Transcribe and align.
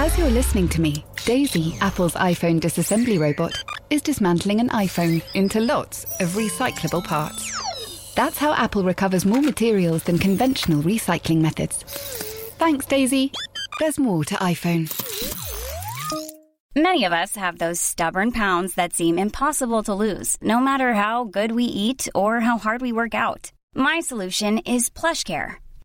As 0.00 0.16
you're 0.16 0.30
listening 0.30 0.66
to 0.70 0.80
me, 0.80 1.04
Daisy, 1.26 1.76
Apple's 1.82 2.14
iPhone 2.14 2.58
disassembly 2.58 3.20
robot, 3.20 3.52
is 3.90 4.00
dismantling 4.00 4.58
an 4.58 4.70
iPhone 4.70 5.22
into 5.34 5.60
lots 5.60 6.04
of 6.20 6.30
recyclable 6.30 7.04
parts. 7.04 8.14
That's 8.14 8.38
how 8.38 8.54
Apple 8.54 8.82
recovers 8.82 9.26
more 9.26 9.42
materials 9.42 10.04
than 10.04 10.18
conventional 10.18 10.82
recycling 10.82 11.42
methods. 11.42 11.82
Thanks, 12.56 12.86
Daisy. 12.86 13.30
There's 13.78 13.98
more 13.98 14.24
to 14.24 14.36
iPhone. 14.36 14.88
Many 16.74 17.04
of 17.04 17.12
us 17.12 17.36
have 17.36 17.58
those 17.58 17.78
stubborn 17.78 18.32
pounds 18.32 18.76
that 18.76 18.94
seem 18.94 19.18
impossible 19.18 19.82
to 19.82 19.92
lose, 19.92 20.38
no 20.40 20.60
matter 20.60 20.94
how 20.94 21.24
good 21.24 21.52
we 21.52 21.64
eat 21.64 22.08
or 22.14 22.40
how 22.40 22.56
hard 22.56 22.80
we 22.80 22.90
work 22.90 23.14
out. 23.14 23.52
My 23.74 24.00
solution 24.00 24.60
is 24.60 24.88
PlushCare. 24.88 25.56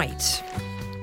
Right. 0.00 0.42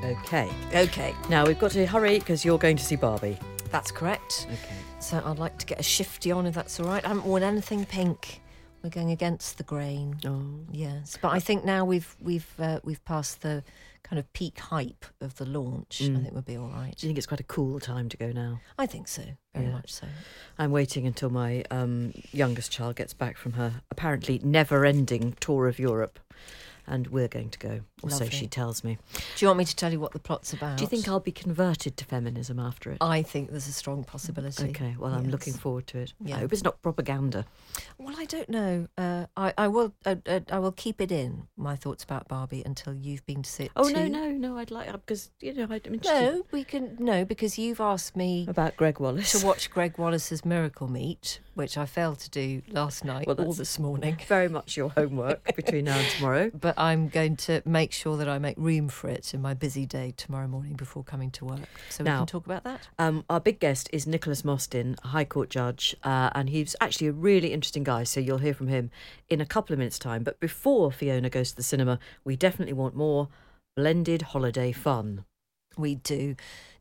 Okay. 0.03 0.49
Okay. 0.73 1.13
Now 1.29 1.45
we've 1.45 1.59
got 1.59 1.69
to 1.73 1.85
hurry 1.85 2.17
because 2.17 2.43
you're 2.43 2.57
going 2.57 2.77
to 2.77 2.83
see 2.83 2.95
Barbie. 2.95 3.37
That's 3.69 3.91
correct. 3.91 4.47
Okay. 4.49 4.75
So 4.99 5.21
I'd 5.23 5.37
like 5.37 5.55
to 5.59 5.67
get 5.67 5.79
a 5.79 5.83
shifty 5.83 6.31
on 6.31 6.47
if 6.47 6.55
that's 6.55 6.79
all 6.79 6.87
right. 6.87 7.05
I 7.05 7.09
haven't 7.09 7.25
worn 7.25 7.43
anything 7.43 7.85
pink. 7.85 8.41
We're 8.83 8.89
going 8.89 9.11
against 9.11 9.59
the 9.59 9.63
grain. 9.65 10.17
Oh. 10.25 10.41
Yes, 10.71 11.15
but 11.21 11.29
I 11.29 11.39
think 11.39 11.63
now 11.63 11.85
we've 11.85 12.15
we've 12.19 12.49
uh, 12.57 12.79
we've 12.83 13.03
passed 13.05 13.43
the 13.43 13.63
kind 14.01 14.17
of 14.17 14.33
peak 14.33 14.57
hype 14.57 15.05
of 15.21 15.35
the 15.35 15.45
launch. 15.45 16.01
I 16.01 16.05
think 16.19 16.31
we'll 16.31 16.41
be 16.41 16.57
all 16.57 16.69
right. 16.69 16.95
Do 16.97 17.05
you 17.05 17.09
think 17.09 17.19
it's 17.19 17.27
quite 17.27 17.39
a 17.39 17.43
cool 17.43 17.79
time 17.79 18.09
to 18.09 18.17
go 18.17 18.31
now? 18.31 18.61
I 18.79 18.87
think 18.87 19.07
so, 19.07 19.21
very 19.53 19.67
Yeah. 19.67 19.73
much 19.73 19.93
so. 19.93 20.07
I'm 20.57 20.71
waiting 20.71 21.05
until 21.05 21.29
my 21.29 21.63
um, 21.69 22.13
youngest 22.31 22.71
child 22.71 22.95
gets 22.95 23.13
back 23.13 23.37
from 23.37 23.53
her 23.53 23.81
apparently 23.91 24.39
never-ending 24.43 25.35
tour 25.39 25.67
of 25.67 25.77
Europe, 25.77 26.19
and 26.87 27.07
we're 27.07 27.27
going 27.27 27.49
to 27.49 27.59
go, 27.59 27.81
or 28.01 28.09
so 28.09 28.27
she 28.29 28.47
tells 28.47 28.83
me. 28.83 28.97
Do 29.35 29.45
you 29.45 29.47
want 29.47 29.59
me 29.59 29.65
to 29.65 29.75
tell 29.75 29.91
you 29.91 29.99
what 29.99 30.13
the 30.13 30.19
plot's 30.19 30.53
about? 30.53 30.77
Do 30.77 30.83
you 30.83 30.87
think 30.87 31.07
I'll 31.07 31.19
be 31.19 31.31
converted 31.31 31.97
to 31.97 32.05
feminism 32.05 32.59
after 32.59 32.91
it? 32.91 32.97
I 33.01 33.21
think 33.21 33.49
there's 33.51 33.67
a 33.67 33.73
strong 33.73 34.03
possibility. 34.03 34.69
Okay, 34.69 34.95
well, 34.97 35.13
I'm 35.13 35.29
looking 35.29 35.53
forward 35.53 35.87
to 35.87 35.99
it. 35.99 36.13
Yeah. 36.23 36.35
I 36.35 36.39
hope 36.39 36.53
it's 36.53 36.63
not 36.63 36.81
propaganda. 36.81 37.45
Well, 37.97 38.15
I 38.17 38.25
don't 38.25 38.49
know. 38.49 38.87
Uh, 38.97 39.25
I 39.35 39.53
I 39.57 39.67
will 39.67 39.93
uh, 40.05 40.15
uh, 40.25 40.39
I 40.51 40.59
will 40.59 40.71
keep 40.71 41.01
it 41.01 41.11
in 41.11 41.47
my 41.57 41.75
thoughts 41.75 42.03
about 42.03 42.27
Barbie 42.27 42.63
until 42.65 42.93
you've 42.93 43.25
been 43.25 43.43
to 43.43 43.49
see 43.49 43.65
it. 43.65 43.71
Oh 43.75 43.83
no, 43.89 44.03
too. 44.05 44.09
no, 44.09 44.31
no! 44.31 44.57
I'd 44.57 44.71
like 44.71 44.91
because 44.91 45.29
you 45.41 45.53
know 45.53 45.63
I'm 45.63 45.71
interested 45.71 46.03
No, 46.35 46.45
we 46.51 46.63
can 46.63 46.95
no 46.99 47.25
because 47.25 47.57
you've 47.57 47.81
asked 47.81 48.15
me 48.15 48.45
about 48.47 48.75
Gregg 48.77 48.99
Wallace. 48.99 49.31
to 49.39 49.45
watch 49.45 49.69
Gregg 49.69 49.97
Wallace's 49.97 50.45
Miracle 50.45 50.87
Meat, 50.87 51.39
which 51.55 51.77
I 51.77 51.85
failed 51.85 52.19
to 52.19 52.29
do 52.29 52.61
last 52.69 53.03
night 53.03 53.27
Well, 53.27 53.35
or 53.35 53.37
that's- 53.37 53.57
this 53.57 53.79
morning. 53.79 54.17
Very 54.27 54.49
much 54.49 54.77
your 54.77 54.89
homework 54.89 55.55
between 55.55 55.85
now 55.85 55.97
and 55.97 56.07
tomorrow. 56.11 56.51
But 56.53 56.76
I'm 56.77 57.09
going 57.09 57.35
to 57.37 57.61
make 57.65 57.91
sure 57.91 58.17
that 58.17 58.29
I 58.29 58.39
make 58.39 58.55
room 58.57 58.87
for 58.87 59.09
it 59.09 59.33
in 59.33 59.41
my 59.41 59.53
busy 59.53 59.85
day 59.85 60.13
tomorrow 60.15 60.47
morning 60.47 60.73
before 60.73 61.03
coming 61.03 61.31
to 61.31 61.45
work. 61.45 61.67
So 61.89 62.03
we 62.03 62.09
can 62.09 62.25
talk 62.25 62.45
about 62.45 62.63
that. 62.63 62.87
Um, 62.99 63.25
our 63.29 63.39
big 63.39 63.59
guest 63.59 63.89
is 63.91 64.05
Nicholas 64.05 64.43
Mostyn, 64.43 64.95
a 65.03 65.07
High 65.07 65.25
Court 65.25 65.49
judge, 65.49 65.95
uh, 66.03 66.29
and 66.35 66.49
he's 66.49 66.75
actually 66.79 67.07
a 67.07 67.11
really 67.11 67.51
interesting 67.51 67.83
guy. 67.83 68.03
So 68.03 68.19
you'll 68.19 68.37
hear 68.37 68.53
from 68.53 68.67
him 68.67 68.91
in 69.27 69.41
a 69.41 69.45
couple 69.45 69.73
of 69.73 69.79
minutes' 69.79 69.99
time. 69.99 70.23
But 70.23 70.39
before 70.39 70.91
Fiona 70.91 71.29
goes 71.29 71.51
to 71.51 71.55
the 71.55 71.63
cinema, 71.63 71.99
we 72.23 72.35
definitely 72.35 72.73
want 72.73 72.95
more 72.95 73.29
blended 73.75 74.21
holiday 74.21 74.71
fun. 74.71 75.25
We 75.77 75.95
do. 75.95 76.35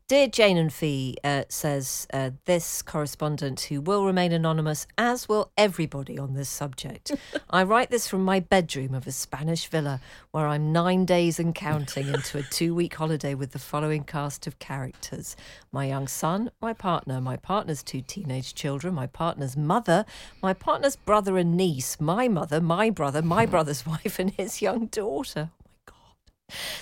Dear 0.09 0.27
Jane 0.27 0.55
and 0.55 0.71
Fi, 0.71 1.15
uh, 1.21 1.43
says 1.49 2.07
uh, 2.13 2.29
this 2.45 2.81
correspondent 2.81 3.59
who 3.59 3.81
will 3.81 4.05
remain 4.05 4.31
anonymous, 4.31 4.87
as 4.97 5.27
will 5.27 5.51
everybody 5.57 6.17
on 6.17 6.33
this 6.33 6.47
subject. 6.47 7.11
I 7.49 7.63
write 7.63 7.89
this 7.89 8.07
from 8.07 8.23
my 8.23 8.39
bedroom 8.39 8.93
of 8.93 9.05
a 9.05 9.11
Spanish 9.11 9.67
villa 9.67 9.99
where 10.31 10.47
I'm 10.47 10.71
nine 10.71 11.03
days 11.03 11.41
and 11.41 11.53
counting 11.53 12.07
into 12.07 12.37
a 12.37 12.43
two 12.43 12.73
week 12.73 12.95
holiday 12.95 13.33
with 13.33 13.51
the 13.51 13.59
following 13.59 14.05
cast 14.05 14.47
of 14.47 14.59
characters 14.59 15.35
my 15.73 15.87
young 15.87 16.07
son, 16.07 16.51
my 16.61 16.71
partner, 16.71 17.19
my 17.19 17.35
partner's 17.35 17.83
two 17.83 17.99
teenage 17.99 18.55
children, 18.55 18.93
my 18.93 19.07
partner's 19.07 19.57
mother, 19.57 20.05
my 20.41 20.53
partner's 20.53 20.95
brother 20.95 21.37
and 21.37 21.57
niece, 21.57 21.99
my 21.99 22.29
mother, 22.29 22.61
my 22.61 22.89
brother, 22.89 23.21
my 23.21 23.45
brother's 23.45 23.85
wife, 23.85 24.19
and 24.19 24.31
his 24.31 24.61
young 24.61 24.85
daughter. 24.85 25.49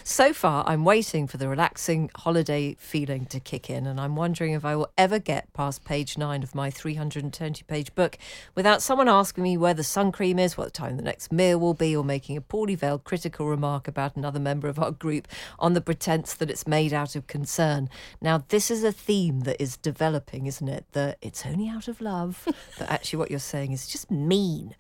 So 0.04 0.34
far, 0.34 0.64
I'm 0.68 0.86
waiting 0.86 1.26
for 1.26 1.38
the 1.38 1.50
relaxing 1.50 2.12
holiday 2.16 2.76
feeling 2.78 3.26
to 3.26 3.40
kick 3.40 3.72
in, 3.72 3.88
and 3.88 4.00
I'm 4.00 4.16
wondering 4.16 4.54
if 4.54 4.64
I 4.64 4.76
will 4.76 4.92
ever 5.00 5.18
get 5.18 5.52
past 5.54 5.84
page 5.84 6.16
nine 6.16 6.44
of 6.44 6.54
my 6.54 6.70
320 6.70 7.64
page 7.64 7.96
book 7.96 8.20
without 8.54 8.84
someone 8.84 9.10
asking 9.10 9.44
me 9.44 9.58
where 9.58 9.74
the 9.74 9.84
sun 9.84 10.12
cream 10.12 10.38
is, 10.38 10.56
what 10.56 10.76
time 10.76 10.98
the 10.98 11.04
next 11.04 11.32
meal 11.32 11.60
will 11.60 11.74
be, 11.74 11.96
or 11.96 12.04
making 12.04 12.38
a 12.38 12.42
poorly 12.42 12.76
veiled 12.76 13.04
critical 13.04 13.48
remark 13.48 13.88
about 13.88 14.16
another 14.16 14.40
member 14.40 14.68
of 14.68 14.78
our 14.78 14.92
group 14.92 15.28
on 15.58 15.74
the 15.74 15.82
pretense 15.82 16.36
that 16.36 16.52
it's 16.52 16.68
made 16.68 16.94
out 16.94 17.16
of 17.16 17.26
concern. 17.26 17.90
Now, 18.22 18.44
this 18.50 18.70
is 18.70 18.84
a 18.84 18.92
theme 18.92 19.42
that 19.42 19.60
is 19.60 19.76
developing, 19.78 20.46
isn't 20.46 20.70
it? 20.70 20.86
That 20.92 21.18
it's 21.24 21.48
only 21.48 21.68
out 21.68 21.88
of 21.88 22.00
love, 22.00 22.48
but 22.78 22.90
actually, 22.92 23.18
what 23.18 23.32
you're 23.32 23.40
saying 23.40 23.72
is 23.72 23.88
just 23.88 24.12
mean. 24.12 24.76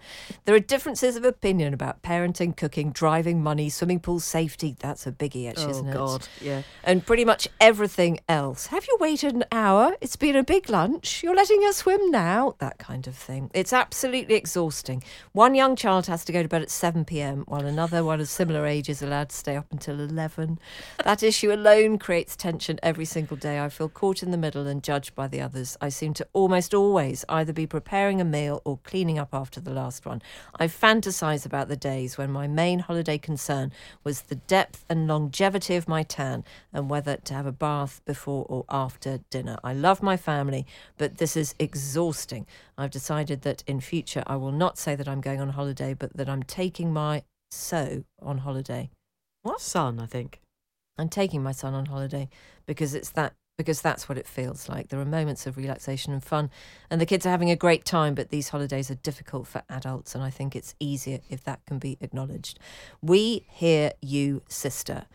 There 0.45 0.53
are 0.53 0.59
differences 0.59 1.15
of 1.15 1.25
opinion 1.25 1.73
about 1.73 2.03
parenting, 2.03 2.55
cooking, 2.55 2.91
driving, 2.91 3.41
money, 3.41 3.69
swimming 3.69 3.99
pool 3.99 4.19
safety. 4.19 4.74
That's 4.79 5.07
a 5.07 5.11
biggie, 5.11 5.49
actually, 5.49 5.67
oh 5.67 5.69
isn't 5.69 5.89
it? 5.89 5.93
God, 5.93 6.27
yeah. 6.41 6.61
and 6.83 7.05
pretty 7.05 7.25
much 7.25 7.47
everything 7.59 8.19
else. 8.27 8.67
Have 8.67 8.85
you 8.87 8.97
waited 8.99 9.33
an 9.35 9.45
hour? 9.51 9.95
It's 10.01 10.15
been 10.15 10.35
a 10.35 10.43
big 10.43 10.69
lunch. 10.69 11.23
You're 11.23 11.35
letting 11.35 11.61
us 11.63 11.77
swim 11.77 12.11
now? 12.11 12.55
That 12.59 12.77
kind 12.77 13.07
of 13.07 13.15
thing. 13.15 13.51
It's 13.53 13.73
absolutely 13.73 14.35
exhausting. 14.35 15.03
One 15.31 15.55
young 15.55 15.75
child 15.75 16.07
has 16.07 16.25
to 16.25 16.31
go 16.31 16.41
to 16.41 16.49
bed 16.49 16.61
at 16.61 16.71
7 16.71 17.05
pm, 17.05 17.43
while 17.47 17.65
another 17.65 18.03
one 18.03 18.19
of 18.19 18.27
similar 18.27 18.65
age 18.65 18.89
is 18.89 19.01
allowed 19.01 19.29
to 19.29 19.35
stay 19.35 19.55
up 19.55 19.71
until 19.71 19.99
11. 19.99 20.59
That 21.03 21.23
issue 21.23 21.53
alone 21.53 21.97
creates 21.97 22.35
tension 22.35 22.79
every 22.81 23.05
single 23.05 23.37
day. 23.37 23.59
I 23.59 23.69
feel 23.69 23.89
caught 23.89 24.23
in 24.23 24.31
the 24.31 24.37
middle 24.37 24.67
and 24.67 24.83
judged 24.83 25.15
by 25.15 25.27
the 25.27 25.41
others. 25.41 25.77
I 25.81 25.89
seem 25.89 26.13
to 26.15 26.27
almost 26.33 26.73
always 26.73 27.23
either 27.29 27.53
be 27.53 27.67
preparing 27.67 28.19
a 28.19 28.25
meal 28.25 28.61
or 28.65 28.79
cleaning 28.83 29.19
up 29.19 29.33
after 29.33 29.61
the 29.61 29.71
last 29.71 30.05
one. 30.05 30.21
I 30.57 30.67
fantasize 30.67 31.45
about 31.45 31.67
the 31.67 31.77
days 31.77 32.17
when 32.17 32.31
my 32.31 32.47
main 32.47 32.79
holiday 32.79 33.17
concern 33.17 33.71
was 34.03 34.21
the 34.21 34.35
depth 34.35 34.64
and 34.89 35.07
longevity 35.07 35.75
of 35.75 35.87
my 35.87 36.03
tan 36.03 36.43
and 36.73 36.89
whether 36.89 37.17
to 37.17 37.33
have 37.33 37.45
a 37.45 37.51
bath 37.51 38.01
before 38.05 38.45
or 38.49 38.65
after 38.69 39.19
dinner. 39.29 39.57
I 39.63 39.73
love 39.73 40.03
my 40.03 40.17
family, 40.17 40.65
but 40.97 41.17
this 41.17 41.35
is 41.35 41.55
exhausting. 41.59 42.45
I've 42.77 42.91
decided 42.91 43.41
that 43.41 43.63
in 43.67 43.79
future 43.79 44.23
I 44.27 44.35
will 44.35 44.51
not 44.51 44.77
say 44.77 44.95
that 44.95 45.07
I'm 45.07 45.21
going 45.21 45.41
on 45.41 45.49
holiday, 45.49 45.93
but 45.93 46.15
that 46.17 46.29
I'm 46.29 46.43
taking 46.43 46.93
my 46.93 47.23
so 47.51 48.03
on 48.21 48.39
holiday. 48.39 48.89
What 49.43 49.61
son? 49.61 49.99
I 49.99 50.05
think. 50.05 50.41
I'm 50.97 51.09
taking 51.09 51.43
my 51.43 51.51
son 51.51 51.73
on 51.73 51.87
holiday 51.87 52.29
because 52.65 52.93
it's 52.93 53.11
that 53.11 53.33
because 53.57 53.81
that's 53.81 54.09
what 54.09 54.17
it 54.17 54.27
feels 54.27 54.67
like. 54.67 54.89
There 54.89 54.99
are 54.99 55.05
moments 55.05 55.47
of 55.47 55.57
relaxation 55.57 56.13
and 56.13 56.23
fun, 56.23 56.49
and 56.89 56.99
the 56.99 57.05
kids 57.05 57.25
are 57.25 57.29
having 57.29 57.49
a 57.49 57.55
great 57.55 57.85
time, 57.85 58.15
but 58.15 58.29
these 58.29 58.49
holidays 58.49 58.91
are 58.91 58.95
difficult 58.95 59.47
for 59.47 59.63
adults, 59.69 60.15
and 60.15 60.23
I 60.23 60.29
think 60.29 60.55
it's 60.55 60.75
easier 60.79 61.19
if 61.29 61.43
that 61.45 61.65
can 61.65 61.79
be 61.79 61.97
acknowledged. 62.01 62.59
We 63.01 63.45
hear 63.49 63.91
you, 64.01 64.41
sister, 64.47 65.05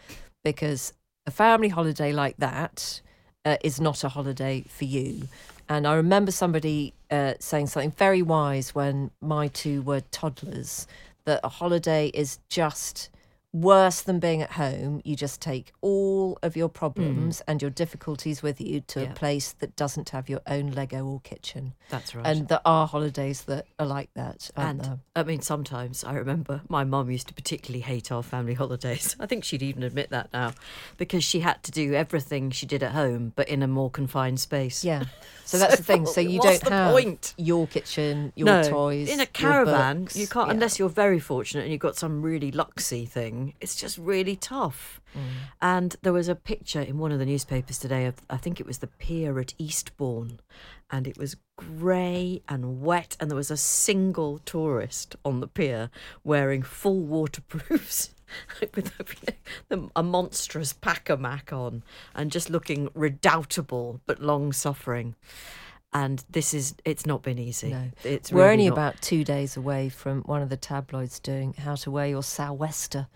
because 0.42 0.92
a 1.26 1.30
family 1.30 1.68
holiday 1.68 2.12
like 2.12 2.36
that 2.38 3.00
uh, 3.44 3.56
is 3.62 3.80
not 3.80 4.04
a 4.04 4.08
holiday 4.08 4.64
for 4.68 4.84
you. 4.84 5.28
And 5.68 5.86
I 5.86 5.94
remember 5.94 6.32
somebody 6.32 6.94
uh, 7.10 7.34
saying 7.38 7.68
something 7.68 7.92
very 7.92 8.22
wise 8.22 8.74
when 8.74 9.10
my 9.20 9.48
two 9.48 9.82
were 9.82 10.00
toddlers 10.10 10.86
that 11.26 11.40
a 11.44 11.48
holiday 11.48 12.08
is 12.08 12.38
just 12.48 13.10
worse 13.52 14.00
than 14.00 14.20
being 14.20 14.42
at 14.42 14.52
home. 14.52 15.00
You 15.04 15.16
just 15.16 15.40
take 15.40 15.72
all 15.80 16.38
of 16.42 16.56
your 16.56 16.68
problems 16.68 17.38
mm. 17.38 17.42
and 17.48 17.60
your 17.60 17.70
difficulties 17.70 18.42
with 18.42 18.60
you 18.60 18.80
to 18.82 19.02
Yeah. 19.02 19.10
a 19.10 19.14
place 19.14 19.52
that 19.58 19.74
doesn't 19.74 20.10
have 20.10 20.28
your 20.28 20.40
own 20.46 20.70
Lego 20.70 21.04
or 21.04 21.20
kitchen. 21.20 21.74
That's 21.88 22.14
right. 22.14 22.26
And 22.26 22.48
there 22.48 22.60
are 22.64 22.86
holidays 22.86 23.42
that 23.42 23.66
are 23.78 23.86
like 23.86 24.10
that. 24.14 24.50
And 24.56 24.80
there? 24.80 24.98
I 25.16 25.22
mean, 25.24 25.40
sometimes 25.40 26.04
I 26.04 26.14
remember 26.14 26.62
my 26.68 26.84
mum 26.84 27.10
used 27.10 27.28
to 27.28 27.34
particularly 27.34 27.80
hate 27.80 28.12
our 28.12 28.22
family 28.22 28.54
holidays. 28.62 29.16
I 29.18 29.26
think 29.26 29.44
she'd 29.44 29.62
even 29.62 29.82
admit 29.82 30.10
that 30.10 30.32
now 30.32 30.52
because 30.96 31.24
she 31.24 31.40
had 31.40 31.62
to 31.64 31.72
do 31.72 31.94
everything 31.94 32.50
she 32.50 32.66
did 32.66 32.82
at 32.82 32.92
home, 32.92 33.32
but 33.34 33.48
in 33.48 33.62
a 33.62 33.68
more 33.68 33.90
confined 33.90 34.40
space. 34.40 34.84
Yeah. 34.84 35.04
So 35.50 35.58
that's 35.58 35.78
the 35.78 35.82
thing. 35.82 36.06
So 36.06 36.20
you 36.20 36.38
don't 36.40 36.62
have 36.68 36.92
point? 36.92 37.34
your 37.36 37.66
kitchen, 37.66 38.32
your 38.36 38.46
no, 38.46 38.62
toys. 38.62 39.08
in 39.08 39.18
a 39.18 39.26
caravan, 39.26 40.02
books. 40.02 40.14
you 40.14 40.28
can't 40.28 40.46
Yeah. 40.46 40.54
unless 40.54 40.78
you're 40.78 40.88
very 40.88 41.18
fortunate 41.18 41.62
and 41.62 41.72
you've 41.72 41.80
got 41.80 41.96
some 41.96 42.22
really 42.22 42.52
luxy 42.52 43.08
thing. 43.08 43.39
Suffering. 43.40 43.54
It's 43.60 43.76
just 43.76 43.98
really 43.98 44.36
tough. 44.36 45.00
And 45.60 45.96
there 46.02 46.12
was 46.12 46.28
a 46.28 46.34
picture 46.34 46.80
in 46.80 46.98
one 46.98 47.12
of 47.12 47.18
the 47.18 47.26
newspapers 47.26 47.78
today 47.78 48.06
of, 48.06 48.14
I 48.28 48.36
think 48.36 48.60
it 48.60 48.66
was 48.66 48.78
the 48.78 48.86
pier 48.86 49.38
at 49.40 49.54
Eastbourne, 49.58 50.40
and 50.90 51.06
it 51.06 51.18
was 51.18 51.36
grey 51.56 52.42
and 52.48 52.80
wet, 52.80 53.16
and 53.18 53.30
there 53.30 53.36
was 53.36 53.50
a 53.50 53.56
single 53.56 54.38
tourist 54.38 55.16
on 55.24 55.40
the 55.40 55.48
pier 55.48 55.90
wearing 56.22 56.62
full 56.62 57.00
waterproofs. 57.00 58.14
with 58.76 58.92
a, 59.70 59.90
a 59.96 60.02
monstrous 60.04 60.72
pac-a-mac 60.72 61.52
on 61.52 61.82
and 62.14 62.30
just 62.30 62.48
looking 62.48 62.88
redoubtable 62.94 64.00
but 64.06 64.20
long 64.22 64.52
suffering 64.52 65.16
and 65.92 66.24
this 66.30 66.54
is 66.54 66.74
it's 66.84 67.04
not 67.06 67.22
been 67.22 67.38
easy 67.38 67.70
No. 67.70 67.90
it's 68.04 68.30
We're 68.32 68.42
really 68.42 68.52
only 68.52 68.68
not- 68.68 68.72
about 68.74 69.02
two 69.02 69.24
days 69.24 69.56
away 69.56 69.88
from 69.88 70.22
one 70.22 70.42
of 70.42 70.48
the 70.48 70.56
tabloids 70.56 71.18
doing 71.18 71.54
how 71.54 71.74
to 71.76 71.90
wear 71.90 72.06
your 72.06 72.22
sou'wester 72.22 73.08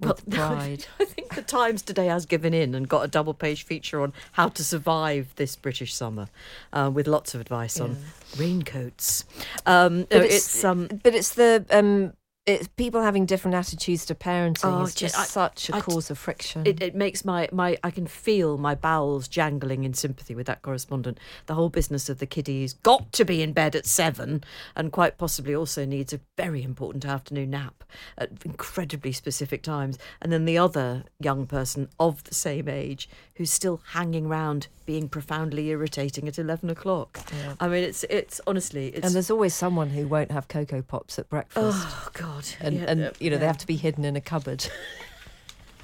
with 0.00 0.26
Well, 0.26 0.48
pride. 0.56 0.86
I 0.98 1.04
think 1.04 1.34
the 1.34 1.42
Times 1.42 1.82
today 1.82 2.06
has 2.06 2.26
given 2.26 2.52
in 2.54 2.74
and 2.74 2.88
got 2.88 3.02
a 3.04 3.08
double 3.08 3.34
page 3.34 3.64
feature 3.64 4.00
on 4.00 4.12
how 4.32 4.48
to 4.48 4.64
survive 4.64 5.32
this 5.36 5.54
British 5.54 5.94
summer, 5.94 6.26
uh, 6.72 6.90
with 6.92 7.06
lots 7.06 7.34
of 7.34 7.40
advice 7.40 7.78
on 7.78 7.96
raincoats. 8.36 9.24
Um, 9.64 10.06
But 10.10 10.22
it's, 10.24 10.64
um, 10.64 10.88
but 11.04 11.14
it's 11.14 11.34
the 11.34 11.64
um, 11.70 12.14
it's 12.44 12.66
people 12.66 13.00
having 13.02 13.24
different 13.24 13.54
attitudes 13.54 14.04
to 14.06 14.16
parenting. 14.16 14.64
Oh, 14.64 14.82
it's 14.82 14.96
just 14.96 15.16
I- 15.16 15.24
such 15.24 15.70
a 15.70 15.76
I- 15.76 15.80
cause 15.80 16.10
of 16.10 16.18
friction. 16.18 16.66
it, 16.66 16.82
it 16.82 16.94
makes 16.94 17.24
my, 17.24 17.48
my 17.52 17.76
I 17.84 17.90
can 17.92 18.06
feel 18.06 18.58
my 18.58 18.74
bowels 18.74 19.28
jangling 19.28 19.84
in 19.84 19.94
sympathy 19.94 20.34
with 20.34 20.46
that 20.48 20.60
correspondent. 20.62 21.18
The 21.46 21.54
whole 21.54 21.68
business 21.68 22.08
of 22.08 22.18
the 22.18 22.26
kiddie's 22.26 22.72
got 22.74 23.12
to 23.12 23.24
be 23.24 23.42
in 23.42 23.52
bed 23.52 23.76
at 23.76 23.86
seven, 23.86 24.42
and 24.74 24.90
quite 24.90 25.18
possibly 25.18 25.54
also 25.54 25.84
needs 25.84 26.12
a 26.12 26.20
very 26.36 26.62
important 26.64 27.04
afternoon 27.04 27.50
nap 27.50 27.84
at 28.18 28.30
incredibly 28.44 29.12
specific 29.12 29.62
times. 29.62 29.96
And 30.20 30.32
then 30.32 30.44
the 30.44 30.58
other 30.58 31.04
young 31.20 31.46
person 31.46 31.88
of 32.00 32.24
the 32.24 32.34
same 32.34 32.68
age 32.68 33.08
who's 33.36 33.52
still 33.52 33.80
hanging 33.92 34.26
around, 34.26 34.66
being 34.84 35.08
profoundly 35.08 35.68
irritating 35.68 36.26
at 36.26 36.38
eleven 36.40 36.70
o'clock. 36.70 37.20
I 37.60 37.68
mean, 37.68 37.84
it's 37.84 38.02
it's 38.04 38.40
honestly 38.48 38.88
it's 38.88 39.06
and 39.06 39.14
there's 39.14 39.30
always 39.30 39.54
someone 39.54 39.90
who 39.90 40.08
won't 40.08 40.32
have 40.32 40.48
cocoa 40.48 40.82
pops 40.82 41.20
at 41.20 41.28
breakfast. 41.28 41.78
oh 41.80 42.08
god, 42.14 42.31
and, 42.60 42.76
Yeah, 42.78 42.84
and 42.90 43.12
you 43.20 43.30
know 43.30 43.38
they 43.38 43.46
have 43.46 43.58
to 43.58 43.66
be 43.66 43.76
hidden 43.76 44.04
in 44.04 44.16
a 44.16 44.20
cupboard. 44.20 44.66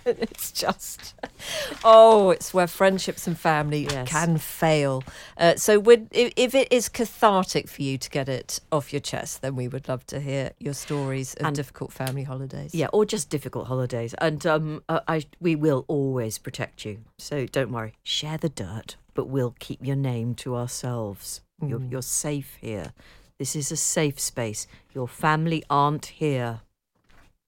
And 0.07 0.19
it's 0.21 0.53
just, 0.53 1.15
oh, 1.85 2.31
it's 2.31 2.55
where 2.55 2.67
friendships 2.67 3.27
and 3.27 3.39
family 3.39 3.83
Yes. 3.91 4.09
can 4.09 4.39
fail. 4.39 5.03
Uh, 5.37 5.57
so, 5.57 5.79
would 5.79 6.09
if, 6.13 6.33
if 6.35 6.55
it 6.55 6.73
is 6.73 6.89
cathartic 6.89 7.69
for 7.69 7.83
you 7.83 7.99
to 7.99 8.09
get 8.09 8.27
it 8.27 8.61
off 8.73 8.91
your 8.91 9.01
chest, 9.01 9.43
then 9.43 9.55
we 9.55 9.69
would 9.69 9.87
love 9.87 10.07
to 10.07 10.21
hear 10.21 10.53
your 10.59 10.73
stories 10.73 11.35
of 11.35 11.47
And- 11.47 11.57
difficult 11.57 11.93
family 11.93 12.23
holidays. 12.23 12.75
Yeah, 12.75 12.87
or 12.93 13.05
just 13.05 13.29
difficult 13.29 13.67
holidays. 13.67 14.15
And 14.19 14.47
um, 14.47 14.83
uh, 14.89 15.01
I 15.07 15.25
we 15.41 15.55
will 15.55 15.85
always 15.89 16.39
protect 16.39 16.87
you. 16.87 17.05
So 17.19 17.45
don't 17.45 17.71
worry. 17.73 17.93
Share 18.03 18.39
the 18.39 18.49
dirt, 18.49 18.97
but 19.13 19.29
we'll 19.29 19.57
keep 19.59 19.85
your 19.85 19.97
name 19.97 20.35
to 20.37 20.57
ourselves. 20.57 21.43
You're 21.61 21.83
you're 21.91 22.03
safe 22.03 22.57
here. 22.63 22.93
This 23.39 23.55
is 23.55 23.71
a 23.71 23.77
safe 23.77 24.19
space. 24.19 24.67
Your 24.95 25.07
family 25.09 25.63
aren't 25.71 26.07
here. 26.07 26.61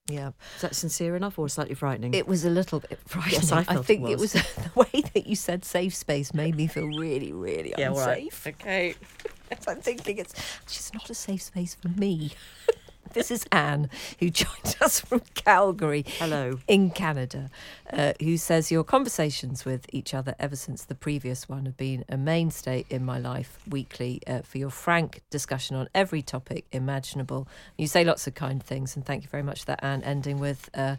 yeah. 0.08 0.30
Is 0.56 0.62
that 0.62 0.74
sincere 0.76 1.16
enough 1.16 1.38
or 1.38 1.48
slightly 1.48 1.74
frightening? 1.74 2.14
It 2.14 2.28
was 2.28 2.44
a 2.44 2.50
little 2.50 2.80
bit 2.80 2.98
frightening. 3.06 3.40
Yes, 3.40 3.52
I 3.52 3.64
felt 3.64 3.80
it 3.84 3.86
think 3.86 4.08
it 4.08 4.18
was. 4.18 4.34
was 4.34 4.42
the 4.54 4.70
way 4.74 5.02
that 5.14 5.26
you 5.26 5.34
said 5.36 5.64
safe 5.64 5.94
space 5.94 6.32
made 6.32 6.54
me 6.56 6.66
feel 6.68 6.86
really, 6.86 7.32
really 7.32 7.74
yeah, 7.76 7.88
all 7.90 7.96
right. 7.98 8.22
unsafe. 8.24 8.46
Okay. 8.46 8.94
I'm 9.66 9.80
thinking 9.80 10.18
it's 10.18 10.34
just 10.68 10.94
not 10.94 11.10
a 11.10 11.14
safe 11.14 11.42
space 11.42 11.74
for 11.74 11.88
me. 11.88 12.32
this 13.12 13.30
is 13.30 13.44
Anne, 13.52 13.90
who 14.18 14.30
joined 14.30 14.76
us 14.80 15.00
from 15.00 15.22
Calgary. 15.34 16.04
Hello. 16.18 16.58
In 16.68 16.90
Canada, 16.90 17.50
uh, 17.92 18.12
who 18.20 18.36
says 18.36 18.70
your 18.70 18.84
conversations 18.84 19.64
with 19.64 19.86
each 19.92 20.14
other 20.14 20.34
ever 20.38 20.56
since 20.56 20.84
the 20.84 20.94
previous 20.94 21.48
one 21.48 21.66
have 21.66 21.76
been 21.76 22.04
a 22.08 22.16
mainstay 22.16 22.84
in 22.90 23.04
my 23.04 23.18
life 23.18 23.58
weekly 23.68 24.20
uh, 24.26 24.42
for 24.42 24.58
your 24.58 24.70
frank 24.70 25.22
discussion 25.30 25.76
on 25.76 25.88
every 25.94 26.22
topic 26.22 26.66
imaginable. 26.72 27.48
You 27.76 27.86
say 27.86 28.04
lots 28.04 28.26
of 28.26 28.34
kind 28.34 28.62
things, 28.62 28.96
and 28.96 29.04
thank 29.04 29.22
you 29.22 29.28
very 29.28 29.42
much 29.42 29.60
for 29.60 29.66
that, 29.66 29.84
Anne, 29.84 30.02
ending 30.02 30.38
with. 30.38 30.70
Uh, 30.74 30.96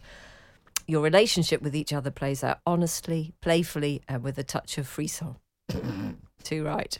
your 0.87 1.01
relationship 1.01 1.61
with 1.61 1.75
each 1.75 1.93
other 1.93 2.11
plays 2.11 2.43
out 2.43 2.59
honestly, 2.65 3.33
playfully, 3.39 4.01
and 4.09 4.23
with 4.23 4.37
a 4.37 4.43
touch 4.43 4.77
of 4.77 4.87
frisson. 4.87 5.37
Too 6.43 6.63
right. 6.63 6.97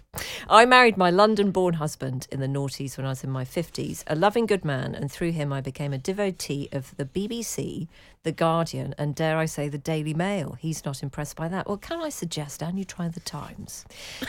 I 0.49 0.65
married 0.65 0.97
my 0.97 1.09
London 1.09 1.51
born 1.51 1.75
husband 1.75 2.27
in 2.31 2.39
the 2.39 2.47
noughties 2.47 2.97
when 2.97 3.05
I 3.05 3.09
was 3.09 3.23
in 3.23 3.31
my 3.31 3.43
50s, 3.43 4.03
a 4.07 4.15
loving 4.15 4.45
good 4.45 4.63
man, 4.63 4.93
and 4.93 5.11
through 5.11 5.31
him 5.31 5.51
I 5.51 5.61
became 5.61 5.93
a 5.93 5.97
devotee 5.97 6.69
of 6.71 6.95
the 6.97 7.05
BBC, 7.05 7.87
The 8.23 8.31
Guardian, 8.31 8.93
and 8.99 9.15
dare 9.15 9.39
I 9.39 9.45
say, 9.45 9.67
the 9.67 9.79
Daily 9.79 10.13
Mail. 10.13 10.55
He's 10.59 10.85
not 10.85 11.01
impressed 11.01 11.35
by 11.35 11.47
that. 11.47 11.67
Well, 11.67 11.77
can 11.77 12.03
I 12.03 12.09
suggest, 12.09 12.61
Anne, 12.61 12.77
you 12.77 12.85
try 12.85 13.07
the 13.07 13.19
Times? 13.19 13.83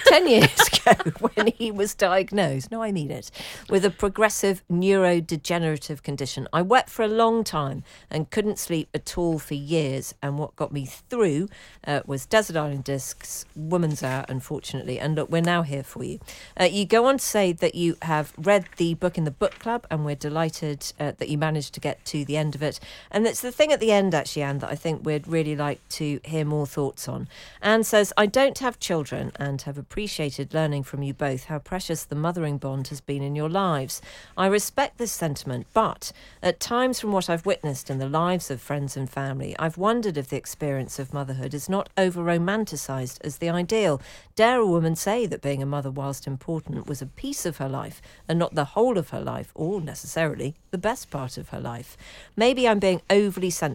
Ten 0.07 0.27
years 0.29 0.51
ago, 0.73 1.11
when 1.21 1.49
he 1.49 1.71
was 1.71 1.95
diagnosed, 1.95 2.71
no, 2.71 2.83
I 2.83 2.91
mean 2.91 3.11
it, 3.11 3.31
with 3.69 3.85
a 3.85 3.91
progressive 3.91 4.63
neurodegenerative 4.73 6.03
condition, 6.03 6.49
I 6.55 6.63
wept 6.63 6.89
for 6.89 7.03
a 7.03 7.09
long 7.09 7.45
time 7.45 7.85
and 8.11 8.31
couldn't 8.31 8.59
sleep 8.59 8.89
at 8.95 9.19
all 9.19 9.39
for 9.39 9.53
years. 9.53 10.15
And 10.23 10.39
what 10.39 10.57
got 10.57 10.73
me 10.73 10.87
through 10.87 11.51
uh, 11.87 12.01
was 12.07 12.25
Desert 12.25 12.57
Island 12.57 12.85
Discs, 12.85 13.45
Woman's 13.55 14.03
Hour, 14.03 14.25
unfortunately. 14.27 14.99
And 14.99 15.17
look, 15.17 15.31
we're 15.31 15.43
now 15.43 15.61
here 15.61 15.83
for 15.83 16.03
you. 16.03 16.19
Uh, 16.59 16.65
you 16.65 16.87
go 16.87 17.05
on 17.05 17.19
to 17.19 17.25
say 17.25 17.53
that 17.53 17.75
you 17.75 17.99
have 18.01 18.33
read 18.39 18.65
the 18.79 18.95
book 18.95 19.19
in 19.19 19.25
the 19.25 19.31
book 19.31 19.59
club, 19.59 19.87
and 19.91 20.07
we're 20.07 20.15
delighted 20.15 20.95
uh, 20.99 21.13
that 21.19 21.29
you 21.29 21.37
managed 21.37 21.75
to 21.75 21.81
get 21.81 22.03
to 22.07 22.25
the 22.25 22.39
end 22.39 22.55
of 22.55 22.63
it. 22.63 22.81
And 23.11 23.27
it's 23.27 23.43
the 23.43 23.53
thing 23.53 23.71
at 23.71 23.82
the 23.83 23.91
end, 23.91 24.15
actually, 24.15 24.43
Anne, 24.43 24.61
that 24.61 24.71
I 24.71 24.77
think 24.77 25.05
we'd 25.05 25.27
really 25.27 25.57
like 25.57 25.81
to 25.91 26.21
hear 26.23 26.45
more 26.45 26.69
thoughts 26.69 27.09
on. 27.09 27.27
Anne 27.61 27.83
says, 27.83 28.13
I 28.17 28.27
don't 28.27 28.61
have 28.61 28.79
children 28.79 29.33
and 29.41 29.61
have 29.63 29.77
appreciated 29.77 30.55
learning 30.55 30.85
from 30.85 31.03
you 31.03 31.13
both 31.13 31.47
how 31.47 31.59
precious 31.59 32.05
the 32.05 32.15
mothering 32.15 32.59
bond 32.59 32.89
has 32.89 33.01
been 33.01 33.25
in 33.25 33.35
your 33.35 33.51
lives. 33.51 34.01
I 34.39 34.47
respect 34.47 34.99
this 34.99 35.11
sentiment, 35.11 35.67
but 35.75 36.13
at 36.45 36.61
times, 36.61 37.01
from 37.01 37.11
what 37.11 37.29
I've 37.29 37.45
witnessed 37.45 37.91
in 37.91 37.99
the 37.99 38.09
lives 38.09 38.53
of 38.53 38.61
friends 38.61 38.97
and 38.97 39.11
family, 39.11 39.57
I've 39.59 39.77
wondered 39.77 40.17
if 40.17 40.29
the 40.29 40.37
experience 40.37 41.01
of 41.01 41.13
motherhood 41.13 41.53
is 41.53 41.69
not 41.69 41.89
over 41.99 42.23
romanticised 42.23 43.21
as 43.25 43.39
the 43.39 43.51
ideal. 43.51 44.01
Dare 44.37 44.61
a 44.61 44.67
woman 44.67 44.95
say 44.95 45.27
that 45.27 45.43
being 45.43 45.61
a 45.61 45.67
mother, 45.67 45.91
whilst 45.91 46.29
important, 46.29 46.87
was 46.87 47.03
a 47.03 47.07
piece 47.07 47.45
of 47.45 47.57
her 47.57 47.69
life 47.69 48.01
and 48.29 48.39
not 48.39 48.55
the 48.55 48.65
whole 48.77 48.97
of 48.97 49.11
her 49.11 49.21
life, 49.21 49.51
or 49.57 49.81
necessarily 49.81 50.55
the 50.71 50.79
best 50.79 51.11
part 51.11 51.37
of 51.37 51.49
her 51.49 51.61
life? 51.61 51.97
Maybe 52.37 52.69
I'm 52.69 52.79
being 52.79 53.03
overly 53.11 53.51
sensitive. 53.51 53.72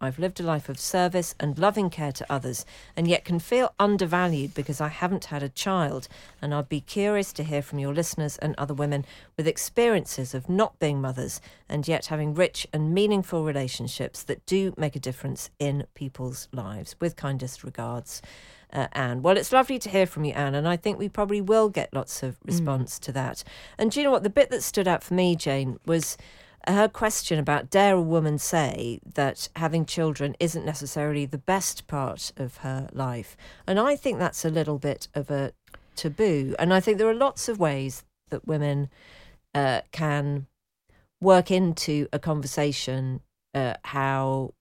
I've 0.00 0.18
lived 0.18 0.40
a 0.40 0.42
life 0.42 0.68
of 0.68 0.78
service 0.78 1.34
and 1.38 1.58
loving 1.58 1.90
care 1.90 2.12
to 2.12 2.32
others, 2.32 2.64
and 2.96 3.08
yet 3.08 3.24
can 3.24 3.38
feel 3.38 3.74
undervalued 3.78 4.54
because 4.54 4.80
I 4.80 4.88
haven't 4.88 5.26
had 5.26 5.42
a 5.42 5.48
child. 5.48 6.08
And 6.40 6.54
I'd 6.54 6.68
be 6.68 6.80
curious 6.80 7.32
to 7.34 7.44
hear 7.44 7.62
from 7.62 7.78
your 7.78 7.94
listeners 7.94 8.38
and 8.38 8.54
other 8.56 8.74
women 8.74 9.04
with 9.36 9.46
experiences 9.46 10.34
of 10.34 10.48
not 10.48 10.78
being 10.78 11.00
mothers 11.00 11.40
and 11.68 11.86
yet 11.86 12.06
having 12.06 12.34
rich 12.34 12.66
and 12.72 12.94
meaningful 12.94 13.44
relationships 13.44 14.22
that 14.24 14.44
do 14.46 14.74
make 14.76 14.96
a 14.96 15.00
difference 15.00 15.50
in 15.58 15.86
people's 15.94 16.48
lives. 16.52 16.96
With 17.00 17.16
kindest 17.16 17.64
regards. 17.64 18.22
Uh, 18.72 18.88
Anne. 18.90 19.22
Well, 19.22 19.36
it's 19.36 19.52
lovely 19.52 19.78
to 19.78 19.88
hear 19.88 20.04
from 20.04 20.24
you, 20.24 20.32
Anne, 20.32 20.56
and 20.56 20.66
I 20.66 20.76
think 20.76 20.98
we 20.98 21.08
probably 21.08 21.40
will 21.40 21.68
get 21.68 21.94
lots 21.94 22.24
of 22.24 22.36
response 22.44 22.98
to 23.00 23.12
that. 23.12 23.44
And 23.78 23.92
do 23.92 24.00
you 24.00 24.04
know 24.04 24.10
what? 24.10 24.24
The 24.24 24.30
bit 24.30 24.50
that 24.50 24.64
stood 24.64 24.88
out 24.88 25.04
for 25.04 25.14
me, 25.14 25.36
Jane, 25.36 25.78
was 25.86 26.16
her 26.66 26.88
question 26.88 27.38
about 27.38 27.70
dare 27.70 27.94
a 27.94 28.00
woman 28.02 28.38
say 28.38 29.00
that 29.14 29.48
having 29.56 29.84
children 29.84 30.36
isn't 30.40 30.64
necessarily 30.64 31.26
the 31.26 31.38
best 31.38 31.86
part 31.86 32.32
of 32.36 32.58
her 32.58 32.88
life. 32.92 33.36
And 33.66 33.78
I 33.78 33.96
think 33.96 34.18
that's 34.18 34.44
a 34.44 34.50
little 34.50 34.78
bit 34.78 35.08
of 35.14 35.30
a 35.30 35.52
taboo. 35.96 36.54
And 36.58 36.72
I 36.72 36.80
think 36.80 36.98
there 36.98 37.08
are 37.08 37.14
lots 37.14 37.48
of 37.48 37.58
ways 37.58 38.04
that 38.30 38.46
women 38.46 38.88
uh, 39.54 39.82
can 39.92 40.46
work 41.20 41.50
into 41.50 42.08
a 42.12 42.18
conversation 42.18 43.20
uh, 43.54 43.74
how 43.84 44.54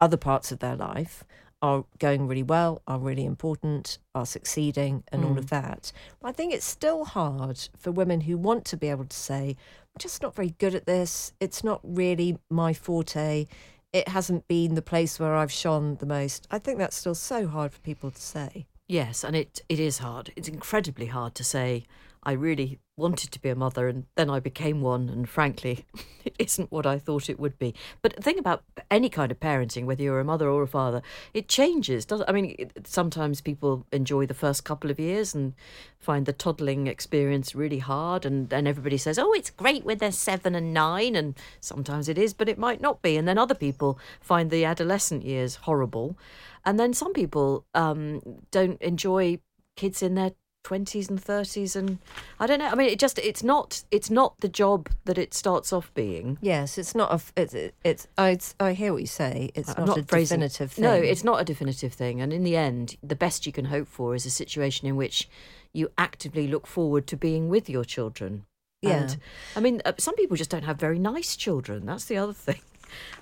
other 0.00 0.16
parts 0.16 0.50
of 0.50 0.60
their 0.60 0.76
life 0.76 1.24
are 1.62 1.84
going 1.98 2.26
really 2.26 2.42
well, 2.42 2.82
are 2.86 2.98
really 2.98 3.24
important, 3.24 3.98
are 4.14 4.26
succeeding, 4.26 5.04
and 5.12 5.24
all 5.24 5.38
of 5.38 5.46
mm. 5.46 5.50
that. 5.50 5.92
But 6.20 6.28
I 6.28 6.32
think 6.32 6.54
it's 6.54 6.64
still 6.64 7.04
hard 7.04 7.68
for 7.78 7.90
women 7.90 8.22
who 8.22 8.38
want 8.38 8.64
to 8.66 8.76
be 8.76 8.88
able 8.88 9.04
to 9.04 9.16
say, 9.16 9.56
I'm 9.94 9.98
just 9.98 10.22
not 10.22 10.34
very 10.34 10.54
good 10.58 10.74
at 10.74 10.86
this. 10.86 11.32
It's 11.40 11.62
not 11.62 11.80
really 11.82 12.38
my 12.48 12.72
forte. 12.72 13.46
It 13.92 14.08
hasn't 14.08 14.48
been 14.48 14.74
the 14.74 14.82
place 14.82 15.18
where 15.18 15.34
I've 15.34 15.52
shone 15.52 15.96
the 15.96 16.06
most. 16.06 16.46
I 16.50 16.58
think 16.58 16.78
that's 16.78 16.96
still 16.96 17.14
so 17.14 17.46
hard 17.46 17.72
for 17.72 17.80
people 17.80 18.10
to 18.10 18.22
say. 18.22 18.66
Yes, 18.90 19.22
and 19.22 19.36
it, 19.36 19.62
it 19.68 19.78
is 19.78 19.98
hard. 19.98 20.32
It's 20.34 20.48
incredibly 20.48 21.06
hard 21.06 21.36
to 21.36 21.44
say, 21.44 21.84
I 22.24 22.32
really 22.32 22.80
wanted 22.96 23.30
to 23.30 23.40
be 23.40 23.48
a 23.48 23.54
mother 23.54 23.88
and 23.88 24.04
then 24.16 24.28
I 24.28 24.40
became 24.40 24.82
one 24.82 25.08
and 25.08 25.26
frankly 25.26 25.86
it 26.24 26.34
isn't 26.38 26.70
what 26.70 26.84
I 26.84 26.98
thought 26.98 27.30
it 27.30 27.40
would 27.40 27.58
be. 27.58 27.74
But 28.02 28.14
the 28.14 28.20
thing 28.20 28.38
about 28.38 28.62
any 28.90 29.08
kind 29.08 29.32
of 29.32 29.40
parenting 29.40 29.86
whether 29.86 30.02
you're 30.02 30.20
a 30.20 30.24
mother 30.24 30.50
or 30.50 30.62
a 30.62 30.66
father 30.66 31.00
it 31.32 31.48
changes 31.48 32.04
doesn't 32.04 32.28
I 32.28 32.32
mean 32.32 32.54
it, 32.58 32.86
sometimes 32.86 33.40
people 33.40 33.86
enjoy 33.90 34.26
the 34.26 34.34
first 34.34 34.64
couple 34.64 34.90
of 34.90 35.00
years 35.00 35.34
and 35.34 35.54
find 35.98 36.26
the 36.26 36.34
toddling 36.34 36.88
experience 36.88 37.54
really 37.54 37.78
hard 37.78 38.26
and 38.26 38.50
then 38.50 38.66
everybody 38.66 38.98
says 38.98 39.18
oh 39.18 39.32
it's 39.32 39.48
great 39.48 39.84
when 39.84 39.96
they're 39.96 40.12
7 40.12 40.54
and 40.54 40.74
9 40.74 41.16
and 41.16 41.38
sometimes 41.58 42.06
it 42.06 42.18
is 42.18 42.34
but 42.34 42.50
it 42.50 42.58
might 42.58 42.82
not 42.82 43.00
be 43.00 43.16
and 43.16 43.26
then 43.26 43.38
other 43.38 43.54
people 43.54 43.98
find 44.20 44.50
the 44.50 44.66
adolescent 44.66 45.24
years 45.24 45.54
horrible 45.54 46.18
and 46.64 46.78
then 46.78 46.92
some 46.94 47.12
people 47.12 47.64
um, 47.74 48.20
don't 48.50 48.80
enjoy 48.82 49.38
kids 49.76 50.02
in 50.02 50.14
their 50.14 50.32
20s 50.62 51.08
and 51.08 51.18
30s 51.24 51.74
and 51.74 51.96
i 52.38 52.46
don't 52.46 52.58
know 52.58 52.66
i 52.68 52.74
mean 52.74 52.90
it 52.90 52.98
just 52.98 53.18
it's 53.20 53.42
not 53.42 53.82
it's 53.90 54.10
not 54.10 54.34
the 54.40 54.48
job 54.48 54.90
that 55.06 55.16
it 55.16 55.32
starts 55.32 55.72
off 55.72 55.90
being 55.94 56.36
Yes, 56.42 56.76
it's 56.76 56.94
not 56.94 57.10
a 57.10 57.40
it's 57.40 57.54
it's 57.82 58.06
I. 58.18 58.38
I 58.60 58.74
hear 58.74 58.92
what 58.92 59.00
you 59.00 59.06
say. 59.06 59.50
It's 59.54 59.70
I'm 59.74 59.86
not, 59.86 59.96
a 59.96 60.02
phrasing- 60.02 60.40
definitive 60.40 60.72
thing. 60.72 60.82
no 60.82 60.92
it's 60.92 61.24
not 61.24 61.40
a 61.40 61.44
definitive 61.44 61.94
thing 61.94 62.20
and 62.20 62.30
in 62.30 62.44
the 62.44 62.56
end 62.56 62.96
the 63.02 63.16
best 63.16 63.46
you 63.46 63.52
can 63.52 63.64
hope 63.66 63.88
for 63.88 64.14
is 64.14 64.26
a 64.26 64.30
situation 64.30 64.86
in 64.86 64.96
which 64.96 65.30
you 65.72 65.90
actively 65.96 66.46
look 66.46 66.66
forward 66.66 67.06
to 67.06 67.16
being 67.16 67.48
with 67.48 67.70
your 67.70 67.84
children 67.84 68.44
Yeah. 68.82 68.90
and 69.04 69.16
i 69.56 69.60
mean 69.60 69.80
uh, 69.86 69.92
some 69.96 70.14
people 70.14 70.36
just 70.36 70.50
don't 70.50 70.64
have 70.64 70.78
very 70.78 70.98
nice 70.98 71.36
children 71.36 71.86
that's 71.86 72.04
the 72.04 72.18
other 72.18 72.34
thing 72.46 72.60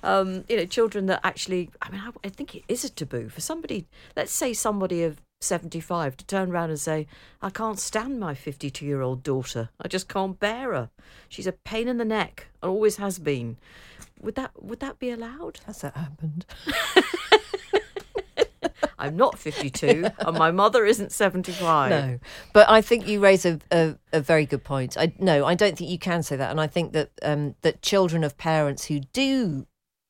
um, 0.03 0.45
you 0.49 0.57
know, 0.57 0.65
children 0.67 1.07
that 1.07 1.21
actually, 1.25 1.71
I 1.83 1.91
mean, 1.91 2.01
I, 2.01 2.11
I 2.25 2.29
think 2.29 2.55
it 2.55 2.65
is 2.69 2.85
a 2.85 2.91
taboo 2.91 3.29
for 3.29 3.41
somebody, 3.41 3.87
let's 4.17 4.33
say 4.33 4.53
somebody 4.53 5.03
of 5.03 5.21
75 5.41 6.17
to 6.17 6.27
turn 6.27 6.51
around 6.51 6.71
and 6.71 6.81
say, 6.81 7.07
I 7.41 7.51
can't 7.51 7.79
stand 7.79 8.19
my 8.19 8.35
52 8.35 8.85
year 8.85 9.03
old 9.03 9.23
daughter. 9.23 9.71
I 9.81 9.89
just 9.89 10.09
can't 10.09 10.39
bear 10.39 10.73
her. 10.73 10.91
She's 11.29 11.47
a 11.47 11.53
pain 11.53 11.89
in 11.89 11.99
the 11.99 12.05
neck 12.05 12.49
and 12.63 12.71
always 12.71 12.97
has 12.97 13.19
been. 13.19 13.57
Would 14.21 14.35
that 14.35 14.63
would 14.63 14.81
that 14.81 14.99
be 14.99 15.11
allowed? 15.11 15.61
Has 15.67 15.83
that 15.83 15.97
happened? 15.97 16.45
I'm 18.99 19.17
not 19.17 19.39
52 19.39 20.07
and 20.19 20.37
my 20.37 20.51
mother 20.51 20.85
isn't 20.85 21.13
75. 21.13 21.91
No, 21.91 22.19
but 22.53 22.69
I 22.69 22.81
think 22.81 23.07
you 23.09 23.21
raise 23.21 23.45
a, 23.47 23.59
a, 23.71 23.97
a 24.13 24.21
very 24.21 24.47
good 24.47 24.65
point. 24.65 24.97
I 24.97 25.13
no, 25.19 25.45
I 25.47 25.55
don't 25.55 25.77
think 25.77 25.91
you 25.91 25.99
can 25.99 26.23
say 26.23 26.37
that, 26.37 26.51
and 26.51 26.61
I 26.61 26.67
think 26.67 26.93
that 26.93 27.11
um, 27.23 27.55
that 27.63 27.83
children 27.83 28.25
of 28.25 28.37
parents 28.39 28.87
who 28.87 29.01
do 29.01 29.67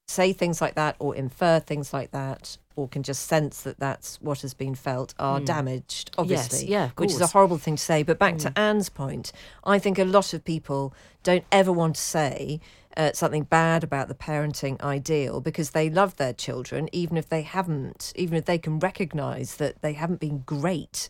say 0.07 0.33
things 0.33 0.61
like 0.63 0.75
that 0.75 0.97
or 0.99 1.15
infer 1.15 1.61
things 1.61 1.93
like 1.93 2.11
that 2.13 2.57
or 2.77 2.89
can 2.89 3.03
just 3.03 3.27
sense 3.27 3.61
that 3.63 3.79
that's 3.79 4.19
what 4.23 4.41
has 4.41 4.55
been 4.55 4.75
felt 4.75 5.13
are 5.19 5.39
damaged 5.41 6.11
obviously 6.17 6.65
Hmm. 6.65 6.73
yeah, 6.73 6.85
of 6.87 6.93
which 6.99 7.11
is 7.11 7.21
a. 7.21 7.27
Hmm. 7.27 7.33
horrible 7.33 7.59
thing 7.59 7.77
to 7.77 7.83
say 7.83 8.03
but 8.03 8.19
back 8.19 8.39
to 8.39 8.59
anne's 8.59 8.89
point 8.89 9.33
i 9.65 9.79
think 9.79 9.99
a 9.99 10.05
lot 10.07 10.33
of 10.33 10.45
people 10.47 10.95
don't 11.23 11.45
ever 11.53 11.71
want 11.71 11.97
to 11.97 12.01
say 12.01 12.59
uh, 12.99 13.13
something 13.13 13.45
bad 13.45 13.85
about 13.85 14.09
the 14.09 14.15
parenting 14.15 14.79
ideal 14.83 15.41
because 15.41 15.71
they 15.71 15.89
love 15.89 16.17
their 16.17 16.33
children 16.33 16.89
even 16.93 17.17
if 17.17 17.29
they 17.29 17.43
haven't 17.43 18.13
even 18.17 18.37
if 18.37 18.45
they 18.45 18.59
can 18.59 18.79
recognize 18.81 19.57
that 19.57 19.81
they 19.81 19.93
haven't 19.93 20.21
been 20.21 20.41
great 20.41 21.09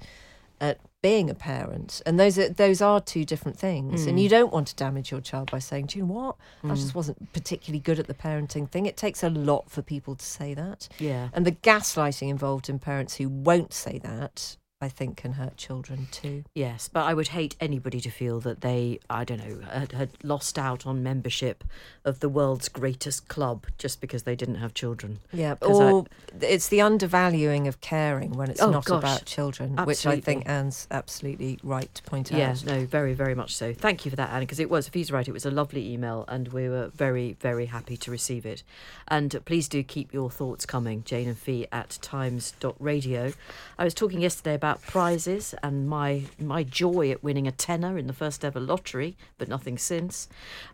at 0.60 0.78
being 1.00 1.30
a 1.30 1.34
parent. 1.34 2.02
And 2.04 2.18
those 2.18 2.38
are 2.38 2.48
those 2.48 2.82
are 2.82 3.00
two 3.00 3.24
different 3.24 3.58
things. 3.58 4.02
Hmm. 4.02 4.10
and 4.10 4.20
you 4.20 4.28
don't 4.28 4.52
want 4.52 4.68
to 4.68 4.76
damage 4.76 5.10
your 5.10 5.20
child 5.20 5.50
by 5.50 5.60
saying 5.60 5.86
do 5.86 5.98
you 5.98 6.04
know 6.04 6.12
what? 6.12 6.36
I 6.64 6.74
just 6.74 6.94
wasn't 6.94 7.32
particularly 7.32 7.80
good 7.80 7.98
at 7.98 8.06
the 8.06 8.14
parenting 8.14 8.68
thing. 8.68 8.84
It 8.86 8.96
takes 8.96 9.22
a 9.22 9.30
lot 9.30 9.70
for 9.70 9.80
people 9.80 10.14
to 10.16 10.24
say 10.24 10.54
that. 10.54 10.88
Yeah. 10.98 11.28
and 11.32 11.46
the 11.46 11.52
gaslighting 11.52 12.28
involved 12.28 12.68
in 12.68 12.78
parents 12.78 13.16
who 13.16 13.28
won't 13.28 13.72
say 13.72 13.98
that 14.00 14.57
i 14.80 14.88
think 14.88 15.16
can 15.16 15.32
hurt 15.32 15.56
children 15.56 16.06
too 16.12 16.44
Yes, 16.54 16.88
but 16.92 17.04
I 17.04 17.14
would 17.14 17.28
hate 17.28 17.54
anybody 17.60 18.00
to 18.00 18.10
feel 18.10 18.40
that 18.40 18.60
they, 18.62 18.98
I 19.08 19.22
don't 19.24 19.38
know, 19.38 19.60
had, 19.70 19.92
had 19.92 20.10
lost 20.24 20.58
out 20.58 20.86
on 20.86 21.02
membership 21.04 21.62
of 22.04 22.18
the 22.20 22.28
world's 22.28 22.68
greatest 22.68 23.28
club 23.28 23.66
just 23.76 24.00
because 24.00 24.22
they 24.24 24.34
didn't 24.36 24.56
have 24.56 24.74
children. 24.74 25.18
yeah 25.32 25.54
'Cause 25.56 25.80
I- 25.80 25.90
or 25.92 26.06
it's 26.40 26.68
the 26.68 26.80
undervaluing 26.80 27.66
of 27.68 27.80
caring 27.80 28.32
when 28.32 28.50
it's 28.50 28.60
Oh, 28.62 28.70
not 28.70 28.84
gosh. 28.84 28.98
about 28.98 29.24
children 29.24 29.76
which 29.84 30.04
i 30.06 30.20
think 30.20 30.48
anne's 30.48 30.86
absolutely 30.90 31.58
right 31.62 31.92
to 31.94 32.02
point 32.04 32.30
Yeah, 32.30 32.50
out 32.50 32.64
no, 32.64 32.84
very, 32.86 33.14
very 33.14 33.34
much 33.34 33.54
so. 33.56 33.72
Thank 33.72 34.04
you 34.04 34.10
for 34.10 34.16
that, 34.16 34.30
Anne, 34.30 34.40
because 34.40 34.60
it 34.60 34.70
was, 34.70 34.86
if 34.88 34.94
he's 34.94 35.10
right, 35.12 35.26
it 35.26 35.32
was 35.32 35.46
a 35.46 35.50
lovely 35.50 35.92
email 35.92 36.24
and 36.28 36.48
we 36.48 36.68
were 36.68 36.88
very, 36.94 37.36
very 37.40 37.66
happy 37.66 37.96
to 37.96 38.10
receive 38.10 38.44
it. 38.46 38.62
And 39.08 39.40
please 39.44 39.68
do 39.68 39.82
keep 39.82 40.12
your 40.12 40.30
thoughts 40.30 40.66
coming, 40.66 41.02
Jane 41.04 41.28
and 41.28 41.38
Fi 41.38 41.66
at 41.72 41.98
times.radio. 42.02 43.32
I 43.78 43.84
was 43.84 43.94
talking 43.94 44.20
yesterday 44.20 44.54
about 44.54 44.67
prizes 44.76 45.54
and 45.62 45.88
my 45.88 46.24
my 46.38 46.62
joy 46.62 47.10
at 47.10 47.22
winning 47.22 47.46
a 47.46 47.52
tenner 47.52 47.96
in 47.98 48.06
the 48.06 48.12
first 48.12 48.44
ever 48.44 48.60
lottery, 48.60 49.16
but 49.38 49.48
nothing 49.48 49.78
since. 49.78 50.28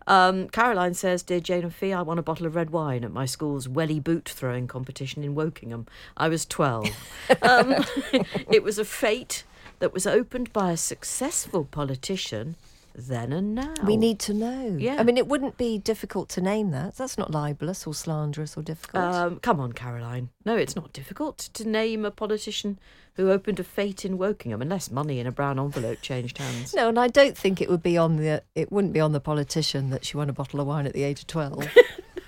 Um, 0.07 0.49
Caroline 0.49 0.93
says, 0.93 1.23
Dear 1.23 1.39
Jane 1.39 1.63
and 1.63 1.73
Fi, 1.73 1.91
I 1.93 2.01
won 2.01 2.19
a 2.19 2.23
bottle 2.23 2.45
of 2.45 2.55
red 2.55 2.69
wine 2.69 3.03
at 3.03 3.11
my 3.11 3.25
school's 3.25 3.67
welly 3.67 3.99
boot 3.99 4.27
throwing 4.29 4.67
competition 4.67 5.23
in 5.23 5.35
Wokingham. 5.35 5.87
I 6.17 6.27
was 6.29 6.45
12. 6.45 6.87
um, 7.41 7.73
it 8.51 8.63
was 8.63 8.77
a 8.77 8.85
fete 8.85 9.43
that 9.79 9.93
was 9.93 10.05
opened 10.07 10.51
by 10.53 10.71
a 10.71 10.77
successful 10.77 11.65
politician 11.65 12.55
then 12.97 13.33
and 13.33 13.55
now. 13.55 13.73
we 13.83 13.97
need 13.97 14.19
to 14.19 14.33
know 14.33 14.77
Yeah. 14.79 14.95
i 14.97 15.03
mean 15.03 15.17
it 15.17 15.27
wouldn't 15.27 15.57
be 15.57 15.77
difficult 15.77 16.29
to 16.29 16.39
name 16.41 16.71
that 16.71 16.95
that's 16.95 17.17
not 17.17 17.29
libelous 17.29 17.85
or 17.85 17.93
slanderous 17.93 18.55
or 18.55 18.61
difficult 18.61 19.03
Um, 19.03 19.39
come 19.41 19.59
on, 19.59 19.73
Caroline. 19.73 20.29
No, 20.45 20.55
it's 20.55 20.75
not 20.75 20.93
difficult 20.93 21.37
to 21.53 21.67
name 21.67 22.05
a 22.05 22.11
politician 22.11 22.77
who 23.15 23.31
opened 23.31 23.59
a 23.59 23.63
fete 23.63 24.05
in 24.05 24.17
Wokingham, 24.17 24.61
unless 24.61 24.91
money 24.91 25.19
in 25.19 25.25
a 25.25 25.31
brown 25.31 25.57
envelope 25.59 26.01
changed 26.01 26.37
hands. 26.37 26.73
No, 26.75 26.87
and 26.89 26.99
I 26.99 27.07
don't 27.07 27.37
think 27.37 27.61
it 27.61 27.69
would 27.69 27.81
be 27.81 27.97
on 27.97 28.17
the. 28.17 28.43
It 28.53 28.71
wouldn't 28.71 28.93
be 28.93 28.99
on 28.99 29.11
the 29.13 29.19
politician 29.19 29.89
that 29.89 30.05
she 30.05 30.17
won 30.17 30.29
a 30.29 30.33
bottle 30.33 30.59
of 30.59 30.67
wine 30.67 30.85
at 30.85 30.93
the 30.93 31.03
age 31.03 31.21
of 31.21 31.27
twelve. 31.27 31.67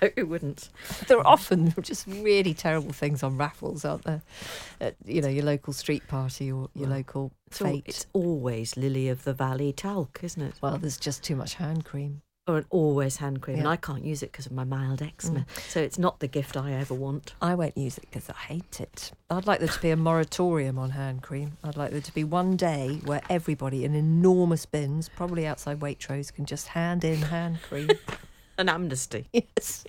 No, 0.00 0.08
it 0.16 0.28
wouldn't. 0.28 0.68
there 1.08 1.18
are 1.18 1.26
often 1.26 1.74
just 1.82 2.06
really 2.06 2.54
terrible 2.54 2.92
things 2.92 3.24
on 3.24 3.36
raffles, 3.36 3.84
aren't 3.84 4.04
there? 4.04 4.22
At, 4.80 4.94
you 5.04 5.20
know, 5.20 5.26
your 5.26 5.44
local 5.44 5.72
street 5.72 6.06
party 6.06 6.52
or 6.52 6.68
your 6.72 6.86
local 6.88 7.32
It's, 7.48 7.58
fete. 7.58 7.82
it's 7.84 8.06
always 8.12 8.76
Lily 8.76 9.08
of 9.08 9.24
the 9.24 9.34
Valley 9.34 9.72
talc, 9.72 10.20
isn't 10.22 10.40
it? 10.40 10.54
Well, 10.60 10.78
there's 10.78 10.98
just 10.98 11.24
too 11.24 11.34
much 11.34 11.54
hand 11.54 11.84
cream. 11.84 12.22
Or 12.48 12.58
an 12.58 12.66
always 12.70 13.18
hand 13.18 13.42
cream, 13.42 13.58
and 13.58 13.68
I 13.68 13.76
can't 13.76 14.04
use 14.04 14.22
it 14.22 14.32
because 14.32 14.46
of 14.46 14.52
my 14.52 14.64
mild 14.64 15.02
eczema. 15.02 15.40
Mm. 15.40 15.60
So 15.68 15.80
it's 15.80 15.98
not 15.98 16.20
the 16.20 16.28
gift 16.28 16.56
I 16.56 16.72
ever 16.72 16.94
want. 16.94 17.34
I 17.42 17.54
won't 17.54 17.76
use 17.76 17.98
it 17.98 18.06
because 18.10 18.30
I 18.30 18.34
hate 18.34 18.80
it. 18.80 19.12
I'd 19.28 19.46
like 19.46 19.60
there 19.60 19.68
to 19.68 19.80
be 19.80 19.90
a 19.90 19.96
moratorium 19.96 20.78
on 20.78 20.90
hand 20.90 21.22
cream. 21.22 21.58
I'd 21.62 21.76
like 21.76 21.90
there 21.90 22.00
to 22.00 22.14
be 22.14 22.24
one 22.24 22.56
day 22.56 23.00
where 23.04 23.20
everybody 23.28 23.84
in 23.84 23.94
enormous 23.94 24.64
bins, 24.64 25.08
probably 25.08 25.46
outside 25.46 25.80
Waitrose, 25.80 26.32
can 26.32 26.46
just 26.46 26.68
hand 26.68 27.04
in 27.04 27.20
hand 27.22 27.60
cream. 27.62 27.90
An 28.58 28.68
amnesty. 28.68 29.28
Yes, 29.32 29.84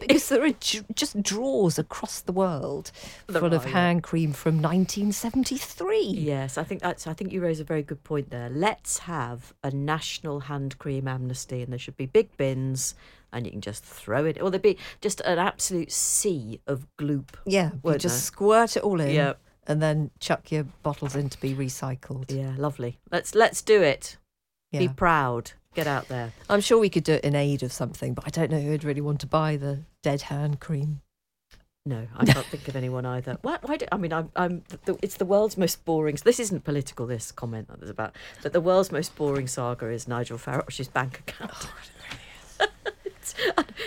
because 0.00 0.28
there 0.28 0.42
are 0.44 0.50
ju- 0.50 0.84
just 0.94 1.22
drawers 1.22 1.78
across 1.78 2.20
the 2.20 2.32
world 2.32 2.90
There 3.28 3.40
full 3.40 3.54
of 3.54 3.64
are, 3.64 3.68
yeah. 3.68 3.74
hand 3.74 4.02
cream 4.02 4.32
from 4.32 4.60
1973. 4.60 6.00
Yes, 6.08 6.58
I 6.58 6.64
think 6.64 6.82
that's. 6.82 7.06
I 7.06 7.12
think 7.14 7.32
you 7.32 7.40
raise 7.40 7.60
a 7.60 7.64
very 7.64 7.82
good 7.82 8.02
point 8.04 8.30
there. 8.30 8.48
Let's 8.50 8.98
have 9.00 9.52
a 9.62 9.70
national 9.70 10.40
hand 10.40 10.78
cream 10.78 11.06
amnesty, 11.08 11.62
and 11.62 11.72
there 11.72 11.78
should 11.78 11.96
be 11.96 12.06
big 12.06 12.36
bins, 12.36 12.94
and 13.32 13.46
you 13.46 13.52
can 13.52 13.60
just 13.60 13.84
throw 13.84 14.24
it, 14.24 14.40
or 14.42 14.50
there'd 14.50 14.62
be 14.62 14.78
just 15.00 15.20
an 15.20 15.38
absolute 15.38 15.92
sea 15.92 16.60
of 16.66 16.86
gloop. 16.98 17.28
Yeah, 17.46 17.70
you 17.84 17.92
just 17.98 18.16
there? 18.16 18.20
squirt 18.22 18.76
it 18.76 18.82
all 18.82 19.00
in, 19.00 19.10
Yeah. 19.14 19.34
and 19.66 19.80
then 19.82 20.10
chuck 20.20 20.50
your 20.50 20.64
bottles 20.82 21.14
in 21.14 21.28
to 21.30 21.40
be 21.40 21.54
recycled. 21.54 22.30
Yeah, 22.34 22.54
lovely. 22.56 22.98
Let's 23.10 23.34
let's 23.34 23.62
do 23.62 23.82
it. 23.82 24.16
Be 24.72 24.88
proud. 24.88 25.52
Get 25.74 25.86
out 25.86 26.08
there. 26.08 26.32
I'm 26.48 26.60
sure 26.60 26.78
we 26.78 26.90
could 26.90 27.04
do 27.04 27.14
it 27.14 27.24
in 27.24 27.34
aid 27.34 27.62
of 27.62 27.72
something, 27.72 28.14
but 28.14 28.24
I 28.26 28.30
don't 28.30 28.50
know 28.50 28.60
who'd 28.60 28.84
really 28.84 29.00
want 29.00 29.20
to 29.20 29.26
buy 29.26 29.56
the 29.56 29.80
dead 30.02 30.22
hand 30.22 30.60
cream. 30.60 31.00
No, 31.86 32.06
I 32.16 32.26
can't 32.26 32.44
think 32.44 32.68
of 32.68 32.76
anyone 32.76 33.06
either. 33.06 33.38
Why? 33.42 33.56
why 33.62 33.78
do, 33.78 33.86
I 33.90 33.96
mean, 33.96 34.12
I'm. 34.12 34.30
I'm 34.36 34.62
the, 34.84 34.98
it's 35.00 35.16
the 35.16 35.24
world's 35.24 35.56
most 35.56 35.86
boring. 35.86 36.18
This 36.22 36.38
isn't 36.38 36.64
political. 36.64 37.06
This 37.06 37.32
comment 37.32 37.68
that 37.68 37.80
was 37.80 37.88
about, 37.88 38.14
but 38.42 38.52
the 38.52 38.60
world's 38.60 38.92
most 38.92 39.16
boring 39.16 39.46
saga 39.46 39.88
is 39.88 40.06
Nigel 40.06 40.36
Farage's 40.36 40.88
bank 40.88 41.20
account. 41.20 41.70
Oh, 42.60 42.66
it's, 43.06 43.34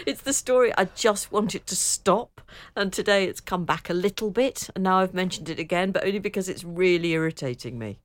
it's 0.08 0.22
the 0.22 0.34
story. 0.34 0.74
I 0.80 0.86
just 0.86 1.32
want 1.32 1.54
it 1.54 1.68
to 1.68 1.76
stop, 1.76 2.42
and 2.76 2.92
today 2.92 3.26
it's 3.26 3.40
come 3.40 3.66
back 3.66 3.88
a 3.88 3.94
little 3.94 4.32
bit, 4.32 4.68
and 4.74 4.84
now 4.84 4.98
I've 4.98 5.14
mentioned 5.14 5.48
it 5.50 5.60
again, 5.60 5.92
but 5.92 6.04
only 6.04 6.20
because 6.20 6.50
it's 6.50 6.64
really 6.64 7.12
irritating 7.12 7.78
me. 7.78 8.00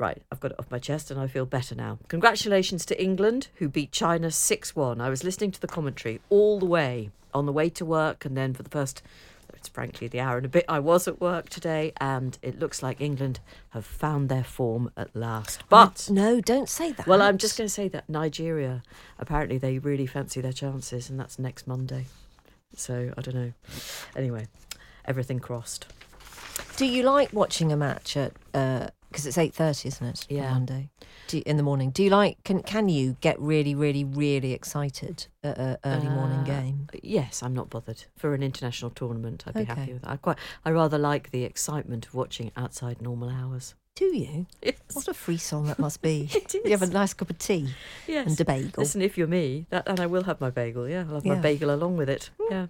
Right, 0.00 0.22
I've 0.32 0.40
got 0.40 0.52
it 0.52 0.58
off 0.58 0.70
my 0.70 0.78
chest 0.78 1.10
and 1.10 1.20
I 1.20 1.26
feel 1.26 1.44
better 1.44 1.74
now. 1.74 1.98
Congratulations 2.08 2.86
to 2.86 3.00
England, 3.00 3.48
who 3.56 3.68
beat 3.68 3.92
China 3.92 4.30
6 4.30 4.74
1. 4.74 4.98
I 4.98 5.10
was 5.10 5.22
listening 5.22 5.50
to 5.50 5.60
the 5.60 5.66
commentary 5.66 6.22
all 6.30 6.58
the 6.58 6.64
way 6.64 7.10
on 7.34 7.44
the 7.44 7.52
way 7.52 7.68
to 7.68 7.84
work, 7.84 8.24
and 8.24 8.34
then 8.34 8.54
for 8.54 8.62
the 8.62 8.70
first, 8.70 9.02
it's 9.52 9.68
frankly 9.68 10.08
the 10.08 10.18
hour 10.18 10.38
and 10.38 10.46
a 10.46 10.48
bit 10.48 10.64
I 10.70 10.78
was 10.78 11.06
at 11.06 11.20
work 11.20 11.50
today, 11.50 11.92
and 12.00 12.38
it 12.40 12.58
looks 12.58 12.82
like 12.82 12.98
England 12.98 13.40
have 13.70 13.84
found 13.84 14.30
their 14.30 14.42
form 14.42 14.90
at 14.96 15.14
last. 15.14 15.60
Oh, 15.64 15.66
but. 15.68 16.08
no, 16.10 16.40
don't 16.40 16.70
say 16.70 16.92
that. 16.92 17.06
Well, 17.06 17.20
I'm 17.20 17.36
just 17.36 17.58
going 17.58 17.68
to 17.68 17.72
say 17.72 17.88
that 17.88 18.08
Nigeria, 18.08 18.82
apparently, 19.18 19.58
they 19.58 19.78
really 19.78 20.06
fancy 20.06 20.40
their 20.40 20.54
chances, 20.54 21.10
and 21.10 21.20
that's 21.20 21.38
next 21.38 21.66
Monday. 21.66 22.06
So, 22.74 23.12
I 23.18 23.20
don't 23.20 23.34
know. 23.34 23.52
Anyway, 24.16 24.48
everything 25.04 25.40
crossed. 25.40 25.88
Do 26.78 26.86
you 26.86 27.02
like 27.02 27.34
watching 27.34 27.70
a 27.70 27.76
match 27.76 28.16
at? 28.16 28.32
Uh, 28.54 28.88
Because 29.10 29.26
it's 29.26 29.36
eight 29.38 29.52
thirty, 29.54 29.88
isn't 29.88 30.06
it? 30.06 30.26
Yeah. 30.28 30.52
Monday. 30.52 30.88
Do 31.26 31.36
you- 31.38 31.42
in 31.44 31.56
the 31.56 31.62
morning. 31.62 31.90
Do 31.90 32.02
you 32.02 32.10
like? 32.10 32.42
Can 32.44 32.62
can 32.62 32.88
you 32.88 33.16
get 33.20 33.38
really, 33.40 33.74
really, 33.74 34.04
really 34.04 34.52
excited 34.52 35.26
at 35.42 35.58
an 35.58 35.76
early 35.84 36.08
morning 36.08 36.38
Uh, 36.40 36.44
game? 36.44 36.86
Yes, 37.02 37.42
I'm 37.42 37.52
not 37.54 37.70
bothered 37.70 38.04
for 38.16 38.34
an 38.34 38.42
international 38.42 38.90
tournament. 38.92 39.44
I'd 39.46 39.54
be 39.54 39.60
Okay. 39.62 39.74
happy 39.74 39.92
with 39.94 40.02
that. 40.02 40.10
I 40.10 40.16
quite, 40.16 40.38
I 40.64 40.70
rather 40.70 40.96
like 40.98 41.30
the 41.32 41.42
excitement 41.44 42.06
of 42.06 42.14
watching 42.14 42.52
outside 42.56 43.02
normal 43.02 43.28
hours. 43.30 43.74
Do 43.96 44.04
you? 44.16 44.46
Yes, 44.62 44.76
What 44.92 45.08
a 45.08 45.14
free 45.14 45.36
song 45.36 45.66
that 45.66 45.78
must 45.80 46.00
be. 46.00 46.30
It 46.34 46.54
You 46.54 46.70
have 46.70 46.82
a 46.82 46.86
nice 46.86 47.12
cup 47.12 47.28
of 47.30 47.38
tea 47.38 47.74
yes. 48.06 48.28
and 48.28 48.40
a 48.40 48.44
bagel. 48.44 48.72
Listen, 48.78 49.02
if 49.02 49.18
you're 49.18 49.26
me, 49.26 49.66
that 49.70 49.88
and 49.88 49.98
I 50.00 50.06
will 50.06 50.22
have 50.24 50.40
my 50.40 50.50
bagel. 50.50 50.88
Yeah, 50.88 51.04
I'll 51.08 51.16
have 51.16 51.26
Yeah. 51.26 51.34
my 51.34 51.40
bagel 51.40 51.74
along 51.74 51.96
with 51.96 52.08
it. 52.08 52.30
Yeah. 52.50 52.68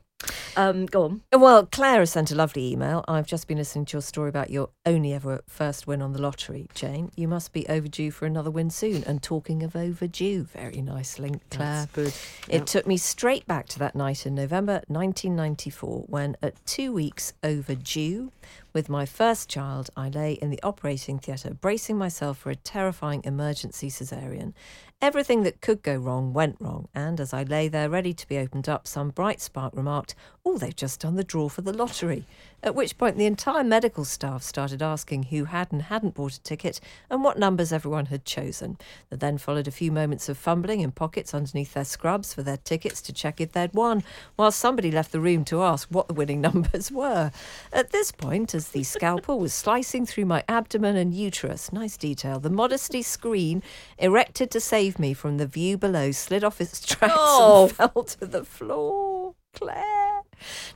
Um, 0.57 0.87
go 0.87 1.04
on. 1.04 1.23
Well, 1.33 1.66
Claire 1.66 2.00
has 2.00 2.11
sent 2.11 2.30
a 2.30 2.35
lovely 2.35 2.73
email. 2.73 3.04
I've 3.09 3.26
just 3.26 3.47
been 3.47 3.59
listening 3.59 3.85
to 3.87 3.97
your 3.97 4.02
story 4.02 4.28
about 4.28 4.50
your 4.50 4.71
only 4.85 5.12
ever 5.12 5.42
first 5.49 5.87
win 5.87 6.02
on 6.02 6.12
the 6.12 6.21
lottery, 6.21 6.66
Jane. 6.75 7.11
You 7.16 7.28
must 7.28 7.52
be 7.52 7.69
overdue 7.69 8.11
for 8.11 8.26
another 8.26 8.50
win 8.50 8.71
soon. 8.71 9.04
And 9.04 9.23
talking 9.23 9.62
of 9.62 9.76
overdue, 9.76 10.45
very 10.45 10.83
nice 10.83 11.19
link, 11.19 11.40
Claire. 11.50 11.69
That's 11.69 11.92
good. 11.92 12.14
It 12.49 12.59
Yep. 12.61 12.66
took 12.66 12.87
me 12.87 12.97
straight 12.97 13.47
back 13.47 13.69
to 13.69 13.78
that 13.78 13.95
night 13.95 14.26
in 14.26 14.35
November 14.35 14.83
1994 14.88 16.04
when, 16.09 16.37
at 16.42 16.54
two 16.66 16.92
weeks 16.92 17.33
overdue, 17.42 18.33
with 18.73 18.88
my 18.88 19.07
first 19.07 19.49
child, 19.49 19.90
I 19.97 20.09
lay 20.09 20.33
in 20.35 20.50
the 20.50 20.61
operating 20.62 21.19
theatre 21.19 21.54
bracing 21.54 21.97
myself 21.99 22.38
for 22.38 22.50
a 22.50 22.57
terrifying 22.57 23.23
emergency 23.25 23.90
caesarean. 23.90 24.54
Everything 25.02 25.45
that 25.45 25.62
could 25.62 25.83
go 25.83 25.97
wrong 25.97 26.35
went 26.35 26.57
wrong, 26.61 26.87
and 26.95 27.21
as 27.21 27.33
I 27.33 27.42
lay 27.42 27.69
there 27.69 27.88
ready 27.88 28.12
to 28.12 28.28
be 28.28 28.37
opened 28.37 28.69
up, 28.69 28.87
some 28.87 29.09
bright 29.09 29.40
spark 29.40 29.75
remarked, 29.75 30.14
Oh, 30.45 30.59
they've 30.59 30.76
just 30.76 31.00
done 31.00 31.14
the 31.14 31.25
draw 31.25 31.49
for 31.49 31.62
the 31.62 31.73
lottery. 31.73 32.26
At 32.62 32.75
which 32.75 32.99
point, 32.99 33.17
the 33.17 33.26
entire 33.26 33.64
medical 33.64 34.05
staff 34.05 34.43
started 34.43 34.83
asking 34.83 35.25
who 35.25 35.45
had 35.47 35.73
and 35.73 35.83
hadn't 35.83 36.14
bought 36.14 36.35
a 36.35 36.40
ticket 36.43 36.79
and 37.09 37.25
what 37.25 37.38
numbers 37.38 37.73
everyone 37.73 38.07
had 38.07 38.25
chosen. 38.25 38.76
There 39.09 39.17
then 39.19 39.38
followed 39.38 39.67
a 39.67 39.71
few 39.73 39.90
moments 39.90 40.29
of 40.29 40.37
fumbling 40.37 40.81
in 40.81 40.93
pockets 40.93 41.33
underneath 41.33 41.73
their 41.75 41.85
scrubs 41.85 42.35
for 42.35 42.43
their 42.43 42.59
tickets 42.59 43.00
to 43.02 43.12
check 43.12 43.40
if 43.40 43.52
they'd 43.52 43.73
won, 43.73 44.02
while 44.37 44.52
somebody 44.52 44.90
left 44.90 45.12
the 45.12 45.21
room 45.21 45.45
to 45.47 45.62
ask 45.62 45.88
what 45.88 46.07
the 46.09 46.14
winning 46.14 46.40
numbers 46.43 46.93
were. 46.93 47.31
At 47.73 47.90
this 47.90 48.12
point, 48.12 48.55
as 48.55 48.69
the 48.69 48.83
scalpel 48.85 49.38
was 49.38 49.55
slicing 49.55 50.05
through 50.05 50.26
my 50.26 50.45
abdomen 50.49 50.97
and 50.97 51.14
uterus, 51.14 51.73
nice 51.73 51.97
detail, 51.97 52.40
the 52.40 52.50
modesty 52.50 53.02
screen 53.02 53.62
erected 53.99 54.50
to 54.50 54.61
save 54.61 54.99
me 54.99 55.14
from 55.14 55.38
the 55.38 55.47
view 55.47 55.79
below 55.79 56.11
slid 56.12 56.45
off 56.45 56.61
its 56.61 56.81
tracks 56.85 57.14
Oh. 57.17 57.64
and 57.69 57.73
fell 57.93 58.05
to 58.05 58.26
the 58.26 58.45
floor. 58.45 59.35
Claire. 59.54 60.23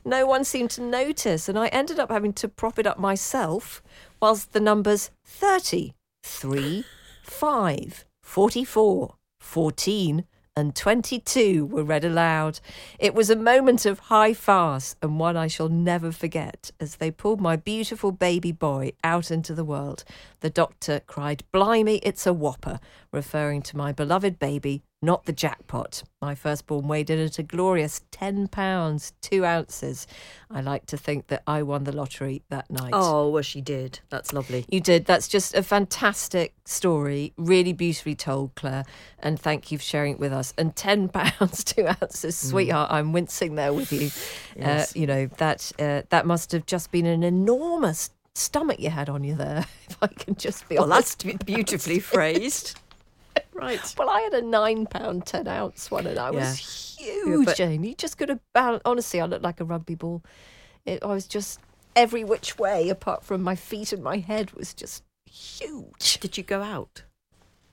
No 0.03 0.25
one 0.25 0.43
seemed 0.43 0.71
to 0.71 0.81
notice, 0.81 1.49
and 1.49 1.57
I 1.57 1.67
ended 1.67 1.99
up 1.99 2.11
having 2.11 2.33
to 2.33 2.47
prop 2.47 2.77
it 2.77 2.87
up 2.87 2.99
myself 2.99 3.81
whilst 4.21 4.53
the 4.53 4.59
numbers 4.59 5.11
30, 5.25 5.93
3, 6.23 6.83
5, 7.23 8.05
44, 8.23 9.15
14, 9.39 10.25
and 10.57 10.73
22 10.73 11.65
were 11.65 11.83
read 11.83 12.05
aloud. 12.05 12.59
It 12.97 13.13
was 13.13 13.29
a 13.29 13.35
moment 13.35 13.85
of 13.85 13.99
high 13.99 14.33
farce 14.33 14.95
and 15.01 15.19
one 15.19 15.35
I 15.35 15.47
shall 15.47 15.67
never 15.67 16.11
forget 16.13 16.71
as 16.79 16.95
they 16.95 17.11
pulled 17.11 17.41
my 17.41 17.57
beautiful 17.57 18.13
baby 18.13 18.53
boy 18.53 18.93
out 19.03 19.31
into 19.31 19.53
the 19.53 19.65
world. 19.65 20.05
The 20.39 20.49
doctor 20.49 21.01
cried, 21.07 21.43
Blimey, 21.51 21.97
it's 22.03 22.25
a 22.25 22.33
whopper, 22.33 22.79
referring 23.11 23.63
to 23.63 23.77
my 23.77 23.91
beloved 23.91 24.39
baby, 24.39 24.83
not 25.01 25.25
the 25.25 25.33
jackpot. 25.33 26.01
My 26.21 26.33
firstborn 26.33 26.87
weighed 26.87 27.09
in 27.09 27.19
at 27.19 27.37
a 27.37 27.43
glorious 27.43 28.01
10 28.11 28.47
pounds, 28.47 29.13
2 29.21 29.45
ounces. 29.45 30.07
I 30.49 30.61
like 30.61 30.87
to 30.87 30.97
think 30.97 31.27
that 31.27 31.43
I 31.45 31.61
won 31.63 31.83
the 31.83 31.91
lottery 31.91 32.41
that 32.49 32.69
night. 32.71 32.91
Oh, 32.93 33.29
well, 33.29 33.43
she 33.43 33.61
did. 33.61 33.99
That's 34.09 34.33
lovely. 34.33 34.65
You 34.67 34.79
did. 34.79 35.05
That's 35.05 35.27
just 35.27 35.53
a 35.53 35.61
fantastic 35.61 36.53
story, 36.65 37.33
really 37.37 37.73
beautifully 37.73 38.15
told, 38.15 38.55
Claire. 38.55 38.85
And 39.19 39.39
thank 39.39 39.71
you 39.71 39.77
for 39.77 39.83
sharing 39.83 40.13
it 40.13 40.19
with 40.19 40.33
us. 40.33 40.53
And 40.57 40.75
ten 40.75 41.09
pounds, 41.19 41.63
two 41.63 41.87
ounces, 41.87 42.35
sweetheart. 42.37 42.91
I'm 42.91 43.13
wincing 43.13 43.55
there 43.55 43.73
with 43.73 43.91
you. 43.93 44.09
Yes. 44.57 44.95
Uh, 44.95 44.99
you 44.99 45.05
know 45.05 45.25
that 45.37 45.71
uh, 45.79 46.03
that 46.09 46.25
must 46.25 46.53
have 46.53 46.65
just 46.65 46.89
been 46.89 47.05
an 47.05 47.23
enormous 47.23 48.09
stomach 48.35 48.79
you 48.79 48.89
had 48.89 49.09
on 49.09 49.23
you 49.25 49.35
there. 49.35 49.65
If 49.89 49.97
I 50.01 50.07
can 50.07 50.35
just 50.35 50.67
be 50.69 50.75
Well, 50.75 50.91
honest. 50.91 51.23
that's 51.25 51.43
beautifully 51.43 51.99
phrased. 51.99 52.79
right. 53.53 53.95
Well, 53.97 54.09
I 54.09 54.21
had 54.21 54.33
a 54.33 54.41
nine 54.41 54.85
pound, 54.85 55.25
ten 55.25 55.47
ounce 55.47 55.89
one, 55.91 56.07
and 56.07 56.19
I 56.19 56.31
was 56.31 56.95
huge, 56.97 57.45
but- 57.45 57.57
Jane. 57.57 57.83
You 57.83 57.93
just 57.95 58.17
could 58.17 58.29
have 58.29 58.39
balanced. 58.53 58.83
Honestly, 58.85 59.19
I 59.21 59.25
looked 59.25 59.43
like 59.43 59.59
a 59.59 59.65
rugby 59.65 59.95
ball. 59.95 60.23
It, 60.85 61.03
I 61.03 61.07
was 61.07 61.25
just 61.27 61.59
every 61.95 62.23
which 62.23 62.57
way, 62.59 62.89
apart 62.89 63.23
from 63.23 63.41
my 63.41 63.55
feet 63.55 63.91
and 63.93 64.03
my 64.03 64.17
head, 64.17 64.51
was 64.51 64.73
just 64.73 65.03
huge. 65.29 66.19
Did 66.19 66.37
you 66.37 66.43
go 66.43 66.61
out 66.61 67.03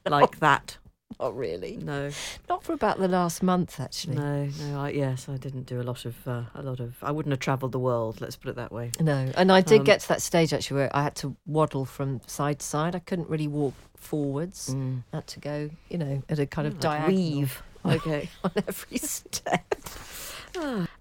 like 0.06 0.38
that? 0.40 0.78
Not 1.20 1.36
really. 1.36 1.76
No, 1.76 2.10
Not 2.48 2.64
for 2.64 2.72
about 2.72 2.98
the 2.98 3.06
last 3.06 3.42
month, 3.42 3.78
actually. 3.78 4.16
no, 4.16 4.46
no. 4.46 4.80
I, 4.80 4.88
yes, 4.90 5.28
I 5.28 5.36
didn't 5.36 5.66
do 5.66 5.78
a 5.80 5.84
lot 5.84 6.06
of 6.06 6.16
uh, 6.26 6.44
a 6.54 6.62
lot 6.62 6.80
of. 6.80 6.96
I 7.02 7.10
wouldn't 7.10 7.32
have 7.32 7.38
travelled 7.38 7.72
the 7.72 7.78
world. 7.78 8.20
Let's 8.22 8.34
put 8.34 8.48
it 8.48 8.56
that 8.56 8.72
way. 8.72 8.92
No, 8.98 9.30
and 9.36 9.52
I 9.52 9.60
did 9.60 9.80
Um, 9.80 9.84
get 9.84 10.00
to 10.00 10.08
that 10.08 10.22
stage 10.22 10.54
actually 10.54 10.78
where 10.78 10.96
I 10.96 11.02
had 11.02 11.14
to 11.16 11.36
waddle 11.46 11.84
from 11.84 12.22
side 12.26 12.60
to 12.60 12.66
side. 12.66 12.96
I 12.96 12.98
couldn't 13.00 13.28
really 13.28 13.46
walk 13.46 13.74
forwards. 14.02 14.70
Mm. 14.74 15.02
I 15.12 15.16
had 15.16 15.26
to 15.28 15.40
go, 15.40 15.70
you 15.88 15.98
know, 15.98 16.22
at 16.28 16.38
a 16.38 16.46
kind 16.46 16.66
of 16.66 16.74
Like 16.74 16.80
diagonal 16.82 17.16
weave. 17.16 17.62
Okay. 17.84 18.28
on 18.44 18.52
every 18.68 18.98
step. 18.98 19.74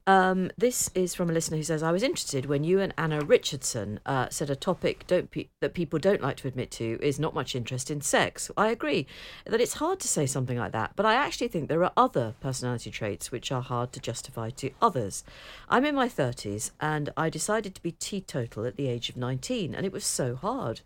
Um, 0.08 0.50
this 0.58 0.90
is 0.96 1.14
from 1.14 1.30
a 1.30 1.34
listener 1.34 1.58
who 1.58 1.64
says, 1.64 1.84
I 1.84 1.92
was 1.92 2.04
interested 2.04 2.46
when 2.46 2.64
you 2.64 2.80
and 2.80 2.94
Anna 2.98 3.22
Richardson 3.22 4.00
uh, 4.06 4.30
said 4.30 4.50
a 4.50 4.56
topic 4.56 5.06
pe- 5.08 5.50
that 5.60 5.74
people 5.74 6.00
don't 6.00 6.22
like 6.22 6.38
to 6.38 6.48
admit 6.48 6.72
to 6.72 6.98
is 7.02 7.20
not 7.20 7.36
much 7.36 7.56
interest 7.56 7.92
in 7.92 8.02
sex. 8.02 8.50
I 8.58 8.70
agree 8.70 9.06
that 9.46 9.62
it's 9.62 9.76
hard 9.76 10.00
to 10.00 10.08
say 10.08 10.26
something 10.26 10.58
like 10.58 10.72
that, 10.72 10.94
but 10.96 11.06
I 11.06 11.14
actually 11.14 11.50
think 11.50 11.70
there 11.70 11.84
are 11.84 11.94
other 11.96 12.34
personality 12.42 12.90
traits 12.90 13.32
which 13.32 13.52
are 13.52 13.62
hard 13.62 13.94
to 13.94 14.00
justify 14.00 14.50
to 14.52 14.72
others. 14.82 15.24
I'm 15.70 15.86
in 15.86 15.96
my 15.96 16.10
30s 16.10 16.72
and 16.80 17.12
I 17.16 17.30
decided 17.30 17.76
to 17.76 17.84
be 17.84 17.92
teetotal 17.92 18.66
at 18.66 18.76
the 18.76 18.88
age 18.88 19.10
of 19.10 19.18
19, 19.18 19.76
and 19.76 19.86
it 19.86 19.94
was 19.94 20.06
so 20.06 20.36
hard. 20.36 20.82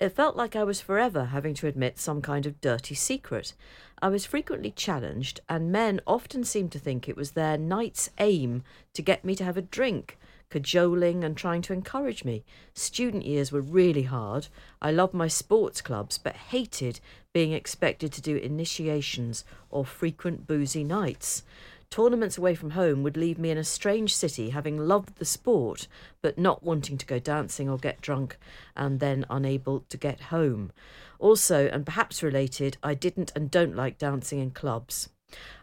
It 0.00 0.10
felt 0.10 0.36
like 0.36 0.56
I 0.56 0.64
was 0.64 0.80
forever 0.80 1.26
having 1.26 1.54
to 1.54 1.66
admit 1.66 1.98
some 1.98 2.20
kind 2.20 2.46
of 2.46 2.60
dirty 2.60 2.94
secret. 2.94 3.54
I 4.02 4.08
was 4.08 4.26
frequently 4.26 4.70
challenged, 4.70 5.40
and 5.48 5.72
men 5.72 6.00
often 6.06 6.44
seemed 6.44 6.70
to 6.72 6.78
think 6.78 7.08
it 7.08 7.16
was 7.16 7.30
their 7.30 7.56
night's 7.56 8.10
aim 8.18 8.62
to 8.92 9.00
get 9.00 9.24
me 9.24 9.34
to 9.36 9.44
have 9.44 9.56
a 9.56 9.62
drink, 9.62 10.18
cajoling 10.50 11.24
and 11.24 11.34
trying 11.34 11.62
to 11.62 11.72
encourage 11.72 12.22
me. 12.22 12.44
Student 12.74 13.24
years 13.24 13.50
were 13.50 13.62
really 13.62 14.02
hard. 14.02 14.48
I 14.82 14.90
loved 14.90 15.14
my 15.14 15.28
sports 15.28 15.80
clubs, 15.80 16.18
but 16.18 16.36
hated 16.36 17.00
being 17.32 17.52
expected 17.52 18.12
to 18.12 18.20
do 18.20 18.36
initiations 18.36 19.44
or 19.70 19.86
frequent 19.86 20.46
boozy 20.46 20.84
nights. 20.84 21.42
Tournaments 21.88 22.36
away 22.36 22.54
from 22.54 22.70
home 22.70 23.02
would 23.02 23.16
leave 23.16 23.38
me 23.38 23.50
in 23.50 23.58
a 23.58 23.64
strange 23.64 24.14
city, 24.14 24.50
having 24.50 24.76
loved 24.76 25.16
the 25.16 25.24
sport, 25.24 25.88
but 26.20 26.36
not 26.36 26.62
wanting 26.62 26.98
to 26.98 27.06
go 27.06 27.18
dancing 27.18 27.70
or 27.70 27.78
get 27.78 28.00
drunk, 28.00 28.36
and 28.76 29.00
then 29.00 29.24
unable 29.30 29.80
to 29.88 29.96
get 29.96 30.20
home. 30.22 30.72
Also, 31.18 31.68
and 31.68 31.84
perhaps 31.84 32.22
related, 32.22 32.76
I 32.82 32.94
didn't 32.94 33.32
and 33.34 33.50
don't 33.50 33.76
like 33.76 33.98
dancing 33.98 34.38
in 34.38 34.50
clubs. 34.50 35.08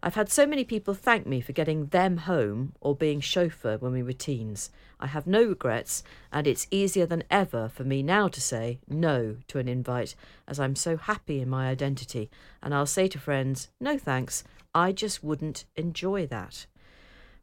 I've 0.02 0.16
had 0.16 0.30
so 0.30 0.46
many 0.46 0.66
people 0.66 0.94
thank 0.94 1.26
me 1.26 1.40
for 1.40 1.54
getting 1.54 1.88
them 1.88 2.18
home 2.18 2.74
or 2.82 2.96
being 2.96 3.22
chauffeur 3.22 3.78
when 3.78 3.94
we 3.94 4.04
were 4.04 4.14
teens. 4.14 4.70
I 5.00 5.08
have 5.08 5.26
no 5.26 5.44
regrets, 5.44 6.04
and 6.32 6.48
it's 6.48 6.68
easier 6.70 7.06
than 7.06 7.24
ever 7.32 7.70
for 7.70 7.84
me 7.84 8.04
now 8.04 8.28
to 8.28 8.42
say 8.42 8.80
no 8.88 9.38
to 9.48 9.60
an 9.60 9.68
invite, 9.68 10.16
as 10.48 10.60
I'm 10.60 10.76
so 10.76 10.98
happy 10.98 11.40
in 11.40 11.50
my 11.50 11.70
identity, 11.70 12.30
and 12.62 12.74
I'll 12.74 12.86
say 12.86 13.08
to 13.08 13.20
friends, 13.20 13.70
no 13.80 13.98
thanks, 13.98 14.44
I 14.76 14.92
just 14.92 15.24
wouldn't 15.24 15.66
enjoy 15.76 16.28
that. 16.28 16.66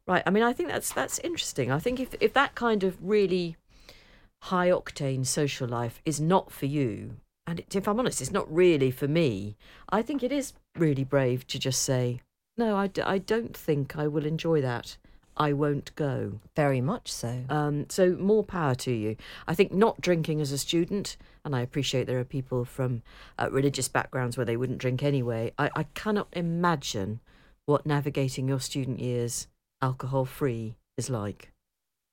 Right, 0.06 0.22
I 0.26 0.30
mean, 0.30 0.42
I 0.42 0.52
think 0.52 0.68
that's 0.68 0.92
that's 0.92 1.18
interesting. 1.20 1.70
I 1.70 1.78
think 1.78 2.00
if 2.00 2.14
if 2.20 2.32
that 2.32 2.54
kind 2.54 2.82
of 2.82 2.98
really 3.00 3.56
high 4.44 4.70
octane 4.70 5.24
social 5.26 5.68
life 5.68 6.00
is 6.04 6.20
not 6.20 6.50
for 6.50 6.66
you, 6.66 7.16
and 7.46 7.60
it, 7.60 7.74
if 7.74 7.88
I'm 7.88 7.98
honest, 7.98 8.20
it's 8.20 8.30
not 8.30 8.52
really 8.52 8.90
for 8.90 9.08
me, 9.08 9.56
I 9.88 10.02
think 10.02 10.22
it 10.22 10.32
is 10.32 10.52
really 10.76 11.04
brave 11.04 11.46
to 11.48 11.58
just 11.58 11.82
say, 11.82 12.20
no, 12.56 12.76
I, 12.76 12.86
d- 12.88 13.02
I 13.02 13.18
don't 13.18 13.56
think 13.56 13.96
I 13.96 14.06
will 14.06 14.26
enjoy 14.26 14.60
that. 14.60 14.96
I 15.36 15.52
won't 15.54 15.94
go. 15.96 16.40
Very 16.54 16.80
much 16.82 17.10
so. 17.10 17.44
Um, 17.48 17.86
so 17.88 18.10
more 18.10 18.44
power 18.44 18.74
to 18.74 18.92
you. 18.92 19.16
I 19.48 19.54
think 19.54 19.72
not 19.72 20.00
drinking 20.00 20.40
as 20.40 20.52
a 20.52 20.58
student, 20.58 21.16
and 21.44 21.56
I 21.56 21.62
appreciate 21.62 22.06
there 22.06 22.18
are 22.18 22.24
people 22.24 22.64
from 22.64 23.02
uh, 23.38 23.48
religious 23.50 23.88
backgrounds 23.88 24.36
where 24.36 24.44
they 24.44 24.58
wouldn't 24.58 24.80
drink 24.80 25.02
anyway. 25.02 25.52
I, 25.58 25.70
I 25.74 25.82
cannot 25.94 26.28
imagine 26.32 27.20
what 27.64 27.86
navigating 27.86 28.48
your 28.48 28.60
student 28.60 29.00
years 29.00 29.46
alcohol 29.80 30.26
free 30.26 30.76
is 30.98 31.08
like. 31.08 31.52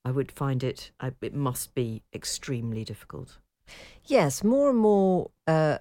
I 0.04 0.10
would 0.10 0.32
find 0.32 0.64
it. 0.64 0.90
I, 0.98 1.12
it 1.20 1.34
must 1.34 1.74
be 1.74 2.02
extremely 2.14 2.82
difficult. 2.82 3.38
Yes, 4.04 4.42
more 4.42 4.70
and 4.70 4.78
more 4.78 5.30
uh, 5.46 5.78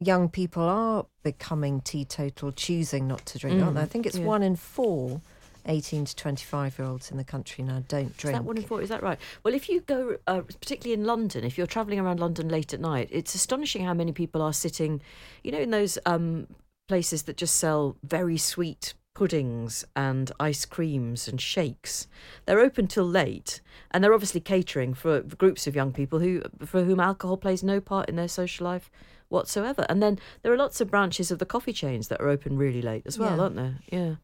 young 0.00 0.28
people 0.28 0.62
are 0.62 1.06
becoming 1.22 1.80
teetotal, 1.80 2.52
choosing 2.52 3.08
not 3.08 3.24
to 3.26 3.38
drink, 3.38 3.60
aren't 3.62 3.76
they? 3.76 3.82
I 3.82 3.86
Mm, 3.86 3.90
think 3.90 4.06
it's 4.06 4.18
yeah. 4.18 4.24
one 4.26 4.42
in 4.42 4.56
four 4.56 5.20
18 5.68 6.04
to 6.04 6.14
25 6.14 6.78
year 6.78 6.86
olds 6.88 7.10
in 7.10 7.16
the 7.16 7.24
country 7.24 7.64
now 7.64 7.82
don't 7.88 8.16
drink. 8.16 8.34
Is 8.36 8.40
that 8.40 8.44
one 8.44 8.56
in 8.56 8.62
four? 8.62 8.80
Is 8.80 8.88
that 8.88 9.02
right? 9.02 9.18
Well, 9.42 9.52
if 9.54 9.68
you 9.68 9.80
go, 9.80 10.16
uh, 10.26 10.42
particularly 10.42 10.92
in 11.00 11.04
London, 11.06 11.44
if 11.44 11.58
you're 11.58 11.66
travelling 11.66 11.98
around 11.98 12.20
London 12.20 12.48
late 12.48 12.72
at 12.72 12.80
night, 12.80 13.08
it's 13.10 13.34
astonishing 13.34 13.84
how 13.84 13.92
many 13.94 14.12
people 14.12 14.42
are 14.42 14.52
sitting, 14.52 15.00
you 15.42 15.50
know, 15.50 15.58
in 15.58 15.70
those 15.70 15.98
um, 16.06 16.46
places 16.88 17.24
that 17.24 17.36
just 17.36 17.56
sell 17.56 17.96
very 18.04 18.36
sweet 18.36 18.94
puddings 19.16 19.82
and 19.96 20.30
ice 20.38 20.66
creams 20.66 21.26
and 21.26 21.40
shakes. 21.40 22.06
They're 22.44 22.60
open 22.60 22.86
till 22.86 23.08
late, 23.08 23.62
and 23.90 24.04
they're 24.04 24.12
obviously 24.12 24.42
catering 24.42 24.92
for 24.92 25.22
groups 25.22 25.66
of 25.66 25.74
young 25.74 25.90
people 25.90 26.18
who, 26.18 26.42
for 26.66 26.84
whom 26.84 27.00
alcohol 27.00 27.38
plays 27.38 27.62
no 27.62 27.80
part 27.80 28.10
in 28.10 28.16
their 28.16 28.28
social 28.28 28.66
life 28.66 28.90
whatsoever. 29.30 29.86
And 29.88 30.02
then 30.02 30.18
there 30.42 30.52
are 30.52 30.56
lots 30.58 30.82
of 30.82 30.90
branches 30.90 31.30
of 31.30 31.38
the 31.38 31.46
coffee 31.46 31.72
chains 31.72 32.08
that 32.08 32.20
are 32.20 32.28
open 32.28 32.58
really 32.58 32.82
late 32.82 33.04
as 33.06 33.18
well, 33.18 33.34
Yeah. 33.36 33.42
aren't 33.42 33.56
there? 33.56 33.74
Yeah. 33.90 34.14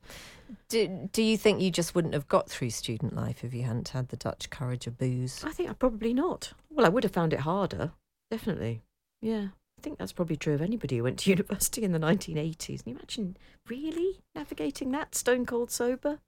do, 0.69 1.09
do 1.11 1.23
you 1.23 1.39
think 1.39 1.63
you 1.63 1.71
just 1.71 1.95
wouldn't 1.95 2.13
have 2.13 2.29
got 2.29 2.51
through 2.51 2.69
student 2.69 3.17
life 3.17 3.43
if 3.43 3.55
you 3.55 3.63
hadn't 3.63 3.89
had 3.89 4.09
the 4.11 4.19
Dutch 4.19 4.51
courage 4.51 4.87
of 4.87 4.99
booze? 4.99 5.43
I 5.43 5.53
think 5.53 5.71
I 5.71 5.73
probably 5.73 6.13
not. 6.13 6.53
Well, 6.69 6.85
I 6.85 6.91
would 6.91 7.05
have 7.05 7.13
found 7.15 7.33
it 7.33 7.41
harder, 7.41 7.93
definitely. 8.31 8.83
Yeah, 9.23 9.49
I 9.83 9.85
think 9.85 9.99
that's 9.99 10.13
probably 10.13 10.37
true 10.37 10.55
of 10.55 10.63
anybody 10.63 10.99
who 10.99 11.03
went 11.03 11.19
to 11.21 11.31
university 11.37 11.83
in 11.83 11.91
the 11.91 11.99
1980s. 11.99 12.85
Can 12.85 12.93
you 12.93 12.95
imagine 12.95 13.37
really 13.69 14.21
navigating 14.33 14.93
that 14.93 15.17
stone 15.17 15.45
cold 15.45 15.73
sober? 15.73 16.21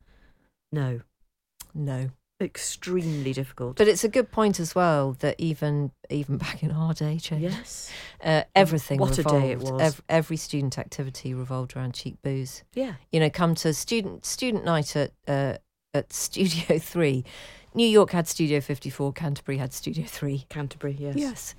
No, 0.72 1.02
No. 1.72 2.10
extremely 2.40 3.32
difficult. 3.32 3.76
But 3.76 3.86
it's 3.86 4.02
a 4.02 4.08
good 4.08 4.32
point 4.32 4.58
as 4.58 4.74
well 4.74 5.12
that 5.20 5.36
even 5.38 5.92
even 6.10 6.36
back 6.36 6.64
in 6.64 6.72
our 6.72 6.94
day, 6.94 7.18
Jane, 7.18 7.42
yes, 7.42 7.92
uh, 8.24 8.42
everything 8.56 8.98
What 8.98 9.20
a 9.20 9.22
day 9.22 9.52
it 9.52 9.60
was. 9.60 9.80
ev- 9.80 10.02
every 10.08 10.36
student 10.36 10.76
activity 10.76 11.32
revolved 11.32 11.76
around 11.76 11.94
cheap 11.94 12.18
booze. 12.22 12.64
yeah, 12.74 12.94
you 13.12 13.20
know, 13.20 13.30
come 13.30 13.54
to 13.56 13.72
student 13.72 14.26
student 14.26 14.64
night 14.64 14.96
at 14.96 15.12
uh, 15.28 15.58
at 15.94 16.12
Studio 16.12 16.80
Three. 16.80 17.24
New 17.76 17.87
York 17.87 18.12
had 18.12 18.28
Studio 18.28 18.60
Fifty 18.60 18.88
Four. 18.88 19.12
Canterbury 19.12 19.58
had 19.58 19.72
Studio 19.72 20.04
Three. 20.06 20.46
Canterbury. 20.48 20.96
Yes, 20.98 21.16
Yes, 21.16 21.54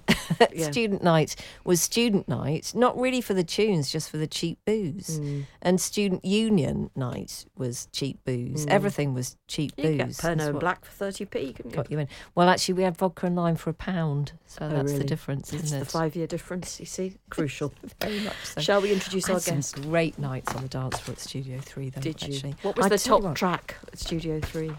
Yeah. 0.54 0.71
student 0.71 1.04
night 1.04 1.36
was 1.65 1.82
student 1.82 2.28
night, 2.30 2.71
not 2.73 2.97
really 2.97 3.19
for 3.21 3.34
the 3.34 3.43
tunes, 3.43 3.91
just 3.91 4.10
for 4.10 4.17
the 4.17 4.25
cheap 4.28 4.58
booze. 4.65 5.19
Mm. 5.19 5.45
And 5.62 5.82
student 5.82 6.23
union 6.23 6.89
night 6.95 7.45
was 7.58 7.88
cheap 7.91 8.19
booze. 8.23 8.65
Mm. 8.65 8.69
Everything 8.69 9.13
was 9.13 9.36
cheap 9.47 9.73
You 9.78 9.84
booze. 9.84 9.97
get 9.97 10.10
Pernod 10.38 10.47
and 10.51 10.60
Black 10.60 10.86
for 10.86 10.91
thirty 10.91 11.25
p. 11.25 11.51
Couldn't 11.54 11.71
you? 11.71 11.75
got 11.75 11.91
you 11.91 11.99
in. 11.99 12.08
Well, 12.34 12.47
actually, 12.49 12.75
we 12.75 12.84
had 12.84 12.95
vodka 12.95 13.25
and 13.25 13.36
lime 13.36 13.58
for 13.58 13.69
a 13.69 13.73
pound, 13.73 14.32
so 14.47 14.60
Oh, 14.65 14.69
that's 14.69 14.86
really? 14.86 14.99
the 14.99 15.04
difference, 15.04 15.51
isn't 15.54 15.75
it? 15.75 15.80
the 15.80 15.86
five-year 15.86 16.28
difference. 16.28 16.80
You 16.80 16.86
see, 16.86 17.17
crucial. 17.30 17.73
Very 18.01 18.21
much 18.21 18.36
so. 18.43 18.62
Shall 18.62 18.82
we 18.82 18.93
introduce 18.93 19.30
our 19.30 19.39
guest? 19.41 19.82
great 19.82 20.17
nights 20.17 20.54
on 20.56 20.62
the 20.63 20.69
dance 20.69 20.97
floor 20.99 21.13
at 21.13 21.19
Studio 21.19 21.60
Three, 21.60 21.89
though. 21.89 21.99
Did 22.01 22.21
you? 22.21 22.34
Actually, 22.36 22.56
What 22.62 22.78
was 22.78 22.86
I 22.86 22.89
the 22.89 22.97
top 22.97 23.21
what- 23.21 23.36
track 23.36 23.75
at 23.91 23.99
Studio 23.99 24.39
Three? 24.39 24.71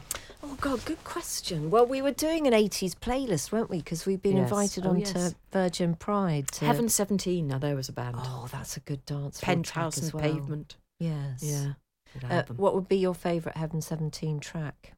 Oh 0.48 0.56
God, 0.60 0.84
good 0.84 1.02
question. 1.02 1.70
Well, 1.70 1.86
we 1.86 2.00
were 2.00 2.12
doing 2.12 2.46
an 2.46 2.52
'80s 2.52 2.94
playlist, 2.94 3.50
weren't 3.50 3.68
we? 3.68 3.78
Because 3.78 4.06
we've 4.06 4.22
been 4.22 4.36
Yes. 4.36 4.48
invited 4.48 4.86
Oh, 4.86 4.90
onto 4.90 5.18
yes. 5.18 5.34
Virgin 5.50 5.94
Pride. 5.96 6.46
To... 6.52 6.66
Heaven 6.66 6.88
Seventeen. 6.88 7.48
Now 7.48 7.58
there 7.58 7.74
was 7.74 7.88
a 7.88 7.92
band. 7.92 8.14
Oh, 8.18 8.48
that's 8.52 8.76
a 8.76 8.80
good 8.80 9.04
dance. 9.06 9.40
Penthouse 9.40 9.98
and 9.98 10.12
well. 10.12 10.22
Pavement. 10.22 10.76
Yes. 11.00 11.42
Yeah. 11.42 11.72
Uh, 12.30 12.44
what 12.56 12.76
would 12.76 12.88
be 12.88 12.96
your 12.96 13.12
favourite 13.14 13.58
Heaven 13.58 13.82
17 13.82 14.40
track? 14.40 14.92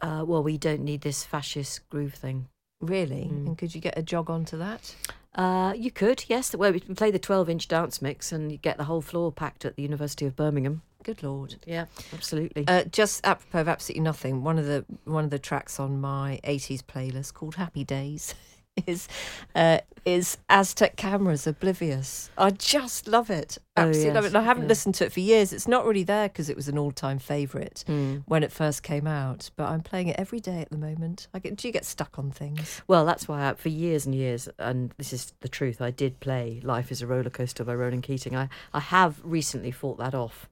Uh, 0.00 0.24
well, 0.26 0.42
we 0.42 0.56
don't 0.58 0.80
need 0.82 1.02
this 1.02 1.22
fascist 1.22 1.88
groove 1.88 2.14
thing. 2.14 2.48
Really? 2.80 3.28
Mm. 3.30 3.46
And 3.46 3.58
could 3.58 3.74
you 3.74 3.80
get 3.80 3.96
a 3.96 4.02
jog 4.02 4.28
onto 4.30 4.56
that? 4.56 4.94
Uh, 5.34 5.72
you 5.76 5.92
could, 5.92 6.24
yes. 6.28 6.54
Well, 6.56 6.72
we 6.72 6.80
can 6.80 6.96
play 6.96 7.12
the 7.12 7.18
12 7.20 7.48
inch 7.50 7.68
dance 7.68 8.02
mix 8.02 8.32
and 8.32 8.50
you 8.50 8.58
get 8.58 8.76
the 8.76 8.84
whole 8.84 9.02
floor 9.02 9.30
packed 9.30 9.64
at 9.64 9.76
the 9.76 9.82
University 9.82 10.26
of 10.26 10.34
Birmingham. 10.34 10.82
Good 11.04 11.22
lord. 11.22 11.56
Yeah, 11.66 11.86
absolutely. 12.12 12.64
Uh, 12.68 12.84
just 12.84 13.24
apropos 13.26 13.60
of 13.60 13.68
absolutely 13.68 14.02
nothing, 14.02 14.42
one 14.42 14.58
of 14.58 14.66
the 14.66 14.84
one 15.04 15.24
of 15.24 15.30
the 15.30 15.38
tracks 15.38 15.78
on 15.80 16.00
my 16.00 16.40
'80s 16.44 16.82
playlist 16.82 17.34
called 17.34 17.54
"Happy 17.54 17.84
Days" 17.84 18.34
is 18.86 19.08
uh, 19.54 19.78
is 20.04 20.36
Aztec 20.50 20.96
Cameras 20.96 21.46
"Oblivious." 21.46 22.30
I 22.36 22.50
just 22.50 23.06
love 23.08 23.30
it, 23.30 23.56
Oh, 23.76 23.82
absolutely 23.82 24.12
love 24.14 24.24
it. 24.24 24.28
And 24.28 24.36
I 24.38 24.42
haven't 24.42 24.64
yeah. 24.64 24.68
listened 24.68 24.96
to 24.96 25.06
it 25.06 25.12
for 25.12 25.20
years. 25.20 25.52
It's 25.52 25.66
not 25.68 25.86
really 25.86 26.02
there 26.02 26.28
because 26.28 26.50
it 26.50 26.56
was 26.56 26.68
an 26.68 26.76
all-time 26.76 27.18
favourite 27.18 27.84
Mm. 27.88 28.24
when 28.26 28.42
it 28.42 28.52
first 28.52 28.82
came 28.82 29.06
out, 29.06 29.50
but 29.56 29.68
I'm 29.68 29.80
playing 29.80 30.08
it 30.08 30.16
every 30.18 30.40
day 30.40 30.60
at 30.60 30.70
the 30.70 30.78
moment. 30.78 31.28
I 31.32 31.38
get, 31.38 31.56
do 31.56 31.68
you 31.68 31.72
get 31.72 31.84
stuck 31.86 32.18
on 32.18 32.30
things? 32.32 32.82
Well, 32.86 33.06
that's 33.06 33.26
why 33.28 33.48
I, 33.48 33.54
for 33.54 33.68
years 33.70 34.04
and 34.04 34.14
years, 34.14 34.48
and 34.58 34.92
this 34.98 35.12
is 35.12 35.32
the 35.40 35.48
truth, 35.48 35.80
I 35.80 35.90
did 35.90 36.20
play 36.20 36.60
Life 36.62 36.90
is 36.92 37.00
a 37.02 37.06
Roller 37.06 37.30
Coaster 37.30 37.64
by 37.64 37.74
Ronan 37.74 38.02
Keating. 38.02 38.36
I, 38.36 38.48
I 38.74 38.80
have 38.80 39.20
recently 39.24 39.70
fought 39.70 39.98
that 39.98 40.14
off. 40.14 40.48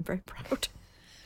I'm 0.00 0.04
very 0.04 0.20
proud. 0.24 0.68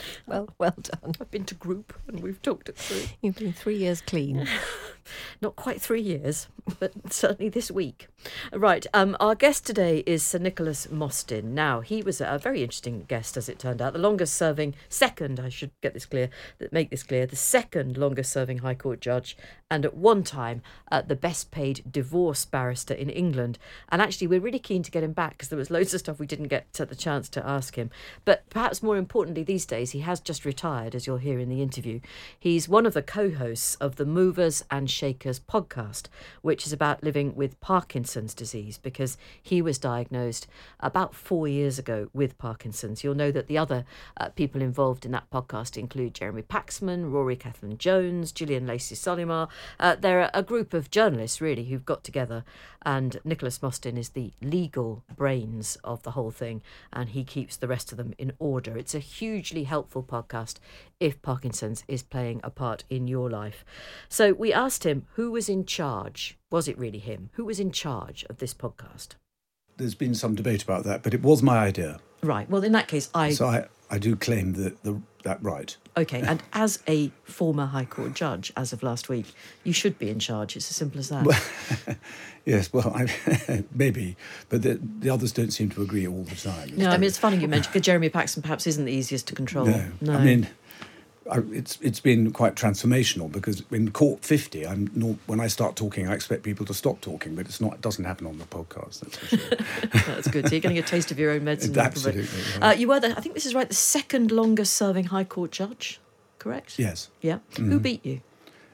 Well, 0.26 0.48
well 0.58 0.74
done. 0.80 1.14
I've 1.20 1.30
been 1.30 1.44
to 1.44 1.54
group 1.54 1.92
and 2.08 2.20
we've 2.20 2.40
talked 2.40 2.68
it 2.68 2.76
through. 2.76 3.14
You've 3.20 3.36
been 3.36 3.52
three 3.52 3.76
years 3.76 4.00
clean. 4.00 4.48
Not 5.42 5.56
quite 5.56 5.80
three 5.80 6.00
years, 6.00 6.48
but 6.78 6.92
certainly 7.12 7.50
this 7.50 7.70
week. 7.70 8.08
Right, 8.52 8.86
um, 8.94 9.16
our 9.20 9.34
guest 9.34 9.66
today 9.66 10.02
is 10.06 10.22
Sir 10.22 10.38
Nicholas 10.38 10.90
Mostyn. 10.90 11.54
Now, 11.54 11.80
he 11.80 12.02
was 12.02 12.20
a 12.20 12.38
very 12.42 12.62
interesting 12.62 13.04
guest, 13.06 13.36
as 13.36 13.48
it 13.48 13.58
turned 13.58 13.82
out. 13.82 13.92
The 13.92 13.98
longest 13.98 14.34
serving, 14.34 14.74
second, 14.88 15.38
I 15.38 15.50
should 15.50 15.72
get 15.82 15.92
this 15.92 16.06
clear, 16.06 16.30
that 16.58 16.72
make 16.72 16.90
this 16.90 17.02
clear, 17.02 17.26
the 17.26 17.36
second 17.36 17.98
longest 17.98 18.32
serving 18.32 18.58
High 18.58 18.74
Court 18.74 19.00
judge, 19.00 19.36
and 19.70 19.84
at 19.84 19.94
one 19.94 20.22
time, 20.22 20.62
uh, 20.90 21.02
the 21.02 21.16
best 21.16 21.50
paid 21.50 21.82
divorce 21.90 22.44
barrister 22.44 22.94
in 22.94 23.10
England. 23.10 23.58
And 23.90 24.00
actually, 24.00 24.28
we're 24.28 24.40
really 24.40 24.58
keen 24.58 24.82
to 24.84 24.90
get 24.90 25.02
him 25.02 25.12
back 25.12 25.32
because 25.32 25.48
there 25.48 25.58
was 25.58 25.70
loads 25.70 25.92
of 25.92 26.00
stuff 26.00 26.18
we 26.18 26.26
didn't 26.26 26.48
get 26.48 26.72
the 26.72 26.94
chance 26.94 27.28
to 27.30 27.46
ask 27.46 27.76
him. 27.76 27.90
But 28.24 28.48
perhaps 28.50 28.82
more 28.82 28.96
importantly, 28.96 29.42
these 29.42 29.66
days, 29.66 29.90
he 29.94 30.00
has 30.00 30.20
just 30.20 30.44
retired, 30.44 30.94
as 30.94 31.06
you'll 31.06 31.16
hear 31.16 31.38
in 31.38 31.48
the 31.48 31.62
interview. 31.62 32.00
He's 32.38 32.68
one 32.68 32.84
of 32.84 32.94
the 32.94 33.02
co 33.02 33.30
hosts 33.30 33.76
of 33.76 33.96
the 33.96 34.04
Movers 34.04 34.64
and 34.70 34.90
Shakers 34.90 35.40
podcast, 35.40 36.08
which 36.42 36.66
is 36.66 36.72
about 36.72 37.02
living 37.02 37.34
with 37.34 37.58
Parkinson's 37.60 38.34
disease 38.34 38.76
because 38.76 39.16
he 39.42 39.62
was 39.62 39.78
diagnosed 39.78 40.46
about 40.80 41.14
four 41.14 41.48
years 41.48 41.78
ago 41.78 42.08
with 42.12 42.36
Parkinson's. 42.38 43.02
You'll 43.02 43.14
know 43.14 43.30
that 43.30 43.46
the 43.46 43.56
other 43.56 43.84
uh, 44.16 44.30
people 44.30 44.60
involved 44.60 45.06
in 45.06 45.12
that 45.12 45.30
podcast 45.30 45.76
include 45.76 46.14
Jeremy 46.14 46.42
Paxman, 46.42 47.12
Rory 47.12 47.36
Cellan 47.36 47.78
Jones, 47.78 48.32
Gillian 48.32 48.66
Lacey 48.66 48.96
Solymar. 48.96 49.48
Uh, 49.78 49.94
they're 49.94 50.30
a 50.34 50.42
group 50.42 50.74
of 50.74 50.90
journalists, 50.90 51.40
really, 51.40 51.64
who've 51.64 51.86
got 51.86 52.04
together, 52.04 52.44
and 52.82 53.18
Nicholas 53.24 53.62
Mostyn 53.62 53.96
is 53.96 54.10
the 54.10 54.32
legal 54.42 55.04
brains 55.16 55.78
of 55.84 56.02
the 56.02 56.10
whole 56.10 56.30
thing, 56.30 56.62
and 56.92 57.10
he 57.10 57.24
keeps 57.24 57.56
the 57.56 57.68
rest 57.68 57.92
of 57.92 57.98
them 57.98 58.12
in 58.18 58.32
order. 58.38 58.76
It's 58.76 58.94
a 58.94 58.98
hugely 58.98 59.64
helpful 59.74 60.04
podcast 60.04 60.58
if 61.00 61.20
Parkinson's 61.20 61.82
is 61.88 62.04
playing 62.04 62.40
a 62.44 62.50
part 62.50 62.84
in 62.88 63.08
your 63.08 63.28
life. 63.28 63.64
So 64.08 64.32
we 64.32 64.52
asked 64.52 64.84
him 64.84 65.06
who 65.14 65.32
was 65.32 65.48
in 65.48 65.66
charge. 65.66 66.38
Was 66.48 66.68
it 66.68 66.78
really 66.78 67.00
him? 67.00 67.30
Who 67.32 67.44
was 67.44 67.58
in 67.58 67.72
charge 67.72 68.24
of 68.30 68.38
this 68.38 68.54
podcast? 68.54 69.08
There's 69.76 69.96
been 69.96 70.14
some 70.14 70.36
debate 70.36 70.62
about 70.62 70.84
that, 70.84 71.02
but 71.02 71.12
it 71.12 71.22
was 71.22 71.42
my 71.42 71.58
idea. 71.58 71.98
Right. 72.22 72.48
Well, 72.48 72.62
in 72.62 72.70
that 72.70 72.86
case, 72.86 73.10
I. 73.12 73.32
So 73.32 73.46
I, 73.46 73.66
I 73.90 73.98
do 73.98 74.14
claim 74.14 74.52
that 74.52 74.80
the, 74.84 75.02
that 75.24 75.42
right. 75.42 75.76
Okay. 75.96 76.20
And 76.20 76.42
as 76.52 76.82
a 76.86 77.10
former 77.24 77.66
High 77.66 77.84
Court 77.84 78.14
judge, 78.14 78.52
as 78.56 78.72
of 78.72 78.82
last 78.82 79.08
week, 79.08 79.26
you 79.64 79.72
should 79.72 79.98
be 79.98 80.08
in 80.08 80.18
charge. 80.18 80.56
It's 80.56 80.70
as 80.70 80.76
simple 80.76 81.00
as 81.00 81.08
that. 81.08 81.96
Yes, 82.46 82.70
well, 82.74 82.92
I, 82.94 83.64
maybe, 83.74 84.16
but 84.50 84.60
the, 84.60 84.78
the 84.98 85.08
others 85.08 85.32
don't 85.32 85.50
seem 85.50 85.70
to 85.70 85.80
agree 85.80 86.06
all 86.06 86.24
the 86.24 86.34
time. 86.34 86.74
no, 86.76 86.90
I 86.90 86.98
mean, 86.98 87.04
it's 87.04 87.16
funny 87.16 87.38
you 87.38 87.48
mentioned 87.48 87.72
because 87.72 87.86
Jeremy 87.86 88.10
Paxman 88.10 88.42
perhaps 88.42 88.66
isn't 88.66 88.84
the 88.84 88.92
easiest 88.92 89.26
to 89.28 89.34
control. 89.34 89.66
no. 90.02 90.12
I 90.12 90.22
mean, 90.22 90.48
I, 91.30 91.38
it's 91.52 91.78
it's 91.80 92.00
been 92.00 92.32
quite 92.32 92.54
transformational 92.54 93.32
because 93.32 93.62
in 93.70 93.90
Court 93.92 94.22
50, 94.24 94.66
I'm 94.66 94.90
nor 94.94 95.16
when 95.26 95.40
I 95.40 95.46
start 95.46 95.74
talking, 95.74 96.06
I 96.08 96.12
expect 96.12 96.42
people 96.42 96.66
to 96.66 96.74
stop 96.74 97.00
talking, 97.00 97.34
but 97.34 97.46
it's 97.46 97.60
not. 97.60 97.74
It 97.74 97.80
doesn't 97.80 98.04
happen 98.04 98.26
on 98.26 98.38
the 98.38 98.44
podcast. 98.44 99.00
That's 99.00 99.16
for 99.16 99.26
sure. 99.38 99.56
That's 100.14 100.28
good. 100.28 100.46
So 100.48 100.54
you're 100.54 100.60
getting 100.60 100.78
a 100.78 100.82
taste 100.82 101.10
of 101.10 101.18
your 101.18 101.30
own 101.30 101.44
medicine. 101.44 101.78
Absolutely, 101.78 102.26
Uh, 102.60 102.74
you 102.76 102.88
were, 102.88 103.00
the, 103.00 103.16
I 103.16 103.20
think 103.20 103.34
this 103.34 103.46
is 103.46 103.54
right, 103.54 103.68
the 103.68 103.74
second 103.74 104.30
longest 104.32 104.74
serving 104.74 105.04
High 105.04 105.24
Court 105.24 105.50
judge, 105.50 105.98
correct? 106.38 106.78
yes. 106.78 107.08
Yeah. 107.22 107.38
Mm-hmm. 107.52 107.70
Who 107.70 107.80
beat 107.80 108.04
you? 108.04 108.20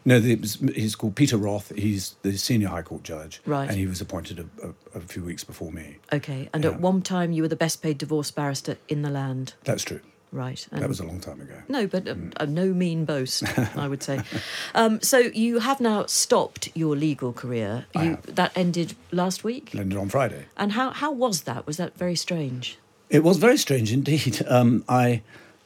No, 0.04 0.18
was, 0.18 0.54
he's 0.74 0.96
called 0.96 1.14
Peter 1.14 1.36
Roth. 1.36 1.72
He's 1.76 2.16
the 2.22 2.36
senior 2.36 2.68
High 2.68 2.82
Court 2.82 3.02
judge, 3.02 3.42
Right. 3.44 3.68
And 3.68 3.78
he 3.78 3.86
was 3.86 4.00
appointed 4.00 4.38
a, 4.40 4.68
a, 4.68 4.98
a 4.98 5.00
few 5.02 5.22
weeks 5.22 5.44
before 5.44 5.70
me. 5.70 5.98
Okay. 6.12 6.48
And 6.54 6.64
Yeah. 6.64 6.70
at 6.70 6.80
one 6.80 7.02
time, 7.02 7.32
you 7.32 7.42
were 7.42 7.48
the 7.48 7.54
best 7.56 7.82
paid 7.82 7.98
divorce 7.98 8.30
barrister 8.30 8.78
in 8.88 9.02
the 9.02 9.10
land, 9.10 9.54
That's 9.64 9.84
true. 9.84 10.00
Right? 10.32 10.66
And 10.70 10.82
That 10.82 10.88
was 10.88 11.00
a 11.00 11.04
long 11.04 11.20
time 11.20 11.40
ago. 11.40 11.54
No, 11.68 11.86
but 11.86 12.06
a, 12.08 12.14
Mm. 12.14 12.32
uh, 12.36 12.44
no 12.46 12.72
mean 12.72 13.04
boast, 13.04 13.42
I 13.76 13.88
would 13.88 14.02
say. 14.02 14.20
Um, 14.74 15.00
so 15.02 15.18
you 15.18 15.58
have 15.58 15.80
now 15.80 16.06
stopped 16.06 16.68
your 16.74 16.94
legal 16.96 17.32
career. 17.32 17.86
You, 17.94 18.18
that 18.26 18.52
ended 18.56 18.94
last 19.10 19.42
week. 19.42 19.74
Ended 19.74 19.98
on 19.98 20.08
Friday. 20.08 20.44
And 20.56 20.72
how, 20.72 20.90
how 20.90 21.10
was 21.10 21.42
that? 21.42 21.66
Was 21.66 21.76
that 21.78 21.96
very 21.98 22.14
strange? 22.16 22.78
It 23.08 23.24
was 23.24 23.38
very 23.38 23.56
strange 23.58 23.92
indeed. 23.92 24.44
Um, 24.48 24.84
I 24.88 25.22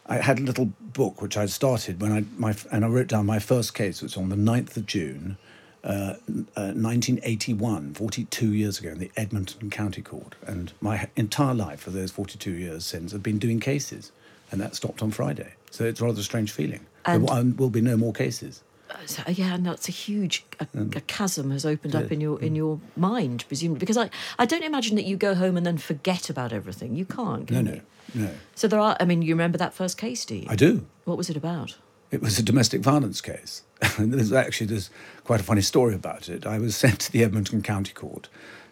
I 0.06 0.16
had 0.16 0.38
a 0.38 0.42
little 0.42 0.66
book 0.80 1.20
which 1.22 1.36
I 1.36 1.46
started 1.46 2.00
when 2.00 2.12
I 2.12 2.24
my 2.38 2.54
and 2.72 2.84
I 2.84 2.88
wrote 2.88 3.08
down 3.08 3.26
my 3.26 3.38
first 3.38 3.74
case. 3.74 3.96
It 4.02 4.02
was 4.04 4.16
on 4.16 4.28
the 4.30 4.36
9th 4.36 4.76
of 4.76 4.86
June, 4.86 5.36
uh, 5.82 6.14
uh, 6.56 6.72
1981, 6.72 7.94
42 7.94 8.52
years 8.52 8.78
ago, 8.80 8.90
in 8.90 8.98
the 8.98 9.10
Edmonton 9.16 9.70
County 9.70 10.02
Court. 10.02 10.34
And 10.46 10.72
my 10.80 11.08
entire 11.16 11.54
life 11.54 11.80
for 11.80 11.90
those 11.90 12.10
42 12.10 12.50
years 12.50 12.84
since, 12.84 13.14
I've 13.14 13.22
been 13.22 13.38
doing 13.38 13.60
cases 13.60 14.12
and 14.50 14.60
that 14.60 14.74
stopped 14.74 15.02
on 15.02 15.10
Friday. 15.10 15.54
So 15.70 15.84
it's 15.84 16.00
rather 16.00 16.20
a 16.20 16.22
strange 16.24 16.50
feeling. 16.52 16.80
And- 17.04 17.26
there 17.28 17.42
will- 17.56 17.70
be 17.70 17.80
no 17.80 17.96
more 17.96 18.12
cases. 18.12 18.62
Uh, 18.90 18.96
so, 19.06 19.22
yeah, 19.28 19.54
and 19.54 19.64
that's 19.66 19.88
a 19.88 19.92
huge 19.92 20.44
a, 20.60 20.66
a 20.94 21.00
chasm 21.00 21.50
has 21.50 21.64
opened 21.64 21.96
up 21.96 22.12
in 22.12 22.20
your 22.20 22.40
in 22.40 22.54
your 22.54 22.78
mind, 22.96 23.44
presumably. 23.48 23.80
Because 23.80 23.96
I, 23.96 24.10
I 24.38 24.44
don't 24.44 24.62
imagine 24.62 24.94
that 24.96 25.04
you 25.06 25.16
go 25.16 25.34
home 25.34 25.56
and 25.56 25.64
then 25.66 25.78
forget 25.78 26.28
about 26.30 26.52
everything. 26.52 26.94
You 26.94 27.06
can't. 27.06 27.50
No, 27.50 27.56
Can 27.56 27.64
no, 27.64 27.72
you? 27.72 27.80
no. 28.14 28.30
So 28.54 28.68
there 28.68 28.78
are. 28.78 28.94
I 29.00 29.04
mean, 29.06 29.22
you 29.22 29.34
remember 29.34 29.56
that 29.58 29.72
first 29.74 29.96
case, 29.96 30.24
do 30.26 30.36
you? 30.36 30.46
I 30.48 30.54
do. 30.54 30.86
What 31.06 31.16
was 31.16 31.30
it 31.30 31.36
about? 31.36 31.76
It 32.10 32.20
was 32.20 32.38
a 32.38 32.42
domestic 32.42 32.82
violence 32.82 33.20
case. 33.20 33.62
And 33.98 34.12
there's 34.12 34.32
actually 34.32 34.66
there's 34.68 34.90
quite 35.24 35.40
a 35.40 35.44
funny 35.44 35.62
story 35.62 35.94
about 35.94 36.28
it. 36.28 36.46
I 36.46 36.58
was 36.58 36.76
sent 36.84 37.00
to 37.00 37.12
the 37.12 37.24
Edmonton 37.24 37.62
County 37.62 37.92
Court 37.92 38.28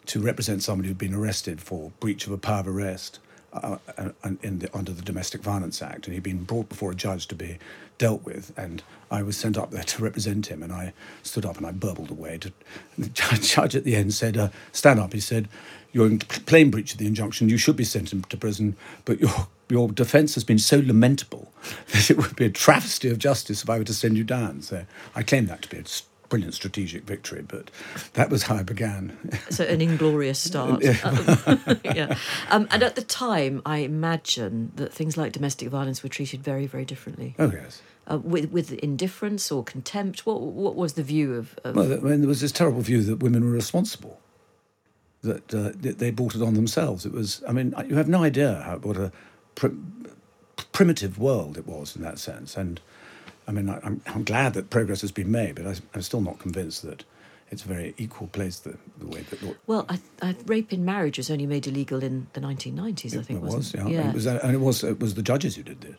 to 0.07 0.21
represent 0.21 0.63
somebody 0.63 0.89
who'd 0.89 0.99
been 0.99 1.15
arrested 1.15 1.61
for 1.61 1.91
breach 2.01 2.27
of 2.27 2.33
a 2.33 2.39
power 2.39 2.61
of 2.61 2.69
arrest 2.69 3.19
uh, 3.53 3.77
uh, 3.99 4.09
the, 4.23 4.71
under 4.73 4.93
the 4.93 5.03
Domestic 5.03 5.43
Violence 5.43 5.83
Act, 5.83 6.07
and 6.07 6.15
he'd 6.15 6.23
been 6.23 6.45
brought 6.45 6.69
before 6.69 6.93
a 6.93 6.95
judge 6.95 7.29
to 7.29 7.35
be 7.35 7.59
dealt 7.99 8.25
with. 8.25 8.53
And 8.57 8.83
I 9.11 9.23
was 9.23 9.37
sent 9.37 9.59
up 9.59 9.71
there 9.71 9.83
to 9.83 10.03
represent 10.03 10.47
him, 10.47 10.63
and 10.63 10.73
I 10.73 10.93
stood 11.23 11.45
up 11.45 11.57
and 11.57 11.67
I 11.67 11.73
burbled 11.73 12.11
away. 12.11 12.39
To, 12.39 12.53
the 12.99 13.09
judge, 13.43 13.77
at 13.77 13.85
the 13.85 13.97
end 13.97 14.15
said, 14.15 14.37
uh, 14.37 14.49
"Stand 14.73 15.01
up," 15.01 15.13
he 15.13 15.21
said. 15.21 15.49
You're 15.95 16.07
in 16.07 16.21
plain 16.21 16.71
breach 16.71 16.93
of 16.93 16.99
the 16.99 17.07
injunction. 17.07 17.51
You 17.51 17.59
should 17.59 17.77
be 17.77 17.85
sent 17.85 18.09
to 18.31 18.37
prison, 18.39 18.77
but 19.05 19.21
your 19.21 19.49
your 19.69 19.89
defence 19.89 20.35
has 20.35 20.45
been 20.45 20.59
so 20.59 20.79
lamentable 20.79 21.53
that 21.93 22.11
it 22.11 22.17
would 22.17 22.37
be 22.37 22.47
a 22.47 22.51
travesty 22.51 23.11
of 23.11 23.19
justice 23.19 23.63
if 23.63 23.71
I 23.71 23.79
were 23.79 23.85
to 23.85 23.95
send 23.95 24.17
you 24.17 24.25
down. 24.25 24.63
So 24.63 24.85
I 25.15 25.23
claim 25.23 25.47
that 25.47 25.63
to 25.63 25.69
be 25.69 25.79
a 25.79 25.85
brilliant 26.33 26.55
strategic 26.55 27.03
victory, 27.05 27.45
but 27.47 27.71
that 28.15 28.31
was 28.31 28.45
how 28.45 28.57
I 28.57 28.63
began. 28.63 29.19
So 29.51 29.65
an 29.65 29.83
inglorious 29.83 30.39
start. 30.51 30.83
Yeah. 31.85 32.17
Um, 32.51 32.67
and 32.71 32.83
at 32.83 32.95
the 32.97 33.03
time, 33.03 33.61
I 33.67 33.79
imagine 33.79 34.73
that 34.77 34.95
things 34.95 35.19
like 35.19 35.33
domestic 35.33 35.69
violence 35.69 36.03
were 36.03 36.09
treated 36.09 36.43
very, 36.43 36.67
very 36.67 36.87
differently. 36.87 37.35
oh 37.39 37.51
yes. 37.53 37.83
Uh, 38.11 38.19
with 38.19 38.51
with 38.51 38.73
indifference 38.73 39.53
or 39.53 39.63
contempt. 39.63 40.25
What 40.25 40.41
what 40.41 40.75
was 40.75 40.95
the 40.95 41.03
view 41.03 41.35
of? 41.35 41.59
of 41.65 41.77
Well, 41.77 41.93
I 41.93 41.97
mean, 41.97 42.21
there 42.23 42.29
was 42.29 42.41
this 42.41 42.51
terrible 42.51 42.81
view 42.81 43.03
that 43.03 43.17
women 43.23 43.45
were 43.45 43.51
responsible, 43.51 44.19
that 45.21 45.55
uh, 45.55 45.73
they 45.77 46.11
brought 46.11 46.35
it 46.35 46.43
on 46.43 46.55
themselves. 46.55 47.05
It 47.05 47.13
was, 47.13 47.43
I 47.47 47.53
mean, 47.53 47.75
you 47.89 47.97
have 47.97 48.09
no 48.09 48.25
idea 48.25 48.63
how, 48.65 48.79
what 48.79 48.97
a 48.97 49.13
prim- 49.55 50.17
primitive 50.73 51.19
world 51.19 51.59
it 51.59 51.67
was 51.67 51.95
in 51.95 52.03
that 52.03 52.19
sense. 52.19 52.57
And 52.57 52.81
I 53.47 53.53
mean, 53.53 53.69
I, 53.69 53.81
I'm, 53.83 54.01
I'm 54.07 54.25
glad 54.25 54.55
that 54.55 54.71
progress 54.71 55.01
has 55.01 55.13
been 55.13 55.31
made, 55.31 55.57
but 55.57 55.67
I, 55.67 55.75
I'm 55.95 56.03
still 56.03 56.21
not 56.21 56.39
convinced 56.39 56.83
that 56.83 57.05
it's 57.51 57.65
a 57.65 57.69
very 57.69 57.95
equal 57.99 58.29
place 58.29 58.59
the, 58.61 58.77
the 58.99 59.07
way 59.07 59.21
that 59.29 59.43
law- 59.43 59.55
well, 59.67 59.87
I, 59.89 59.99
I, 60.23 60.35
rape 60.47 60.73
in 60.73 60.85
marriage 60.85 61.19
was 61.19 61.31
only 61.31 61.47
made 61.47 61.67
illegal 61.67 62.03
in 62.03 62.27
the 62.33 62.41
1990s. 62.41 63.19
I 63.19 63.23
think 63.23 63.41
it 63.41 63.43
was. 63.43 63.55
wasn't 63.55 63.91
Yeah, 63.91 64.01
it? 64.01 64.05
And 64.05 64.09
it 64.11 64.15
was, 64.15 64.27
and 64.27 64.55
it 64.55 64.61
was 64.61 64.85
it 64.85 65.01
was 65.01 65.15
the 65.15 65.23
judges 65.23 65.57
who 65.57 65.63
did 65.63 65.85
it. 65.85 65.97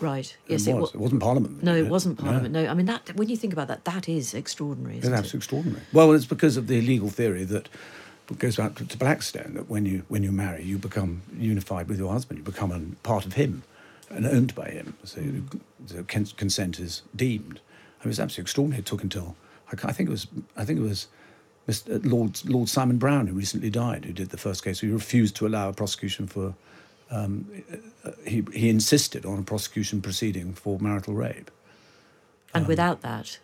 right. 0.00 0.36
Yes, 0.48 0.66
it 0.66 0.70
it 0.70 0.74
was. 0.74 0.80
was. 0.82 0.94
It 0.94 1.00
wasn't 1.00 1.22
Parliament. 1.22 1.62
No, 1.62 1.76
it 1.76 1.86
wasn't 1.88 2.18
Parliament. 2.18 2.52
No, 2.52 2.66
I 2.66 2.74
mean 2.74 2.86
that. 2.86 3.14
When 3.14 3.28
you 3.28 3.36
think 3.36 3.52
about 3.52 3.68
that, 3.68 3.84
that 3.84 4.08
is 4.08 4.34
extraordinary. 4.34 4.98
Isn't 4.98 5.14
it? 5.14 5.34
extraordinary. 5.34 5.82
Well, 5.92 6.12
it's 6.12 6.24
because 6.26 6.56
of 6.56 6.66
the 6.66 6.80
legal 6.80 7.08
theory 7.08 7.44
that 7.44 7.68
goes 8.38 8.56
back 8.56 8.74
to, 8.76 8.84
to 8.86 8.96
Blackstone 8.98 9.54
that 9.54 9.68
when 9.70 9.86
you 9.86 10.02
when 10.08 10.22
you 10.24 10.32
marry, 10.32 10.64
you 10.64 10.78
become 10.78 11.22
unified 11.38 11.88
with 11.88 11.98
your 11.98 12.10
husband. 12.12 12.38
You 12.38 12.44
become 12.44 12.72
a 12.72 12.80
part 13.06 13.26
of 13.26 13.34
him 13.34 13.62
and 14.10 14.26
owned 14.26 14.54
by 14.54 14.68
him. 14.68 14.94
So 15.04 15.20
the 15.86 16.02
con- 16.04 16.26
consent 16.36 16.78
is 16.78 17.02
deemed. 17.14 17.60
I 18.00 18.04
mean, 18.04 18.10
it's 18.10 18.18
absolutely 18.18 18.42
extraordinary. 18.42 18.80
It 18.80 18.86
took 18.86 19.02
until 19.02 19.36
I, 19.72 19.88
I 19.88 19.92
think 19.92 20.08
it 20.08 20.12
was 20.12 20.26
I 20.56 20.64
think 20.64 20.80
it 20.80 20.82
was 20.82 21.08
Mr. 21.68 21.96
Uh, 21.96 22.08
Lord 22.08 22.44
Lord 22.48 22.68
Simon 22.68 22.98
Brown 22.98 23.26
who 23.28 23.34
recently 23.34 23.70
died, 23.70 24.04
who 24.04 24.12
did 24.12 24.30
the 24.30 24.38
first 24.38 24.64
case. 24.64 24.80
He 24.80 24.88
refused 24.88 25.36
to 25.36 25.46
allow 25.46 25.68
a 25.68 25.72
prosecution 25.72 26.26
for. 26.26 26.54
Um, 27.12 27.50
uh, 27.72 28.08
uh, 28.08 28.12
he 28.24 28.44
he 28.52 28.68
insisted 28.68 29.26
on 29.26 29.38
a 29.38 29.42
prosecution 29.42 30.00
proceeding 30.00 30.54
for 30.54 30.78
marital 30.78 31.14
rape. 31.14 31.50
And 32.54 32.64
um, 32.64 32.68
without 32.68 33.00
that, 33.02 33.40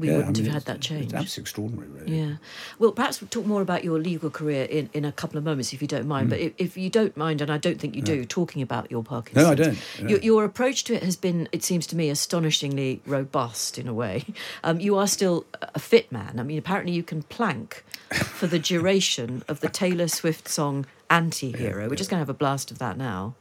we 0.00 0.08
Yeah, 0.08 0.16
wouldn't 0.16 0.36
mean, 0.36 0.46
have 0.46 0.54
had 0.54 0.64
that 0.64 0.80
change. 0.80 1.04
It's 1.04 1.14
absolutely 1.14 1.42
extraordinary, 1.42 1.88
really. 1.88 2.18
Yeah. 2.18 2.34
Well, 2.78 2.92
perhaps 2.92 3.20
we'll 3.20 3.28
talk 3.28 3.46
more 3.46 3.62
about 3.62 3.84
your 3.84 3.98
legal 3.98 4.30
career 4.30 4.64
in, 4.64 4.90
in 4.92 5.04
a 5.04 5.12
couple 5.12 5.38
of 5.38 5.44
moments, 5.44 5.72
if 5.72 5.80
you 5.80 5.88
don't 5.88 6.06
mind. 6.06 6.26
Mm. 6.26 6.30
But 6.30 6.38
if, 6.40 6.52
if 6.58 6.76
you 6.76 6.90
don't 6.90 7.16
mind, 7.16 7.40
and 7.40 7.50
I 7.50 7.58
don't 7.58 7.78
think 7.78 7.94
you 7.94 8.02
do, 8.02 8.24
talking 8.24 8.62
about 8.62 8.90
your 8.90 9.04
Parkinson's. 9.04 9.46
No, 9.46 9.52
I 9.52 9.54
don't, 9.54 9.78
no. 10.02 10.08
Your, 10.08 10.18
your 10.20 10.44
approach 10.44 10.84
to 10.84 10.94
it 10.94 11.02
has 11.02 11.16
been, 11.16 11.48
it 11.52 11.62
seems 11.62 11.86
to 11.88 11.96
me, 11.96 12.10
astonishingly 12.10 13.02
robust 13.06 13.78
in 13.78 13.86
a 13.86 13.94
way. 13.94 14.24
Um, 14.64 14.80
you 14.80 14.96
are 14.96 15.06
still 15.06 15.44
a 15.60 15.78
fit 15.78 16.10
man. 16.10 16.40
I 16.40 16.42
mean, 16.42 16.58
apparently 16.58 16.92
you 16.92 17.02
can 17.02 17.22
plank 17.24 17.84
for 18.10 18.46
the 18.46 18.58
duration 18.58 19.44
of 19.46 19.60
the 19.60 19.68
Taylor 19.68 20.08
Swift 20.08 20.48
song 20.48 20.86
Anti 21.10 21.52
Hero. 21.52 21.88
We're 21.88 21.96
just 21.96 22.08
going 22.08 22.18
to 22.18 22.22
have 22.22 22.28
a 22.28 22.34
blast 22.34 22.70
of 22.70 22.78
that 22.78 22.96
now. 22.96 23.34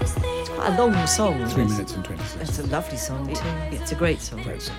It's 0.00 0.48
quite 0.48 0.74
a 0.74 0.82
long 0.82 1.06
song. 1.06 1.46
Three 1.48 1.64
minutes 1.64 1.94
and 1.94 2.04
twenty 2.04 2.22
six. 2.24 2.48
It's 2.48 2.58
a 2.60 2.66
lovely 2.66 2.96
song 2.96 3.26
too. 3.34 3.76
It's 3.76 3.92
a 3.92 3.96
great 3.96 4.20
song. 4.20 4.42
Great 4.42 4.62
song. 4.62 4.76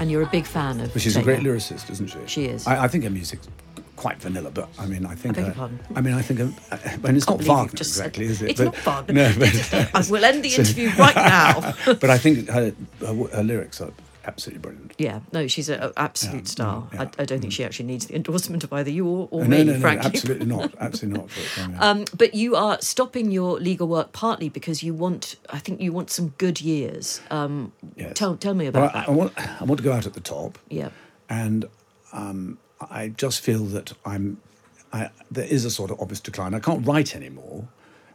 And 0.00 0.10
you're 0.10 0.22
a 0.22 0.26
big 0.26 0.46
fan 0.46 0.80
of 0.80 0.92
But 0.92 1.02
she's 1.02 1.16
a 1.16 1.22
great 1.22 1.40
lyricist, 1.40 1.90
isn't 1.90 2.08
she? 2.08 2.18
She 2.26 2.44
is. 2.46 2.66
I, 2.66 2.84
I 2.84 2.88
think 2.88 3.04
her 3.04 3.10
music's 3.10 3.48
quite 3.96 4.18
vanilla, 4.18 4.50
but 4.50 4.68
I 4.78 4.86
mean, 4.86 5.04
I 5.04 5.14
think. 5.14 5.34
beg 5.34 5.46
your 5.46 5.54
pardon? 5.54 5.80
I 5.96 6.00
mean, 6.00 6.14
I 6.14 6.22
think. 6.22 6.38
Her, 6.38 6.52
I 6.70 6.96
mean, 6.98 7.16
it's 7.16 7.28
not 7.28 7.42
Wagner 7.42 7.72
exactly, 7.72 8.26
is 8.26 8.42
it? 8.42 8.50
It's 8.50 8.60
But- 8.60 8.86
not 8.86 9.06
Wagner. 9.08 9.32
No, 9.34 9.34
but, 9.38 9.90
I 9.94 10.10
will 10.10 10.24
end 10.24 10.44
the 10.44 10.54
interview 10.58 10.90
right 10.96 11.16
now. 11.16 11.74
but 11.86 12.10
I 12.10 12.18
think 12.18 12.48
her, 12.48 12.72
her, 13.00 13.14
her 13.34 13.42
lyrics 13.42 13.80
are 13.80 13.90
absolutely 14.28 14.60
brilliant. 14.60 14.92
Yeah, 14.98 15.20
no, 15.32 15.46
she's 15.48 15.68
an 15.68 15.90
absolute 15.96 16.46
star. 16.46 16.82
mm, 16.82 16.94
yeah, 16.94 17.02
I, 17.18 17.22
I 17.22 17.24
don't 17.24 17.40
think 17.40 17.52
she 17.52 17.64
actually 17.64 17.86
needs 17.86 18.06
the 18.06 18.14
endorsement 18.14 18.62
of 18.62 18.72
either 18.72 18.90
you 18.90 19.06
or, 19.06 19.26
or 19.32 19.44
no, 19.44 19.56
me, 19.56 19.64
no, 19.64 19.72
no, 19.72 19.80
frankly. 19.80 20.06
absolutely 20.06 20.46
not, 20.46 20.72
absolutely 20.80 21.20
not. 21.20 21.28
But, 21.56 21.62
um, 21.64 21.76
Um, 21.98 22.04
but 22.16 22.34
you 22.34 22.54
are 22.54 22.80
stopping 22.80 23.30
your 23.32 23.58
legal 23.58 23.88
work 23.88 24.12
partly 24.12 24.48
because 24.48 24.82
you 24.82 24.94
want, 24.94 25.36
I 25.50 25.58
think 25.58 25.80
you 25.80 25.92
want 25.92 26.10
some 26.10 26.28
good 26.38 26.60
years. 26.60 27.20
Um, 27.30 27.72
yes. 27.96 28.12
tell, 28.14 28.36
tell 28.36 28.54
me 28.54 28.68
Well, 28.70 28.84
about 28.84 28.94
I, 28.94 29.00
I 29.02 29.06
that. 29.06 29.12
want, 29.12 29.60
I 29.60 29.64
want 29.64 29.78
to 29.78 29.84
go 29.84 29.92
out 29.92 30.06
at 30.06 30.14
the 30.14 30.20
top. 30.20 30.58
Yeah. 30.68 30.90
and 31.28 31.64
um, 32.12 32.58
I 32.90 33.08
just 33.08 33.40
feel 33.40 33.64
that 33.66 33.92
I'm 34.04 34.38
I, 34.92 35.10
there 35.30 35.44
is 35.46 35.64
a 35.66 35.70
sort 35.70 35.90
of 35.90 36.00
obvious 36.00 36.20
decline. 36.20 36.54
I 36.54 36.60
can't 36.60 36.86
write 36.86 37.14
anymore, 37.14 37.68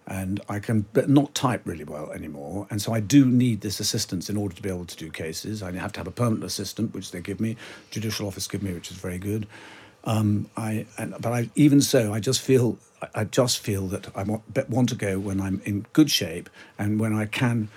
and 0.05 0.41
I 0.49 0.59
can 0.59 0.85
not 1.07 1.33
type 1.33 1.61
really 1.65 1.83
well 1.83 2.11
anymore, 2.11 2.67
and 2.69 2.81
so 2.81 2.93
I 2.93 2.99
do 2.99 3.25
need 3.25 3.61
this 3.61 3.79
assistance 3.79 4.29
in 4.29 4.37
order 4.37 4.55
to 4.55 4.61
be 4.61 4.69
able 4.69 4.85
to 4.85 4.97
do 4.97 5.09
cases. 5.09 5.63
I 5.63 5.71
have 5.71 5.93
to 5.93 5.99
have 5.99 6.07
a 6.07 6.11
permanent 6.11 6.43
assistant, 6.43 6.93
which 6.93 7.11
they 7.11 7.21
give 7.21 7.39
me, 7.39 7.55
judicial 7.91 8.27
office 8.27 8.47
give 8.47 8.63
me, 8.63 8.73
which 8.73 8.91
is 8.91 8.97
very 8.97 9.17
good. 9.17 9.47
Um, 10.05 10.49
I 10.57 10.85
and, 10.97 11.15
but 11.19 11.31
I, 11.31 11.49
even 11.55 11.81
so, 11.81 12.13
I 12.13 12.19
just 12.19 12.41
feel 12.41 12.77
I 13.13 13.23
just 13.25 13.59
feel 13.59 13.87
that 13.87 14.15
I 14.15 14.23
want, 14.23 14.43
want 14.69 14.89
to 14.89 14.95
go 14.95 15.19
when 15.19 15.41
I'm 15.41 15.61
in 15.65 15.85
good 15.93 16.09
shape 16.09 16.49
and 16.77 16.99
when 16.99 17.13
I 17.13 17.25
can 17.25 17.69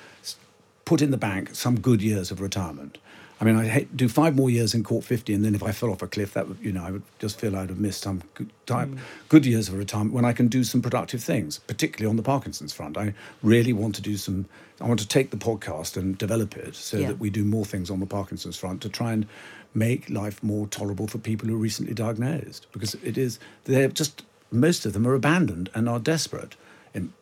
put 0.84 1.02
in 1.02 1.10
the 1.10 1.16
bank 1.16 1.54
some 1.54 1.80
good 1.80 2.02
years 2.02 2.30
of 2.30 2.40
retirement. 2.40 2.98
I 3.40 3.44
mean, 3.44 3.56
I 3.56 3.66
hate 3.66 3.96
do 3.96 4.08
five 4.08 4.34
more 4.34 4.48
years 4.48 4.74
in 4.74 4.82
court 4.82 5.04
fifty, 5.04 5.34
and 5.34 5.44
then 5.44 5.54
if 5.54 5.62
I 5.62 5.72
fell 5.72 5.90
off 5.90 6.00
a 6.00 6.06
cliff, 6.06 6.32
that 6.34 6.48
would 6.48 6.58
you 6.60 6.72
know 6.72 6.82
I 6.82 6.90
would 6.90 7.02
just 7.18 7.38
feel 7.38 7.54
I'd 7.54 7.68
have 7.68 7.78
missed 7.78 8.02
some 8.02 8.22
good 8.34 8.50
time, 8.64 8.96
mm. 8.96 9.00
good 9.28 9.44
years 9.44 9.68
of 9.68 9.74
retirement 9.74 10.14
when 10.14 10.24
I 10.24 10.32
can 10.32 10.48
do 10.48 10.64
some 10.64 10.80
productive 10.80 11.22
things, 11.22 11.58
particularly 11.58 12.08
on 12.08 12.16
the 12.16 12.22
Parkinson's 12.22 12.72
front. 12.72 12.96
I 12.96 13.12
really 13.42 13.74
want 13.74 13.94
to 13.96 14.02
do 14.02 14.16
some. 14.16 14.46
I 14.80 14.86
want 14.86 15.00
to 15.00 15.08
take 15.08 15.30
the 15.30 15.36
podcast 15.36 15.96
and 15.96 16.16
develop 16.16 16.56
it 16.56 16.74
so 16.74 16.96
Yeah. 16.96 17.08
that 17.08 17.18
we 17.18 17.30
do 17.30 17.44
more 17.44 17.64
things 17.64 17.90
on 17.90 18.00
the 18.00 18.06
Parkinson's 18.06 18.56
front 18.56 18.80
to 18.82 18.88
try 18.88 19.12
and 19.12 19.26
make 19.74 20.08
life 20.08 20.42
more 20.42 20.66
tolerable 20.66 21.06
for 21.06 21.18
people 21.18 21.48
who 21.48 21.54
are 21.54 21.58
recently 21.58 21.92
diagnosed 21.92 22.66
because 22.72 22.94
it 23.02 23.18
is 23.18 23.38
they're 23.64 23.88
just 23.88 24.24
most 24.50 24.86
of 24.86 24.92
them 24.94 25.06
are 25.06 25.14
abandoned 25.14 25.68
and 25.74 25.88
are 25.88 25.98
desperate. 25.98 26.56
In, 26.94 27.12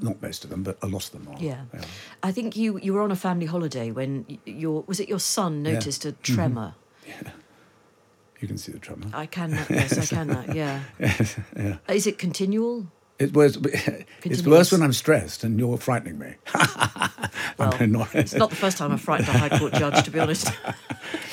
not 0.00 0.20
most 0.22 0.44
of 0.44 0.50
them, 0.50 0.62
but 0.62 0.76
a 0.82 0.86
lot 0.86 1.04
of 1.06 1.12
them 1.12 1.28
are. 1.34 1.38
Yeah. 1.40 1.62
I 2.22 2.32
think 2.32 2.56
you, 2.56 2.78
you 2.78 2.92
were 2.92 3.02
on 3.02 3.10
a 3.10 3.16
family 3.16 3.46
holiday 3.46 3.90
when 3.90 4.38
your, 4.44 4.84
was 4.86 5.00
it 5.00 5.08
your 5.08 5.20
son 5.20 5.62
noticed 5.62 6.04
a 6.04 6.12
Mm-hmm. 6.12 6.34
tremor? 6.34 6.74
You 8.40 8.48
can 8.48 8.58
see 8.58 8.72
the 8.72 8.78
tremor. 8.78 9.06
I 9.14 9.26
can, 9.26 9.50
that, 9.52 9.70
yes, 9.70 9.96
I 9.98 10.04
can 10.14 10.28
that, 10.28 10.54
yeah. 10.54 10.82
yeah. 11.56 11.78
Is 11.88 12.06
it 12.06 12.18
continual? 12.18 12.86
It 13.18 13.32
was. 13.32 13.56
It's 14.24 14.42
worse 14.44 14.72
when 14.72 14.82
I'm 14.82 14.92
stressed, 14.92 15.44
and 15.44 15.58
you're 15.58 15.78
frightening 15.78 16.18
me. 16.18 16.34
Well, 17.58 17.72
not. 17.86 18.14
it's 18.14 18.34
not 18.34 18.50
the 18.50 18.56
first 18.56 18.76
time 18.76 18.92
I've 18.92 19.00
frightened 19.00 19.30
a 19.30 19.38
High 19.38 19.58
Court 19.58 19.72
judge, 19.72 20.04
to 20.04 20.10
be 20.10 20.18
honest. 20.20 20.48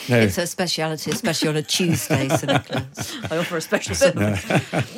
No. 0.09 0.19
It's 0.19 0.35
her 0.35 0.45
speciality, 0.45 1.11
especially 1.11 1.49
on 1.49 1.55
a 1.57 1.61
Tuesday, 1.61 2.29
Sir 2.29 2.47
Nicholas. 2.47 3.17
I 3.31 3.37
offer 3.37 3.57
a 3.57 3.61
special 3.61 3.95
service. 3.95 4.43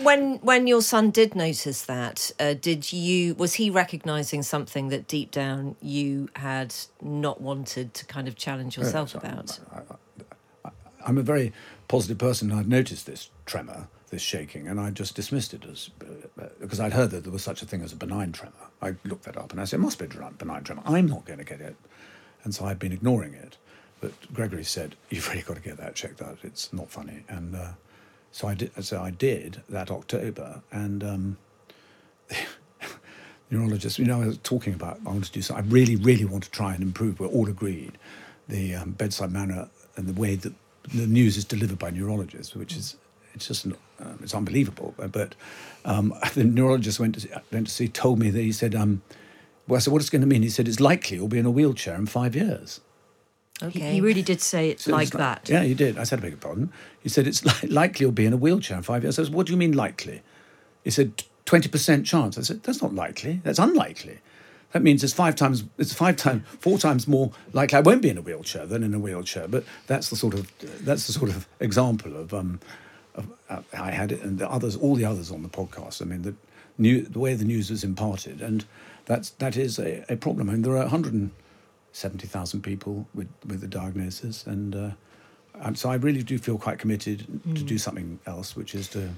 When 0.04 0.36
when 0.38 0.68
your 0.68 0.82
son 0.82 1.12
did 1.12 1.36
notice 1.36 1.84
that, 1.84 2.32
uh, 2.39 2.54
did 2.54 2.91
you 2.91 3.36
was 3.36 3.56
he 3.56 3.70
recognizing 3.70 4.44
something 4.44 4.89
that 4.89 5.08
deep 5.08 5.32
down 5.32 5.76
you 5.82 6.30
had 6.36 6.74
not 7.02 7.41
wanted 7.41 7.94
to 7.94 8.06
kind 8.06 8.28
of 8.28 8.36
challenge 8.36 8.78
yourself 8.78 9.12
so- 9.12 9.20
about? 9.20 9.60
I'm 11.06 11.18
a 11.20 11.24
very 11.24 11.54
positive 11.88 12.18
person. 12.18 12.50
and 12.50 12.60
I'd 12.60 12.68
noticed 12.68 13.06
this 13.06 13.30
tremor, 13.46 13.88
this 14.10 14.24
shaking, 14.24 14.68
and 14.68 14.80
I 14.80 14.89
just 14.89 15.15
dismissed 15.15 15.54
it 15.54 15.63
as 15.72 15.91
uh, 16.02 16.46
because 16.60 16.80
I'd 16.80 16.94
heard 16.94 17.12
that 17.12 17.24
there 17.24 17.32
was 17.32 17.44
such 17.44 17.62
a 17.62 17.65
thing 17.65 17.82
as 17.82 17.94
a 17.94 17.96
benign 17.96 18.32
tremor. 18.32 18.54
I 18.82 18.96
looked 19.04 19.26
that 19.26 19.38
up 19.38 19.52
and 19.52 19.62
I 19.62 19.65
said, 19.65 19.80
it 19.80 19.84
must 19.84 20.00
be 20.00 20.06
a 20.06 20.32
benign 20.32 20.63
tremor. 20.63 20.82
I'm 20.86 21.06
not 21.08 21.26
going 21.26 21.39
to 21.39 21.46
get 21.46 21.62
it. 21.62 21.76
And 22.44 22.54
so 22.56 22.65
I'd 22.65 22.80
been 22.80 22.91
ignoring 22.91 23.34
it. 23.36 23.58
But 24.01 24.12
Gregory 24.34 24.63
said, 24.63 24.95
"You've 25.10 25.27
really 25.29 25.41
got 25.41 25.55
to 25.55 25.62
get 25.62 25.77
that 25.77 25.95
checked 25.95 26.21
out. 26.21 26.39
It's 26.43 26.71
not 26.73 26.89
funny." 26.89 27.23
And 27.27 27.55
uh, 27.55 27.71
so 28.31 28.47
I 28.47 28.53
did. 28.55 28.71
So 28.84 29.01
I 29.01 29.12
did 29.12 29.62
that 29.69 29.91
October, 29.91 30.62
and 30.71 31.03
um, 31.03 31.38
neurologist. 33.49 33.99
You 33.99 34.05
know, 34.05 34.21
I 34.21 34.27
was 34.27 34.38
talking 34.39 34.73
about 34.73 34.99
I 35.05 35.10
want 35.10 35.25
to 35.25 35.31
do 35.31 35.41
something. 35.41 35.65
I 35.65 35.69
really, 35.69 35.95
really 35.95 36.25
want 36.25 36.43
to 36.43 36.51
try 36.51 36.73
and 36.73 36.84
improve. 36.84 37.19
We're 37.19 37.27
all 37.27 37.47
agreed 37.47 37.97
the 38.47 38.75
um, 38.75 38.91
bedside 38.91 39.31
manner 39.31 39.69
and 39.95 40.08
the 40.08 40.19
way 40.19 40.36
that 40.36 40.53
the 40.93 41.08
news 41.08 41.38
is 41.38 41.45
delivered 41.45 41.79
by 41.79 41.89
neurologists, 41.89 42.55
which 42.55 42.75
is 42.75 42.95
it's 43.34 43.47
just 43.47 43.65
um, 43.65 44.19
it's 44.21 44.34
unbelievable. 44.34 44.93
But 44.97 45.36
um, 45.84 46.13
the 46.34 46.43
neurologist 46.43 46.99
went 46.99 47.15
to 47.15 47.21
see, 47.21 47.29
went 47.51 47.67
to 47.67 47.73
see 47.73 47.88
told 47.88 48.19
me 48.19 48.29
that 48.29 48.41
he 48.41 48.51
said, 48.51 48.75
um, 48.75 49.01
"Well, 49.67 49.81
so 49.81 49.91
what 49.91 50.01
it's 50.01 50.10
going 50.10 50.21
to 50.21 50.27
mean?" 50.27 50.41
He 50.41 50.49
said, 50.49 50.67
"It's 50.67 50.79
likely 50.79 51.17
you'll 51.17 51.27
be 51.27 51.39
in 51.39 51.45
a 51.45 51.51
wheelchair 51.51 51.95
in 51.95 52.05
five 52.05 52.36
years." 52.36 52.81
Okay. 53.63 53.80
He, 53.80 53.91
he 53.94 54.02
really 54.02 54.22
did 54.22 54.41
say 54.41 54.70
it 54.70 54.82
So 54.82 54.91
like 54.91 55.08
it's 55.08 55.18
that. 55.18 55.50
Yeah, 55.50 55.63
he 55.63 55.74
did. 55.74 55.98
I 55.98 56.04
said, 56.04 56.20
I 56.20 56.24
beg 56.24 56.32
your 56.32 56.39
pardon. 56.39 56.72
He 57.02 57.10
said, 57.10 57.26
it's 57.26 57.46
li- 57.46 57.70
likely 57.70 58.04
you'll 58.04 58.12
be 58.12 58.26
in 58.26 58.34
a 58.34 58.38
wheelchair 58.38 58.78
in 58.78 58.84
five 58.84 59.04
years. 59.04 59.18
I 59.18 59.24
said, 59.24 59.34
what 59.34 59.48
do 59.48 59.54
you 59.54 59.58
mean 59.58 59.72
likely? 59.72 60.22
He 60.84 60.91
said, 60.91 61.24
20% 61.46 62.06
chance. 62.06 62.38
I 62.38 62.41
said, 62.41 62.63
that's 62.63 62.82
not 62.82 62.94
likely. 62.94 63.39
That's 63.44 63.60
unlikely. 63.60 64.20
That 64.72 64.82
means 64.82 65.04
it's 65.04 65.13
five 65.13 65.36
times, 65.36 65.63
it's 65.78 65.94
five 65.94 66.18
times, 66.18 66.44
four 66.60 66.78
times 66.78 67.08
more 67.08 67.32
likely 67.54 67.78
I 67.78 67.82
won't 67.82 68.02
be 68.02 68.10
in 68.10 68.18
a 68.18 68.22
wheelchair 68.22 68.65
than 68.65 68.84
in 68.84 68.94
a 68.94 69.00
wheelchair. 69.00 69.48
But 69.48 69.63
that's 69.88 70.10
the 70.10 70.18
sort 70.18 70.34
of, 70.34 70.52
that's 70.84 71.08
the 71.08 71.13
sort 71.13 71.30
of 71.30 71.48
example 71.62 72.18
of, 72.18 72.34
um, 72.34 72.60
of 73.13 73.32
uh, 73.50 73.62
I 73.74 73.91
had 73.91 74.12
it 74.12 74.22
and 74.22 74.38
the 74.38 74.50
others, 74.50 74.76
all 74.76 74.96
the 74.96 75.06
others 75.06 75.32
on 75.32 75.44
the 75.44 75.50
podcast. 75.50 76.02
I 76.02 76.06
mean, 76.06 76.24
the, 76.24 76.36
new, 76.78 77.04
the 77.04 77.20
way 77.20 77.36
the 77.36 77.46
news 77.46 77.70
was 77.70 77.86
imparted. 77.86 78.41
And 78.41 78.65
that's, 79.06 79.30
that 79.30 79.56
is 79.56 79.80
a, 79.80 80.04
a 80.10 80.18
problem. 80.18 80.50
I 80.50 80.54
mean, 80.54 80.63
there 80.63 80.76
are 80.76 80.88
170,000 81.95 82.62
people 82.62 83.08
with, 83.13 83.29
with 83.47 83.62
the 83.62 83.67
diagnosis. 83.67 84.45
And, 84.45 84.75
uh, 84.75 84.89
and 85.55 85.77
so 85.79 85.89
I 85.89 85.95
really 85.95 86.23
do 86.23 86.38
feel 86.38 86.58
quite 86.58 86.77
committed 86.77 87.25
to 87.55 87.63
do 87.63 87.77
something 87.77 88.19
else, 88.25 88.55
which 88.55 88.75
is 88.75 88.88
to 88.89 89.10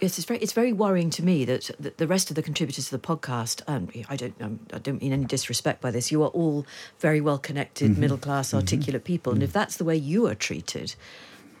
Yes, 0.00 0.18
it's 0.18 0.26
very 0.26 0.40
it's 0.40 0.52
very 0.52 0.72
worrying 0.72 1.08
to 1.10 1.24
me 1.24 1.44
that, 1.44 1.70
the 1.98 2.06
rest 2.08 2.28
of 2.28 2.34
the 2.34 2.42
contributors 2.42 2.86
to 2.86 2.90
the 2.90 2.98
podcast, 2.98 3.62
and 3.68 3.90
I 4.08 4.16
don't 4.16 4.34
um, 4.42 4.58
I 4.72 4.78
don't 4.78 5.00
mean 5.00 5.12
any 5.12 5.24
disrespect 5.24 5.80
by 5.80 5.92
this. 5.92 6.10
You 6.10 6.24
are 6.24 6.28
all 6.30 6.66
very 6.98 7.20
well 7.20 7.38
connected, 7.38 7.92
Mm-hmm. 7.92 8.00
middle 8.00 8.18
class, 8.18 8.52
articulate 8.52 9.04
people, 9.04 9.32
and 9.32 9.40
if 9.42 9.52
that's 9.52 9.76
the 9.76 9.84
way 9.84 9.96
you 9.96 10.26
are 10.26 10.34
treated, 10.34 10.96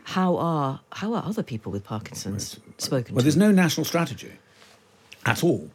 how 0.02 0.36
are 0.36 0.80
how 0.92 1.14
are 1.14 1.22
other 1.24 1.44
people 1.44 1.70
with 1.70 1.84
Parkinson's 1.84 2.58
spoken 2.76 3.14
Well, 3.14 3.20
to? 3.20 3.24
there's 3.24 3.36
no 3.36 3.52
national 3.52 3.84
strategy 3.84 4.32
at 5.24 5.44
all 5.44 5.70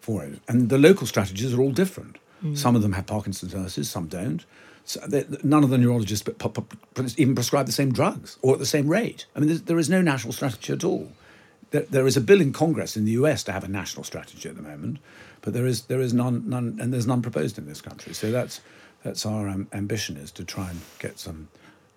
for 0.00 0.24
it, 0.24 0.40
and 0.48 0.70
the 0.70 0.78
local 0.78 1.06
strategies 1.06 1.52
are 1.52 1.60
all 1.60 1.72
different. 1.72 2.16
Some 2.54 2.76
of 2.76 2.82
them 2.82 2.92
have 2.92 3.06
Parkinson's 3.06 3.54
nurses, 3.54 3.90
some 3.90 4.08
don't. 4.08 4.44
So 4.84 5.00
none 5.44 5.62
of 5.62 5.70
the 5.70 5.78
neurologists 5.78 6.28
even 7.16 7.34
prescribe 7.34 7.66
the 7.66 7.72
same 7.72 7.92
drugs 7.92 8.36
or 8.42 8.54
at 8.54 8.58
the 8.58 8.66
same 8.66 8.88
rate. 8.88 9.26
I 9.36 9.40
mean, 9.40 9.62
there 9.64 9.78
is 9.78 9.88
no 9.88 10.02
national 10.02 10.32
strategy 10.32 10.72
at 10.72 10.82
all. 10.82 11.12
There, 11.70 11.82
there 11.82 12.06
is 12.06 12.16
a 12.16 12.20
bill 12.20 12.40
in 12.40 12.52
Congress 12.52 12.96
in 12.96 13.04
the 13.04 13.12
US 13.12 13.44
to 13.44 13.52
have 13.52 13.64
a 13.64 13.68
national 13.68 14.04
strategy 14.04 14.48
at 14.48 14.56
the 14.56 14.62
moment, 14.62 14.98
but 15.40 15.52
there 15.52 15.66
is 15.66 15.82
there 15.82 16.00
is 16.00 16.12
none 16.12 16.48
none 16.48 16.78
and 16.80 16.92
there's 16.92 17.06
none 17.06 17.22
proposed 17.22 17.58
in 17.58 17.66
this 17.66 17.80
country. 17.80 18.12
So 18.12 18.30
that's 18.30 18.60
that's 19.04 19.24
our 19.24 19.48
um, 19.48 19.68
ambition 19.72 20.16
is 20.16 20.30
to 20.32 20.44
try 20.44 20.68
and 20.68 20.80
get 20.98 21.18
some 21.18 21.48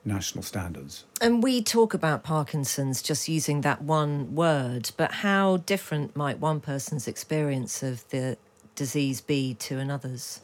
national 0.06 0.44
standards. 0.44 1.06
And 1.20 1.42
we 1.42 1.64
talk 1.64 1.94
about 1.94 2.24
Parkinson's 2.24 3.02
just 3.02 3.28
using 3.28 3.62
that 3.62 3.82
one 3.82 4.36
word, 4.36 4.92
but 4.98 5.12
how 5.12 5.58
different 5.58 6.16
might 6.16 6.40
one 6.40 6.60
person's 6.60 7.08
experience 7.08 7.82
of 7.82 8.08
the 8.10 8.38
disease 8.76 9.22
be 9.22 9.54
to 9.56 9.80
another's? 9.80 10.42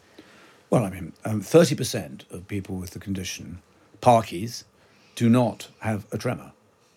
Well, 0.70 0.86
I 0.86 0.90
mean, 0.90 1.14
um, 1.26 1.42
30% 1.42 2.32
of 2.32 2.48
people 2.48 2.78
with 2.78 2.92
the 2.92 3.00
condition, 3.00 3.62
Parkies, 4.02 4.64
do 5.16 5.30
not 5.30 5.68
have 5.80 6.06
a 6.12 6.18
tremor. 6.18 6.54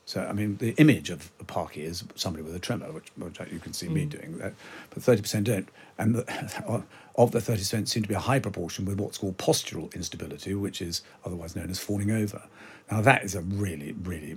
So, 0.07 0.21
I 0.21 0.33
mean, 0.33 0.59
the 0.59 0.75
image 0.77 1.09
of 1.09 1.31
a 1.41 1.45
Parky 1.45 1.83
is 1.83 2.05
somebody 2.15 2.43
with 2.43 2.55
a 2.55 2.59
tremor, 2.59 2.93
which, 2.93 3.09
which 3.17 3.39
you 3.51 3.59
can 3.59 3.73
see 3.73 3.89
me 3.89 4.05
doing 4.05 4.37
that, 4.39 4.53
but 4.91 5.03
30% 5.03 5.45
don't. 5.45 5.69
And 5.97 6.15
the, 6.17 6.85
of 7.17 7.31
the 7.33 7.39
30% 7.39 7.89
seem 7.89 8.03
to 8.03 8.09
be 8.09 8.15
a 8.15 8.21
high 8.21 8.39
proportion 8.39 8.85
with 8.85 9.01
what's 9.01 9.17
called 9.17 9.39
postural 9.39 9.93
instability, 9.95 10.55
which 10.55 10.83
is 10.83 11.03
otherwise 11.25 11.57
known 11.57 11.71
as 11.71 11.79
falling 11.79 12.11
over. 12.11 12.43
Now, 12.91 13.01
that 13.01 13.25
is 13.25 13.35
a 13.35 13.41
really, 13.41 13.93
really 14.03 14.37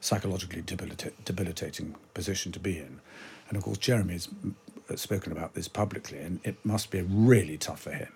psychologically 0.00 0.60
debilita- 0.60 1.12
debilitating 1.24 1.96
position 2.12 2.52
to 2.52 2.60
be 2.60 2.76
in. 2.76 3.00
And 3.48 3.56
of 3.56 3.62
course, 3.62 3.78
Jeremy's 3.78 4.26
mm, 4.26 4.54
spoken 4.96 5.32
about 5.32 5.54
this 5.54 5.68
publicly, 5.68 6.18
and 6.18 6.40
it 6.44 6.56
must 6.64 6.90
be 6.90 7.02
really 7.02 7.58
tough 7.58 7.80
for 7.82 7.92
him 7.92 8.12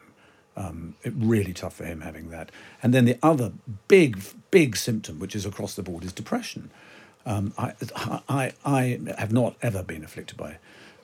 um, 0.57 0.95
it 1.03 1.13
really 1.17 1.53
tough 1.53 1.75
for 1.75 1.85
him 1.85 2.01
having 2.01 2.31
that. 2.31 2.51
And 2.83 2.93
then 2.93 3.05
the 3.05 3.19
other 3.23 3.53
big, 3.89 4.23
big 4.51 4.77
symptom, 4.77 5.19
which 5.19 5.35
is 5.35 5.47
across 5.47 5.75
the 5.75 5.83
board, 5.83 6.05
is 6.05 6.13
depression. 6.13 6.71
Um, 7.25 7.55
I, 7.57 7.75
I, 8.29 8.53
I 8.65 9.01
have 9.17 9.33
not 9.33 9.57
ever 9.63 9.83
been 9.83 10.05
afflicted 10.05 10.37
by 10.37 10.59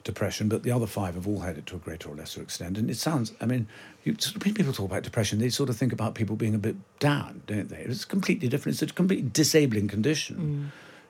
depression, 0.04 0.48
but 0.48 0.62
the 0.62 0.70
other 0.70 0.86
five 0.86 1.14
have 1.14 1.26
all 1.26 1.40
had 1.40 1.58
it 1.58 1.66
to 1.66 1.76
a 1.76 1.78
greater 1.78 2.08
or 2.08 2.16
lesser 2.16 2.42
extent. 2.42 2.76
And 2.78 2.90
it 2.90 2.96
sounds, 2.96 3.32
I 3.40 3.46
mean, 3.46 3.68
you, 4.04 4.16
when 4.42 4.54
people 4.54 4.72
talk 4.72 4.90
about 4.90 5.02
depression, 5.02 5.38
they 5.38 5.48
sort 5.48 5.70
of 5.70 5.76
think 5.76 5.92
about 5.92 6.14
people 6.14 6.36
being 6.36 6.54
a 6.54 6.58
bit 6.58 6.76
down, 6.98 7.42
don't 7.46 7.68
they? 7.68 7.78
It's 7.78 8.04
completely 8.04 8.48
different. 8.48 8.80
It's 8.80 8.90
a 8.90 8.94
completely 8.94 9.30
disabling 9.30 9.88
condition. 9.88 10.36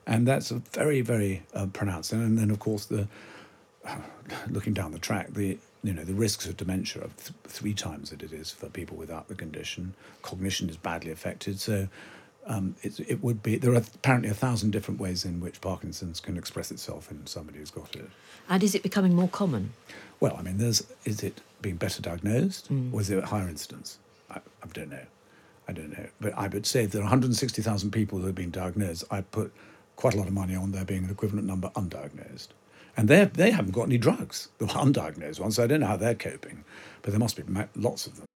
And 0.06 0.26
that's 0.26 0.50
a 0.50 0.62
very, 0.72 1.00
very 1.00 1.42
uh, 1.52 1.66
pronounced. 1.66 2.12
And 2.12 2.38
then, 2.38 2.50
of 2.50 2.58
course, 2.60 2.86
the 2.86 3.08
looking 4.50 4.72
down 4.72 4.92
the 4.92 4.98
track, 4.98 5.32
the 5.34 5.58
you 5.82 5.92
know 5.92 6.04
the 6.04 6.14
risks 6.14 6.46
of 6.46 6.56
dementia 6.56 7.02
are 7.02 7.10
th- 7.16 7.32
three 7.44 7.74
times 7.74 8.10
that 8.10 8.22
it 8.22 8.32
is 8.32 8.50
for 8.50 8.68
people 8.68 8.96
without 8.96 9.28
the 9.28 9.34
condition. 9.34 9.94
Cognition 10.22 10.68
is 10.68 10.76
badly 10.76 11.10
affected, 11.10 11.60
so 11.60 11.88
um, 12.46 12.74
it, 12.82 12.98
it 13.00 13.22
would 13.22 13.42
be. 13.42 13.56
There 13.56 13.72
are 13.72 13.82
apparently 13.94 14.30
a 14.30 14.34
thousand 14.34 14.70
different 14.72 15.00
ways 15.00 15.24
in 15.24 15.40
which 15.40 15.60
Parkinson's 15.60 16.20
can 16.20 16.36
express 16.36 16.70
itself 16.70 17.10
in 17.10 17.26
somebody 17.26 17.58
who's 17.58 17.70
got 17.70 17.94
it. 17.96 18.10
and 18.48 18.62
is 18.62 18.74
it 18.74 18.82
becoming 18.82 19.14
more 19.14 19.28
common? 19.28 19.72
Well, 20.20 20.34
I 20.36 20.42
mean, 20.42 20.58
there's 20.58 20.84
is 21.04 21.22
it 21.22 21.40
being 21.62 21.76
better 21.76 22.02
diagnosed, 22.02 22.70
or 22.92 23.00
is 23.00 23.08
there 23.08 23.18
a 23.20 23.26
higher 23.26 23.48
incidence? 23.48 23.98
I, 24.30 24.38
I 24.62 24.66
don't 24.72 24.90
know. 24.90 25.06
I 25.68 25.72
don't 25.72 25.90
know, 25.90 26.06
but 26.18 26.32
I 26.36 26.48
would 26.48 26.64
say 26.64 26.84
if 26.84 26.92
there 26.92 27.02
are 27.02 27.04
160,000 27.04 27.90
people 27.90 28.18
who 28.18 28.24
have 28.26 28.34
been 28.34 28.50
diagnosed, 28.50 29.04
I 29.10 29.20
put 29.20 29.52
quite 29.96 30.14
a 30.14 30.16
lot 30.16 30.26
of 30.26 30.32
money 30.32 30.54
on 30.54 30.72
there 30.72 30.84
being 30.84 31.04
an 31.04 31.10
equivalent 31.10 31.46
number 31.46 31.68
undiagnosed. 31.76 32.48
And 32.98 33.06
they 33.06 33.24
they 33.26 33.52
haven't 33.52 33.70
got 33.70 33.84
any 33.84 33.96
drugs, 33.96 34.48
the 34.58 34.66
undiagnosed 34.66 35.40
ones. 35.40 35.56
So 35.56 35.64
I 35.64 35.66
don't 35.68 35.80
know 35.80 35.86
how 35.86 35.96
they're 35.96 36.14
coping, 36.14 36.64
but 37.00 37.12
there 37.12 37.20
must 37.20 37.36
be 37.36 37.44
lots 37.76 38.06
of 38.06 38.16
them. 38.16 38.26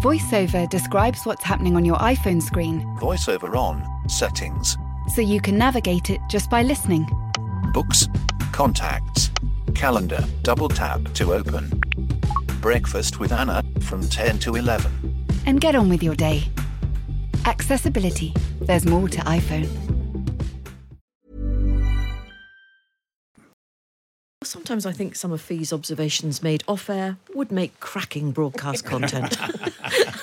VoiceOver 0.00 0.68
describes 0.68 1.24
what's 1.24 1.44
happening 1.44 1.76
on 1.76 1.84
your 1.84 1.96
iPhone 1.96 2.42
screen 2.42 2.80
VoiceOver 2.98 3.54
on. 3.56 3.86
Settings. 4.08 4.76
so 5.14 5.20
you 5.20 5.40
can 5.40 5.56
navigate 5.56 6.10
it 6.10 6.20
just 6.28 6.50
by 6.50 6.62
listening. 6.62 7.06
Books. 7.72 8.08
Contacts. 8.52 9.30
Calendar. 9.74 10.24
Double 10.42 10.68
tap 10.68 11.00
to 11.14 11.32
open. 11.34 11.68
Breakfast 12.60 13.18
with 13.20 13.32
Anna 13.32 13.62
from 13.80 14.06
10 14.08 14.38
to 14.40 14.56
11. 14.56 14.90
And 15.46 15.60
get 15.60 15.74
on 15.74 15.88
with 15.88 16.02
your 16.02 16.14
day. 16.14 16.44
Accessibility. 17.46 18.32
There's 18.60 18.86
more 18.86 19.08
to 19.08 19.20
iPhone. 19.22 19.93
Sometimes 24.44 24.86
I 24.86 24.92
think 24.92 25.16
some 25.16 25.32
of 25.32 25.40
Fi's 25.40 25.72
observations 25.72 26.42
made 26.42 26.62
off 26.68 26.90
air 26.90 27.16
would 27.34 27.50
make 27.50 27.80
cracking 27.80 28.30
broadcast 28.30 28.84
content. 28.84 29.36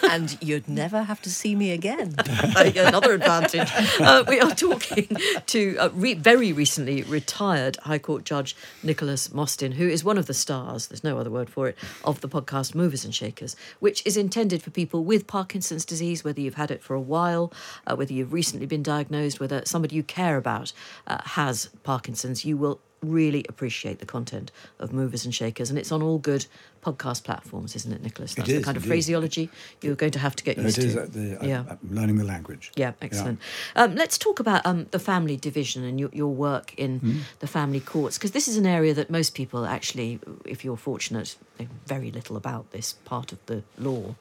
and 0.09 0.37
you'd 0.41 0.67
never 0.67 1.03
have 1.03 1.21
to 1.23 1.29
see 1.29 1.55
me 1.55 1.71
again. 1.71 2.15
Another 2.55 3.13
advantage. 3.13 3.69
Uh, 3.99 4.23
we 4.27 4.39
are 4.39 4.51
talking 4.51 5.07
to 5.47 5.77
uh, 5.77 5.89
re- 5.93 6.13
very 6.13 6.53
recently 6.53 7.03
retired 7.03 7.77
High 7.77 7.99
Court 7.99 8.23
Judge 8.23 8.55
Nicholas 8.83 9.33
Mostyn, 9.33 9.73
who 9.73 9.87
is 9.87 10.03
one 10.03 10.17
of 10.17 10.27
the 10.27 10.33
stars, 10.33 10.87
there's 10.87 11.03
no 11.03 11.17
other 11.17 11.29
word 11.29 11.49
for 11.49 11.67
it, 11.67 11.77
of 12.03 12.21
the 12.21 12.29
podcast 12.29 12.75
Movers 12.75 13.03
and 13.03 13.13
Shakers, 13.15 13.55
which 13.79 14.05
is 14.05 14.17
intended 14.17 14.61
for 14.61 14.69
people 14.69 15.03
with 15.03 15.27
Parkinson's 15.27 15.85
disease, 15.85 16.23
whether 16.23 16.41
you've 16.41 16.55
had 16.55 16.71
it 16.71 16.83
for 16.83 16.93
a 16.93 17.01
while, 17.01 17.51
uh, 17.87 17.95
whether 17.95 18.13
you've 18.13 18.33
recently 18.33 18.65
been 18.65 18.83
diagnosed, 18.83 19.39
whether 19.39 19.63
somebody 19.65 19.95
you 19.95 20.03
care 20.03 20.37
about 20.37 20.73
uh, 21.07 21.19
has 21.23 21.69
Parkinson's. 21.83 22.45
You 22.45 22.57
will 22.57 22.79
really 23.01 23.45
appreciate 23.49 23.99
the 23.99 24.05
content 24.05 24.51
of 24.79 24.93
Movers 24.93 25.25
and 25.25 25.33
Shakers, 25.33 25.69
and 25.69 25.79
it's 25.79 25.91
on 25.91 26.01
all 26.01 26.19
good 26.19 26.45
podcast 26.83 27.23
platforms, 27.23 27.75
isn't 27.75 27.91
it, 27.91 28.01
Nicholas? 28.01 28.33
That's 28.35 28.49
the 28.49 28.63
kind 28.63 28.77
of 28.77 28.83
phraseology 28.85 29.49
you're 29.81 29.95
going 29.95 30.11
to 30.11 30.19
have 30.19 30.35
to 30.35 30.43
get 30.43 30.57
It 30.57 30.63
used 30.63 30.77
is 30.79 30.93
to. 30.95 31.05
the, 31.07 31.45
yeah. 31.47 31.63
uh, 31.69 31.75
learning 31.89 32.17
the 32.17 32.23
language. 32.23 32.71
Yeah, 32.75 32.93
excellent. 33.01 33.39
Um, 33.75 33.95
let's 33.95 34.17
talk 34.17 34.39
about 34.39 34.65
um, 34.65 34.87
the 34.91 34.99
family 34.99 35.37
division 35.37 35.83
and 35.83 35.99
your, 35.99 36.09
your 36.13 36.33
work 36.33 36.73
in 36.77 36.99
Hmm. 36.99 37.17
the 37.39 37.47
family 37.47 37.79
courts, 37.79 38.17
because 38.17 38.31
this 38.31 38.47
is 38.47 38.57
an 38.57 38.65
area 38.65 38.93
that 38.93 39.09
most 39.09 39.33
people 39.35 39.65
actually, 39.65 40.19
if 40.45 40.63
you're 40.63 40.77
fortunate, 40.77 41.35
know 41.59 41.67
very 41.85 42.11
little 42.11 42.35
about 42.35 42.71
this 42.71 42.93
part 43.05 43.31
of 43.31 43.39
the 43.45 43.63
law. 43.77 44.15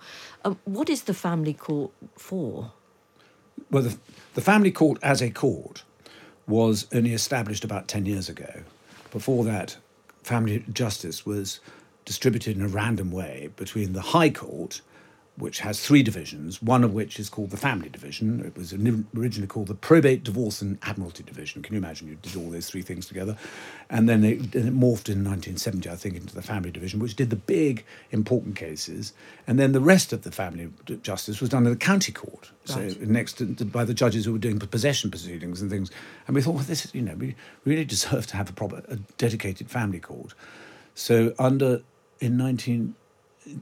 Um, 0.44 0.58
what 0.64 0.88
is 0.90 1.02
the 1.02 1.14
family 1.14 1.54
court 1.54 1.90
for? 2.16 2.72
Well, 3.70 3.82
the, 3.84 3.98
the 4.34 4.40
family 4.40 4.70
court 4.70 4.98
as 5.02 5.22
a 5.22 5.30
court 5.30 5.84
was 6.50 6.86
only 6.92 7.14
established 7.14 7.64
about 7.64 7.88
10 7.88 8.04
years 8.04 8.28
ago. 8.28 8.62
Before 9.10 9.44
that, 9.44 9.76
family 10.22 10.64
justice 10.72 11.24
was 11.24 11.60
distributed 12.04 12.56
in 12.56 12.62
a 12.62 12.68
random 12.68 13.10
way 13.10 13.50
between 13.56 13.92
the 13.92 14.00
High 14.00 14.30
Court, 14.30 14.82
which 15.40 15.60
has 15.60 15.84
three 15.84 16.02
divisions, 16.02 16.62
one 16.62 16.84
of 16.84 16.92
which 16.92 17.18
is 17.18 17.28
called 17.28 17.50
the 17.50 17.56
Family 17.56 17.88
Division. 17.88 18.40
It 18.44 18.56
was 18.56 18.72
originally 18.72 19.46
called 19.46 19.68
the 19.68 19.74
Probate, 19.74 20.22
Divorce, 20.22 20.62
and 20.62 20.78
Admiralty 20.82 21.22
Division. 21.22 21.62
Can 21.62 21.74
you 21.74 21.78
imagine? 21.78 22.08
You 22.08 22.16
did 22.16 22.36
all 22.36 22.50
those 22.50 22.68
three 22.68 22.82
things 22.82 23.06
together. 23.06 23.36
And 23.88 24.08
then 24.08 24.24
it, 24.24 24.54
and 24.54 24.68
it 24.68 24.74
morphed 24.74 25.08
in 25.08 25.24
1970, 25.24 25.90
I 25.90 25.96
think, 25.96 26.16
into 26.16 26.34
the 26.34 26.42
Family 26.42 26.70
Division, 26.70 27.00
which 27.00 27.16
did 27.16 27.30
the 27.30 27.36
big, 27.36 27.84
important 28.10 28.56
cases. 28.56 29.12
And 29.46 29.58
then 29.58 29.72
the 29.72 29.80
rest 29.80 30.12
of 30.12 30.22
the 30.22 30.30
family 30.30 30.70
justice 31.02 31.40
was 31.40 31.50
done 31.50 31.66
in 31.66 31.72
the 31.72 31.78
county 31.78 32.12
court. 32.12 32.50
So 32.64 32.88
next 33.00 33.34
to, 33.38 33.46
by 33.64 33.84
the 33.84 33.94
judges 33.94 34.26
who 34.26 34.32
were 34.32 34.38
doing 34.38 34.58
possession 34.58 35.10
proceedings 35.10 35.60
and 35.60 35.70
things. 35.70 35.90
And 36.26 36.36
we 36.36 36.42
thought, 36.42 36.54
well, 36.54 36.64
this 36.64 36.84
is, 36.84 36.94
you 36.94 37.02
know, 37.02 37.14
we 37.14 37.34
really 37.64 37.84
deserve 37.84 38.26
to 38.28 38.36
have 38.36 38.50
a 38.50 38.52
proper, 38.52 38.82
a 38.88 38.96
dedicated 39.18 39.70
family 39.70 40.00
court. 40.00 40.34
So 40.94 41.34
under, 41.38 41.82
in 42.20 42.36
19, 42.36 42.94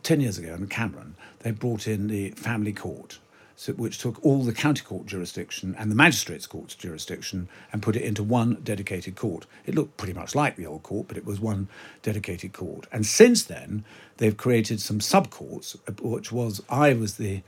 10 0.03 0.21
years 0.21 0.39
ago 0.39 0.55
in 0.55 0.67
Cameron, 0.67 1.15
they 1.41 1.51
brought 1.51 1.87
in 1.87 2.09
the 2.09 2.31
family 2.31 2.73
court, 2.73 3.19
so, 3.57 3.73
which 3.73 3.99
took 3.99 4.25
all 4.25 4.45
the 4.45 4.53
county 4.53 4.83
court 4.83 5.07
jurisdiction 5.07 5.75
and 5.79 5.91
the 5.91 5.97
magistrates' 5.97 6.47
court's 6.47 6.75
jurisdiction 6.75 7.49
and 7.73 7.83
put 7.83 7.97
it 7.97 8.03
into 8.03 8.23
one 8.23 8.59
dedicated 8.63 9.17
court. 9.17 9.47
It 9.67 9.75
looked 9.75 9.97
pretty 9.97 10.13
much 10.13 10.35
like 10.35 10.57
the 10.57 10.67
old 10.67 10.85
court, 10.85 11.09
but 11.09 11.17
it 11.17 11.25
was 11.25 11.41
one 11.41 11.69
dedicated 12.03 12.53
court. 12.53 12.87
And 12.93 13.05
since 13.05 13.45
then, 13.45 13.85
they've 14.19 14.37
created 14.37 14.81
some 14.81 15.01
sub 15.01 15.31
courts, 15.31 15.77
which 16.01 16.31
was, 16.31 16.63
I 16.69 16.93
was 16.93 17.17
the 17.17 17.43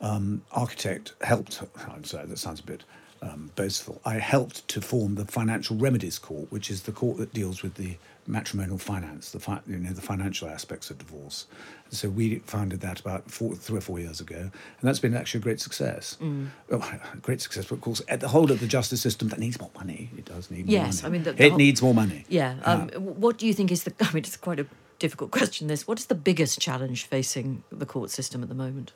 um, 0.00 0.42
architect, 0.50 1.12
helped, 1.20 1.62
I'm 1.88 2.04
sorry, 2.04 2.26
that 2.26 2.38
sounds 2.38 2.60
a 2.60 2.64
bit 2.64 2.84
um, 3.22 3.50
boastful. 3.56 4.00
I 4.04 4.14
helped 4.14 4.66
to 4.68 4.80
form 4.80 5.14
the 5.16 5.24
Financial 5.26 5.76
Remedies 5.76 6.18
Court, 6.18 6.50
which 6.50 6.70
is 6.70 6.82
the 6.82 6.92
court 6.92 7.18
that 7.18 7.32
deals 7.34 7.62
with 7.62 7.74
the 7.74 7.96
matrimonial 8.26 8.78
finance, 8.78 9.30
the 9.30 9.40
fi- 9.40 9.60
you 9.66 9.76
know 9.78 9.92
the 9.92 10.00
financial 10.00 10.48
aspects 10.48 10.90
of 10.90 10.98
divorce. 10.98 11.46
And 11.86 11.94
so 11.94 12.08
we 12.08 12.36
founded 12.40 12.80
that 12.80 13.00
about 13.00 13.30
four, 13.30 13.54
three 13.54 13.78
or 13.78 13.80
four 13.80 13.98
years 13.98 14.20
ago, 14.20 14.36
and 14.38 14.52
that's 14.82 15.00
been 15.00 15.14
actually 15.14 15.40
a 15.40 15.42
great 15.42 15.60
success. 15.60 16.16
Oh, 16.22 16.46
a 16.70 17.16
great 17.22 17.40
success, 17.40 17.64
but 17.66 17.74
of 17.76 17.80
course, 17.80 18.00
at 18.08 18.20
the 18.20 18.28
whole 18.28 18.50
of 18.50 18.60
the 18.60 18.66
justice 18.66 19.00
system 19.00 19.28
that 19.28 19.38
needs 19.38 19.58
more 19.60 19.70
money. 19.74 20.10
It 20.16 20.24
does 20.26 20.50
need 20.50 20.66
more 20.66 20.72
Yes, 20.72 21.02
money. 21.02 21.10
I 21.10 21.12
mean, 21.12 21.24
the- 21.24 21.32
the 21.32 21.44
it 21.44 21.48
whole- 21.50 21.58
needs 21.58 21.82
more 21.82 21.94
money. 21.94 22.24
Yeah. 22.28 22.56
Um, 22.64 22.88
what 22.90 23.36
do 23.38 23.46
you 23.46 23.54
think 23.54 23.70
is 23.72 23.84
the? 23.84 23.92
I 24.00 24.12
mean, 24.12 24.24
it's 24.24 24.36
quite 24.36 24.60
a 24.60 24.66
difficult 24.98 25.30
question. 25.30 25.66
This. 25.66 25.86
What 25.88 25.98
is 25.98 26.06
the 26.06 26.14
biggest 26.14 26.60
challenge 26.60 27.04
facing 27.06 27.64
the 27.70 27.86
court 27.86 28.10
system 28.10 28.42
at 28.42 28.48
the 28.48 28.54
moment? 28.54 28.92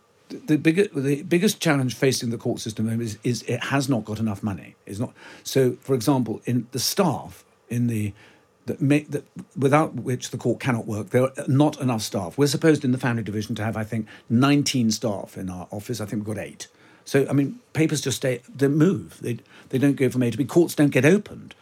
The 0.47 0.57
bigger, 0.57 0.89
the 0.89 1.22
biggest 1.22 1.61
challenge 1.61 1.95
facing 1.95 2.30
the 2.30 2.39
court 2.39 2.61
system 2.61 2.89
is, 3.01 3.18
is 3.22 3.43
it 3.43 3.64
has 3.64 3.89
not 3.89 4.05
got 4.05 4.18
enough 4.18 4.43
money. 4.43 4.76
It's 4.87 4.99
not 4.99 5.12
so. 5.43 5.76
For 5.80 5.95
example, 5.95 6.41
in 6.45 6.66
the 6.72 6.78
staff 6.78 7.45
in 7.68 7.87
the 7.87 8.12
that 8.66 8.80
make 8.80 9.11
that 9.11 9.24
without 9.57 9.95
which 9.95 10.30
the 10.30 10.39
court 10.39 10.61
cannot 10.61 10.87
work. 10.87 11.11
There 11.11 11.24
are 11.24 11.32
not 11.47 11.80
enough 11.80 12.03
staff. 12.03 12.39
We're 12.39 12.47
supposed 12.47 12.85
in 12.85 12.93
the 12.93 12.99
family 12.99 13.22
division 13.22 13.55
to 13.57 13.64
have, 13.64 13.76
I 13.76 13.85
think, 13.85 14.07
19 14.30 14.91
staff 14.91 15.37
in 15.37 15.51
our 15.51 15.68
office. 15.70 16.01
I 16.01 16.07
think 16.07 16.26
we've 16.26 16.37
got 16.37 16.43
eight. 16.43 16.68
So 17.05 17.26
I 17.28 17.32
mean, 17.32 17.61
papers 17.72 18.01
just 18.01 18.18
stay. 18.18 18.41
They 18.55 18.68
move. 18.68 19.18
They 19.20 19.39
they 19.68 19.78
don't 19.78 19.97
go 19.97 20.09
from 20.09 20.22
A 20.22 20.30
to 20.30 20.39
B. 20.39 20.45
Courts 20.45 20.74
don't 20.74 20.91
get 20.91 21.05
opened, 21.05 21.55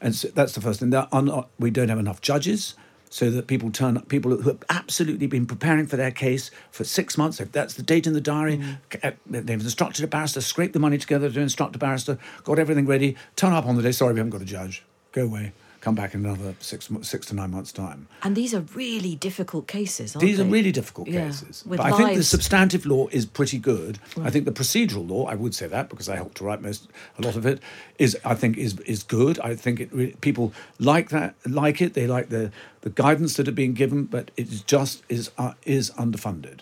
and 0.00 0.14
so 0.14 0.28
that's 0.28 0.52
the 0.52 0.60
first 0.60 0.80
thing. 0.80 0.90
There 0.90 1.08
are 1.10 1.22
not, 1.22 1.48
we 1.58 1.70
don't 1.70 1.88
have 1.88 1.98
enough 1.98 2.20
judges 2.20 2.74
so 3.12 3.28
that 3.30 3.46
people 3.46 3.70
turn 3.70 3.98
up, 3.98 4.08
people 4.08 4.34
who 4.34 4.48
have 4.48 4.64
absolutely 4.70 5.26
been 5.26 5.44
preparing 5.44 5.86
for 5.86 5.96
their 5.98 6.10
case 6.10 6.50
for 6.70 6.82
six 6.82 7.18
months. 7.18 7.40
If 7.40 7.52
that's 7.52 7.74
the 7.74 7.82
date 7.82 8.06
in 8.06 8.14
the 8.14 8.22
diary, 8.22 8.58
uh, 9.02 9.10
they've 9.26 9.60
instructed 9.60 10.02
a 10.02 10.08
barrister, 10.08 10.40
scraped 10.40 10.72
the 10.72 10.78
money 10.78 10.96
together 10.96 11.30
to 11.30 11.40
instruct 11.40 11.76
a 11.76 11.78
barrister, 11.78 12.18
got 12.42 12.58
everything 12.58 12.86
ready, 12.86 13.14
turn 13.36 13.52
up 13.52 13.66
on 13.66 13.76
the 13.76 13.82
day. 13.82 13.92
Sorry, 13.92 14.14
we 14.14 14.20
haven't 14.20 14.30
got 14.30 14.40
a 14.40 14.46
judge. 14.46 14.82
Go 15.12 15.24
away. 15.24 15.52
Come 15.82 15.96
back 15.96 16.14
in 16.14 16.24
another 16.24 16.54
six 16.60 16.88
six 17.02 17.26
to 17.26 17.34
nine 17.34 17.50
months' 17.50 17.72
time. 17.72 18.06
And 18.22 18.36
these 18.36 18.54
are 18.54 18.60
really 18.72 19.16
difficult 19.16 19.66
cases, 19.66 20.14
aren't 20.14 20.20
they? 20.20 20.28
These 20.28 20.38
they? 20.38 20.44
are 20.44 20.46
really 20.46 20.70
difficult 20.70 21.08
Yeah, 21.08 21.26
cases. 21.26 21.64
with 21.66 21.78
But 21.78 21.92
I 21.92 21.96
think 21.96 22.16
the 22.16 22.22
substantive 22.22 22.86
law 22.86 23.08
is 23.08 23.26
pretty 23.26 23.58
good. 23.58 23.98
I 24.22 24.30
think 24.30 24.44
the 24.44 24.52
procedural 24.52 25.10
law, 25.10 25.26
I 25.26 25.34
would 25.34 25.56
say 25.56 25.66
that 25.66 25.88
because 25.88 26.08
I 26.08 26.14
helped 26.14 26.36
to 26.36 26.44
write 26.44 26.62
most 26.62 26.88
a 27.18 27.22
lot 27.22 27.34
of 27.34 27.44
it, 27.46 27.58
is 27.98 28.16
I 28.24 28.36
think 28.36 28.58
is 28.58 28.78
is 28.86 29.02
good. 29.02 29.40
I 29.40 29.56
think 29.56 29.80
it 29.80 30.20
people 30.20 30.52
like 30.78 31.08
that 31.08 31.34
like 31.44 31.82
it. 31.82 31.94
They 31.94 32.06
like 32.06 32.28
the 32.28 32.52
the 32.82 32.90
guidance 32.90 33.34
that 33.36 33.48
are 33.48 33.52
being 33.52 33.72
given, 33.74 34.04
but 34.04 34.30
it 34.36 34.64
just 34.66 35.02
is 35.08 35.30
uh, 35.38 35.54
is 35.64 35.90
underfunded. 35.92 36.60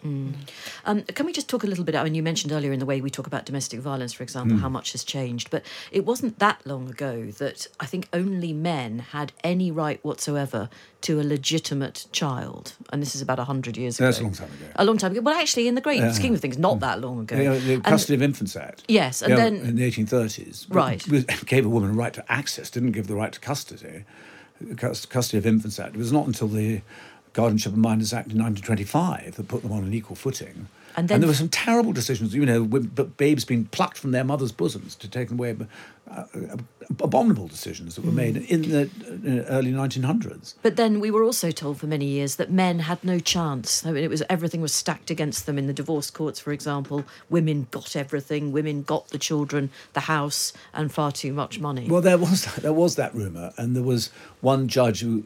Um, 0.84 1.02
can 1.02 1.26
we 1.26 1.32
just 1.32 1.48
talk 1.48 1.64
a 1.64 1.66
little 1.66 1.84
bit? 1.84 1.94
I 1.94 2.04
mean, 2.04 2.14
you 2.14 2.22
mentioned 2.22 2.52
earlier 2.52 2.72
in 2.72 2.78
the 2.78 2.86
way 2.86 3.00
we 3.00 3.10
talk 3.10 3.26
about 3.26 3.44
domestic 3.46 3.80
violence, 3.80 4.12
for 4.12 4.22
example, 4.22 4.56
Hmm. 4.56 4.62
how 4.62 4.68
much 4.68 4.92
has 4.92 5.02
changed. 5.04 5.50
But 5.50 5.64
it 5.90 6.04
wasn't 6.06 6.38
that 6.38 6.60
long 6.66 6.88
ago 6.88 7.26
that 7.38 7.66
I 7.80 7.86
think 7.86 8.08
only 8.12 8.52
men 8.52 8.98
had 8.98 9.32
any 9.42 9.70
right 9.70 9.98
whatsoever 10.04 10.68
to 11.02 11.18
a 11.20 11.24
legitimate 11.24 12.06
child, 12.12 12.74
and 12.92 13.00
this 13.00 13.14
is 13.14 13.22
about 13.22 13.38
hundred 13.40 13.76
years 13.78 13.98
ago. 13.98 14.04
That's 14.06 14.20
a 14.20 14.22
long 14.22 14.32
time 14.34 14.48
ago. 14.52 14.66
A 14.76 14.84
long 14.84 14.98
time 14.98 15.12
ago. 15.12 15.22
Well, 15.22 15.34
actually, 15.34 15.66
in 15.66 15.74
the 15.74 15.80
great 15.80 16.12
scheme 16.14 16.34
of 16.34 16.40
things, 16.42 16.58
not 16.58 16.80
that 16.80 17.00
long 17.00 17.20
ago. 17.20 17.36
The, 17.54 17.58
the 17.60 17.74
And- 17.74 17.84
Custody 17.84 18.14
of 18.16 18.22
Infants 18.22 18.54
Act. 18.54 18.84
Yes, 18.88 19.22
and 19.22 19.30
yeah, 19.30 19.36
then- 19.36 19.56
in 19.56 19.76
the 19.76 19.84
1830s, 19.90 20.66
Right. 20.68 21.02
gave 21.46 21.64
a 21.64 21.68
woman 21.70 21.90
a 21.90 21.92
right 21.94 22.12
to 22.12 22.30
access, 22.30 22.68
didn't 22.68 22.92
give 22.92 23.06
the 23.06 23.14
right 23.14 23.32
to 23.32 23.40
custody. 23.40 24.04
Custody 24.76 25.38
of 25.38 25.46
Infants 25.46 25.78
Act. 25.78 25.94
It 25.94 25.98
was 25.98 26.12
not 26.12 26.26
until 26.26 26.48
the 26.48 26.82
Guardianship 27.32 27.72
of 27.72 27.78
Minors 27.78 28.12
Act 28.12 28.32
in 28.32 28.38
1925 28.38 29.36
that 29.36 29.48
put 29.48 29.62
them 29.62 29.72
on 29.72 29.84
an 29.84 29.94
equal 29.94 30.16
footing. 30.16 30.68
And 30.96 31.08
then- 31.08 31.20
there 31.20 31.28
were 31.28 31.34
some 31.34 31.48
terrible 31.48 31.92
decisions, 31.92 32.34
you 32.34 32.44
know, 32.44 32.64
babes 32.64 33.44
being 33.44 33.66
plucked 33.66 33.98
from 33.98 34.10
their 34.12 34.24
mothers' 34.24 34.52
bosoms 34.52 34.94
to 34.96 35.08
take 35.08 35.28
them 35.28 35.38
away, 35.38 35.56
uh, 36.10 36.24
abominable 36.98 37.46
decisions 37.46 37.94
that 37.94 38.04
were 38.04 38.10
made 38.10 38.36
in 38.36 38.62
the 38.62 38.82
uh, 38.82 39.44
early 39.48 39.70
1900s. 39.72 40.54
But 40.62 40.76
then 40.76 40.98
we 40.98 41.10
were 41.10 41.22
also 41.22 41.50
told 41.52 41.78
for 41.78 41.86
many 41.86 42.06
years 42.06 42.36
that 42.36 42.50
men 42.50 42.80
had 42.80 43.04
no 43.04 43.20
chance. 43.20 43.86
I 43.86 43.92
mean, 43.92 44.02
it 44.02 44.10
was 44.10 44.22
everything 44.28 44.60
was 44.60 44.72
stacked 44.72 45.10
against 45.10 45.46
them 45.46 45.56
in 45.56 45.66
the 45.68 45.72
divorce 45.72 46.10
courts, 46.10 46.40
for 46.40 46.52
example. 46.52 47.04
Women 47.28 47.68
got 47.70 47.94
everything. 47.94 48.50
Women 48.50 48.82
got 48.82 49.08
the 49.08 49.18
children, 49.18 49.70
the 49.92 50.00
house, 50.00 50.52
and 50.74 50.90
far 50.92 51.12
too 51.12 51.32
much 51.32 51.60
money. 51.60 51.88
Well, 51.88 52.02
there 52.02 52.18
was 52.18 52.44
there 52.56 52.72
was 52.72 52.96
that 52.96 53.14
rumor, 53.14 53.52
and 53.56 53.76
there 53.76 53.84
was 53.84 54.10
one 54.40 54.66
judge 54.66 55.00
who 55.00 55.24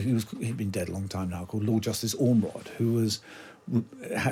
he 0.00 0.12
was 0.12 0.26
he'd 0.40 0.56
been 0.56 0.70
dead 0.70 0.88
a 0.88 0.92
long 0.92 1.06
time 1.06 1.30
now, 1.30 1.44
called 1.44 1.64
Lord 1.64 1.84
Justice 1.84 2.14
Ormrod, 2.16 2.66
who 2.78 2.94
was 2.94 3.20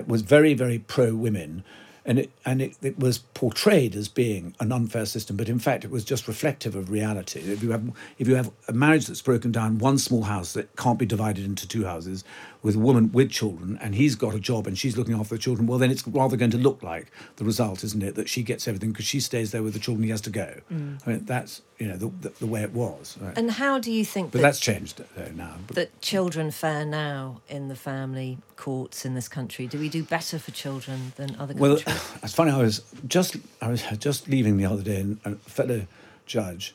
was 0.06 0.22
very 0.22 0.54
very 0.54 0.78
pro 0.78 1.14
women, 1.14 1.64
and 2.04 2.18
it 2.18 2.30
and 2.44 2.62
it, 2.62 2.76
it 2.82 2.98
was 2.98 3.18
portrayed 3.18 3.96
as 3.96 4.08
being 4.08 4.54
an 4.60 4.72
unfair 4.72 5.06
system, 5.06 5.36
but 5.36 5.48
in 5.48 5.58
fact 5.58 5.84
it 5.84 5.90
was 5.90 6.04
just 6.04 6.28
reflective 6.28 6.74
of 6.74 6.90
reality. 6.90 7.40
If 7.40 7.62
you 7.62 7.70
have 7.72 7.90
if 8.18 8.28
you 8.28 8.34
have 8.36 8.50
a 8.68 8.72
marriage 8.72 9.06
that's 9.06 9.22
broken 9.22 9.52
down, 9.52 9.78
one 9.78 9.98
small 9.98 10.22
house 10.22 10.52
that 10.54 10.76
can't 10.76 10.98
be 10.98 11.06
divided 11.06 11.44
into 11.44 11.66
two 11.68 11.84
houses, 11.84 12.24
with 12.64 12.74
a 12.74 12.78
woman 12.78 13.12
with 13.12 13.30
children, 13.30 13.78
and 13.82 13.94
he's 13.94 14.16
got 14.16 14.34
a 14.34 14.40
job 14.40 14.66
and 14.66 14.76
she's 14.76 14.96
looking 14.96 15.14
after 15.14 15.34
the 15.34 15.38
children, 15.38 15.66
well 15.66 15.78
then 15.78 15.90
it's 15.90 16.08
rather 16.08 16.34
going 16.34 16.50
to 16.50 16.56
look 16.56 16.82
like 16.82 17.12
the 17.36 17.44
result, 17.44 17.84
isn't 17.84 18.02
it, 18.02 18.14
that 18.14 18.26
she 18.28 18.42
gets 18.42 18.66
everything 18.66 18.90
because 18.90 19.04
she 19.04 19.20
stays 19.20 19.52
there 19.52 19.62
with 19.62 19.74
the 19.74 19.78
children, 19.78 20.02
he 20.02 20.10
has 20.10 20.22
to 20.22 20.30
go. 20.30 20.60
Mm. 20.72 20.98
I 21.06 21.10
mean 21.10 21.24
that's 21.26 21.60
you 21.78 21.86
know 21.86 21.96
the, 21.96 22.08
the, 22.22 22.28
the 22.40 22.46
way 22.46 22.62
it 22.62 22.72
was. 22.72 23.18
Right? 23.20 23.36
And 23.36 23.50
how 23.50 23.78
do 23.78 23.92
you 23.92 24.04
think 24.04 24.32
but 24.32 24.38
that, 24.38 24.42
that's 24.42 24.60
changed 24.60 25.00
uh, 25.00 25.04
though 25.14 25.30
now. 25.34 25.56
That 25.74 26.00
children 26.00 26.50
fare 26.50 26.86
now 26.86 27.42
in 27.48 27.68
the 27.68 27.76
family 27.76 28.38
courts 28.56 29.04
in 29.04 29.14
this 29.14 29.28
country? 29.28 29.66
Do 29.66 29.78
we 29.78 29.90
do 29.90 30.02
better 30.02 30.38
for 30.38 30.50
children 30.50 31.12
than 31.16 31.36
other 31.36 31.52
countries? 31.52 31.84
Well, 31.86 31.96
it's 32.22 32.34
funny. 32.34 32.50
I 32.50 32.62
was 32.62 32.82
just 33.06 33.36
I 33.60 33.68
was 33.68 33.82
just 33.98 34.26
leaving 34.26 34.56
the 34.56 34.64
other 34.64 34.82
day, 34.82 35.00
and 35.00 35.18
a 35.26 35.34
fellow 35.34 35.86
judge 36.24 36.74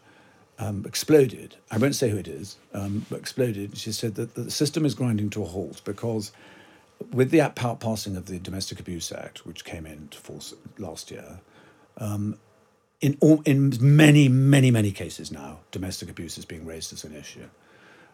um, 0.60 0.84
exploded. 0.86 1.56
I 1.72 1.78
won't 1.78 1.96
say 1.96 2.10
who 2.10 2.18
it 2.18 2.28
is, 2.28 2.58
um, 2.74 3.06
but 3.10 3.20
exploded. 3.20 3.78
She 3.78 3.92
said 3.92 4.16
that 4.16 4.36
the 4.36 4.52
system 4.52 4.86
is 4.86 4.94
grinding 4.94 5.30
to 5.32 5.44
a 5.44 5.46
halt 5.46 5.82
because, 5.86 6.32
with 7.12 7.32
the 7.32 7.52
pa- 7.56 7.76
passing 7.76 8.16
of 8.18 8.26
the 8.26 8.40
Domestic 8.40 8.80
Abuse 8.80 9.12
Act, 9.12 9.46
which 9.46 9.64
came 9.64 9.86
into 9.86 10.18
force 10.18 10.54
last 10.78 11.10
year, 11.10 11.40
um, 11.98 12.38
in 13.02 13.18
all, 13.22 13.42
in 13.46 13.74
many 13.80 14.28
many 14.28 14.72
many 14.72 14.92
cases 14.92 15.32
now, 15.32 15.60
domestic 15.72 16.10
abuse 16.10 16.38
is 16.38 16.46
being 16.46 16.66
raised 16.66 16.92
as 16.92 17.06
an 17.06 17.16
issue. 17.16 17.50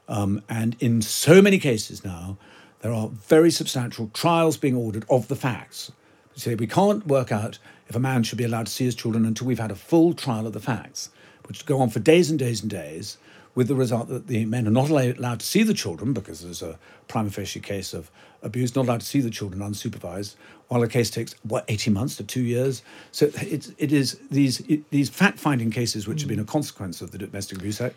Um, 0.07 0.43
and 0.47 0.75
in 0.79 1.01
so 1.01 1.41
many 1.41 1.57
cases 1.57 2.05
now, 2.05 2.37
there 2.81 2.93
are 2.93 3.07
very 3.07 3.49
substantial 3.49 4.11
trials 4.13 4.57
being 4.57 4.75
ordered 4.75 5.05
of 5.09 5.27
the 5.27 5.35
facts. 5.35 5.91
Say 6.35 6.53
we 6.53 6.67
can't 6.67 7.07
work 7.07 7.31
out 7.31 7.57
if 7.87 7.95
a 7.95 7.99
man 7.99 8.21
should 8.21 8.37
be 8.37 8.43
allowed 8.43 8.67
to 8.67 8.71
see 8.71 8.85
his 8.85 8.93
children 8.93 9.25
until 9.25 9.47
we've 9.47 9.57
had 9.57 9.71
a 9.71 9.75
full 9.75 10.13
trial 10.13 10.45
of 10.45 10.53
the 10.53 10.59
facts, 10.59 11.09
which 11.47 11.65
go 11.65 11.79
on 11.81 11.89
for 11.89 11.99
days 11.99 12.29
and 12.29 12.39
days 12.39 12.61
and 12.61 12.69
days, 12.69 13.17
with 13.55 13.67
the 13.69 13.75
result 13.75 14.09
that 14.09 14.27
the 14.27 14.45
men 14.45 14.67
are 14.67 14.71
not 14.71 14.89
allowed 14.89 15.39
to 15.39 15.45
see 15.45 15.63
the 15.63 15.73
children 15.73 16.11
because 16.13 16.41
there's 16.41 16.61
a 16.61 16.77
prima 17.07 17.29
facie 17.29 17.59
case 17.61 17.93
of 17.93 18.11
abuse, 18.43 18.75
not 18.75 18.85
allowed 18.85 18.99
to 18.99 19.05
see 19.05 19.21
the 19.21 19.29
children 19.29 19.61
unsupervised, 19.61 20.35
while 20.67 20.83
a 20.83 20.87
case 20.87 21.09
takes 21.09 21.33
what 21.43 21.63
18 21.69 21.93
months 21.93 22.17
to 22.17 22.23
two 22.23 22.41
years. 22.41 22.81
So 23.13 23.27
it, 23.35 23.73
it 23.77 23.93
is 23.93 24.19
these 24.29 24.59
it, 24.61 24.89
these 24.91 25.09
fact-finding 25.09 25.71
cases 25.71 26.07
which 26.07 26.21
have 26.21 26.27
been 26.29 26.39
a 26.39 26.43
consequence 26.45 27.01
of 27.01 27.11
the 27.11 27.17
Domestic 27.17 27.59
Abuse 27.59 27.79
Act. 27.79 27.95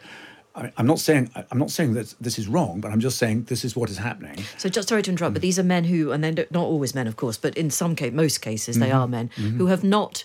I, 0.54 0.72
I'm 0.76 0.86
not 0.86 1.00
saying 1.00 1.30
I'm 1.50 1.58
not 1.58 1.70
saying 1.70 1.94
that 1.94 2.14
this 2.20 2.38
is 2.38 2.46
wrong, 2.46 2.80
but 2.80 2.92
I'm 2.92 3.00
just 3.00 3.18
saying 3.18 3.44
this 3.44 3.64
is 3.64 3.74
what 3.74 3.90
is 3.90 3.98
happening. 3.98 4.38
So, 4.58 4.68
just 4.68 4.88
sorry 4.88 5.02
to 5.02 5.10
interrupt, 5.10 5.32
Mm. 5.32 5.34
but 5.34 5.42
these 5.42 5.58
are 5.58 5.62
men 5.64 5.84
who, 5.84 6.12
and 6.12 6.22
they're 6.22 6.46
not 6.52 6.64
always 6.64 6.94
men, 6.94 7.06
of 7.08 7.16
course, 7.16 7.36
but 7.36 7.56
in 7.56 7.70
some 7.70 7.96
case, 7.96 8.12
most 8.12 8.38
cases, 8.40 8.76
Mm-hmm. 8.76 8.84
they 8.84 8.92
are 8.92 9.08
men 9.08 9.28
who 9.58 9.66
have 9.66 9.82
not 9.82 10.22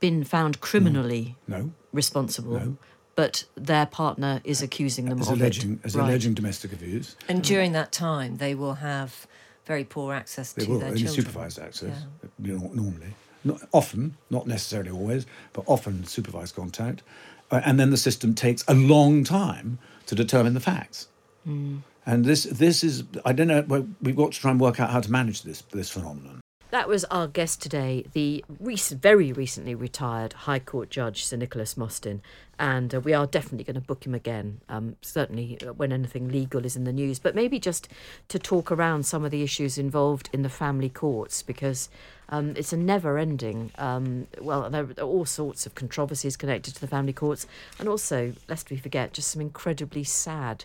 been 0.00 0.24
found 0.24 0.60
criminally 0.60 1.36
No, 1.46 1.72
responsible, 1.92 2.58
No. 2.58 2.76
but 3.16 3.44
their 3.54 3.86
partner 3.86 4.40
is 4.44 4.60
accusing 4.62 5.06
them 5.06 5.20
as 5.20 5.28
of 5.28 5.38
alleging 5.40 5.74
it. 5.74 5.78
as 5.84 5.94
Right. 5.96 6.04
alleging 6.08 6.34
domestic 6.34 6.72
abuse. 6.72 7.16
And 7.28 7.42
during 7.42 7.72
that 7.72 7.92
time, 7.92 8.36
they 8.38 8.54
will 8.54 8.74
have 8.74 9.26
very 9.66 9.84
poor 9.84 10.12
access 10.14 10.52
They 10.52 10.64
to 10.64 10.70
will, 10.72 10.78
their 10.80 10.88
only 10.88 11.02
children. 11.02 11.24
supervised 11.24 11.58
access, 11.58 12.04
Yeah. 12.22 12.28
you 12.46 12.58
know, 12.58 12.70
normally. 12.74 13.14
Not 13.44 13.60
often, 13.72 14.16
not 14.30 14.46
necessarily 14.46 14.90
always, 14.90 15.26
but 15.52 15.64
often 15.66 16.04
supervised 16.06 16.54
contact. 16.54 17.02
Uh, 17.50 17.60
and 17.64 17.78
then 17.78 17.90
the 17.90 17.96
system 17.96 18.34
takes 18.34 18.64
a 18.68 18.74
long 18.74 19.22
time 19.22 19.78
to 20.06 20.14
determine 20.14 20.54
the 20.54 20.60
facts. 20.60 21.08
Hmm. 21.44 21.78
And 22.06 22.24
this, 22.24 22.44
this 22.44 22.82
is, 22.84 23.04
I 23.24 23.32
don't 23.32 23.48
know, 23.48 23.86
we've 24.02 24.16
got 24.16 24.32
to 24.32 24.40
try 24.40 24.50
and 24.50 24.60
work 24.60 24.78
out 24.80 24.90
how 24.90 25.00
to 25.00 25.10
manage 25.10 25.42
this, 25.42 25.62
this 25.72 25.88
phenomenon. 25.90 26.40
That 26.74 26.88
was 26.88 27.04
our 27.04 27.28
guest 27.28 27.62
today, 27.62 28.04
the 28.14 28.44
recent, 28.58 29.00
very 29.00 29.30
recently 29.30 29.76
retired 29.76 30.32
High 30.32 30.58
Court 30.58 30.90
Judge 30.90 31.24
Sir 31.24 31.36
Nicholas 31.36 31.76
Mostyn, 31.76 32.20
and 32.58 32.92
uh, 32.92 32.98
we 32.98 33.14
are 33.14 33.28
definitely 33.28 33.62
going 33.62 33.80
to 33.80 33.80
book 33.80 34.04
him 34.04 34.12
again. 34.12 34.60
Um, 34.68 34.96
certainly 35.00 35.56
uh, 35.64 35.72
when 35.74 35.92
anything 35.92 36.30
legal 36.30 36.66
is 36.66 36.74
in 36.74 36.82
the 36.82 36.92
news, 36.92 37.20
but 37.20 37.36
maybe 37.36 37.60
just 37.60 37.86
to 38.26 38.40
talk 38.40 38.72
around 38.72 39.06
some 39.06 39.24
of 39.24 39.30
the 39.30 39.44
issues 39.44 39.78
involved 39.78 40.28
in 40.32 40.42
the 40.42 40.48
family 40.48 40.88
courts 40.88 41.44
because 41.44 41.90
um, 42.28 42.54
it's 42.56 42.72
a 42.72 42.76
never-ending. 42.76 43.70
Um, 43.78 44.26
well, 44.40 44.68
there 44.68 44.88
are 44.98 45.02
all 45.02 45.26
sorts 45.26 45.66
of 45.66 45.76
controversies 45.76 46.36
connected 46.36 46.74
to 46.74 46.80
the 46.80 46.88
family 46.88 47.12
courts, 47.12 47.46
and 47.78 47.88
also, 47.88 48.32
lest 48.48 48.70
we 48.70 48.78
forget, 48.78 49.12
just 49.12 49.30
some 49.30 49.40
incredibly 49.40 50.02
sad 50.02 50.64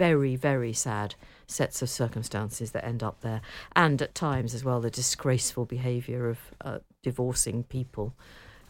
very, 0.00 0.34
very 0.34 0.72
sad 0.72 1.14
sets 1.50 1.82
of 1.82 1.90
circumstances 1.90 2.70
that 2.72 2.84
end 2.84 3.02
up 3.02 3.20
there. 3.20 3.40
And 3.74 4.00
at 4.00 4.14
times 4.14 4.54
as 4.54 4.64
well, 4.64 4.80
the 4.80 4.90
disgraceful 4.90 5.64
behaviour 5.64 6.28
of 6.28 6.38
uh, 6.60 6.78
divorcing 7.02 7.64
people 7.64 8.14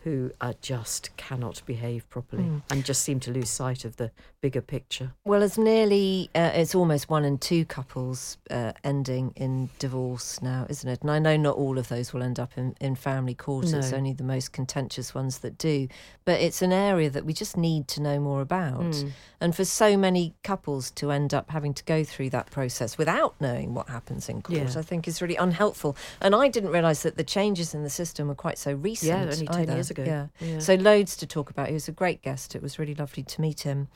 who 0.05 0.31
uh, 0.41 0.55
just 0.63 1.15
cannot 1.17 1.63
behave 1.67 2.09
properly 2.09 2.45
and 2.71 2.85
just 2.85 3.03
seem 3.03 3.21
to 3.21 3.31
lose 3.31 3.51
sight 3.51 3.85
of 3.85 3.97
the 3.97 4.11
bigger 4.41 4.63
picture. 4.63 5.13
Well, 5.25 5.43
it's 5.43 5.59
nearly, 5.59 6.31
uh, 6.35 6.53
it's 6.55 6.75
almost 6.75 7.11
one 7.11 7.25
in 7.25 7.37
two 7.37 7.67
couples 7.67 8.39
uh, 8.51 8.73
ending 8.83 9.33
in 9.37 9.69
divorce 9.79 10.41
now, 10.41 10.67
isn't 10.71 10.89
it? 10.89 11.03
And 11.03 11.11
I 11.11 11.19
know 11.19 11.37
not 11.37 11.57
all 11.57 11.77
of 11.79 11.89
those 11.89 12.13
will 12.15 12.23
end 12.23 12.41
up 12.41 12.57
in, 12.57 12.75
in 12.81 12.95
family 12.95 13.35
court. 13.35 13.67
It's 13.73 13.93
only 13.93 14.13
the 14.15 14.25
most 14.25 14.53
contentious 14.53 15.15
ones 15.15 15.39
that 15.39 15.59
do. 15.59 15.89
But 16.25 16.41
it's 16.41 16.63
an 16.63 16.73
area 16.73 17.11
that 17.11 17.25
we 17.27 17.33
just 17.35 17.57
need 17.57 17.87
to 17.89 18.01
know 18.03 18.19
more 18.19 18.41
about. 18.41 19.05
And 19.41 19.55
for 19.55 19.65
so 19.65 19.97
many 19.97 20.35
couples 20.43 20.91
to 20.93 21.11
end 21.11 21.35
up 21.35 21.51
having 21.51 21.75
to 21.75 21.85
go 21.85 22.05
through 22.05 22.31
that 22.31 22.51
process 22.51 22.97
without 22.97 23.35
knowing 23.41 23.75
what 23.75 23.89
happens 23.89 24.29
in 24.29 24.41
court, 24.43 24.59
Yeah. 24.59 24.79
I 24.79 24.83
think 24.83 25.07
is 25.07 25.21
really 25.21 25.37
unhelpful. 25.37 25.97
And 26.21 26.35
I 26.35 26.49
didn't 26.49 26.71
realise 26.71 27.03
that 27.03 27.17
the 27.17 27.25
changes 27.25 27.75
in 27.75 27.83
the 27.83 27.91
system 27.91 28.29
were 28.29 28.35
quite 28.35 28.59
so 28.59 28.73
recent. 28.73 29.11
only 29.33 29.47
10 29.47 29.61
either. 29.61 29.73
years 29.75 29.90
ago. 29.91 30.05
Yeah. 30.05 30.27
Yeah. 30.41 30.59
So 30.59 30.75
loads 30.75 31.17
to 31.17 31.27
talk 31.27 31.51
about. 31.51 31.69
He 31.69 31.75
was 31.75 31.89
a 31.89 31.93
great 31.93 32.23
guest. 32.23 32.55
It 32.55 32.63
was 32.63 32.79
really 32.79 32.95
lovely 32.95 33.23
to 33.23 33.41
meet 33.41 33.61
him. 33.61 33.89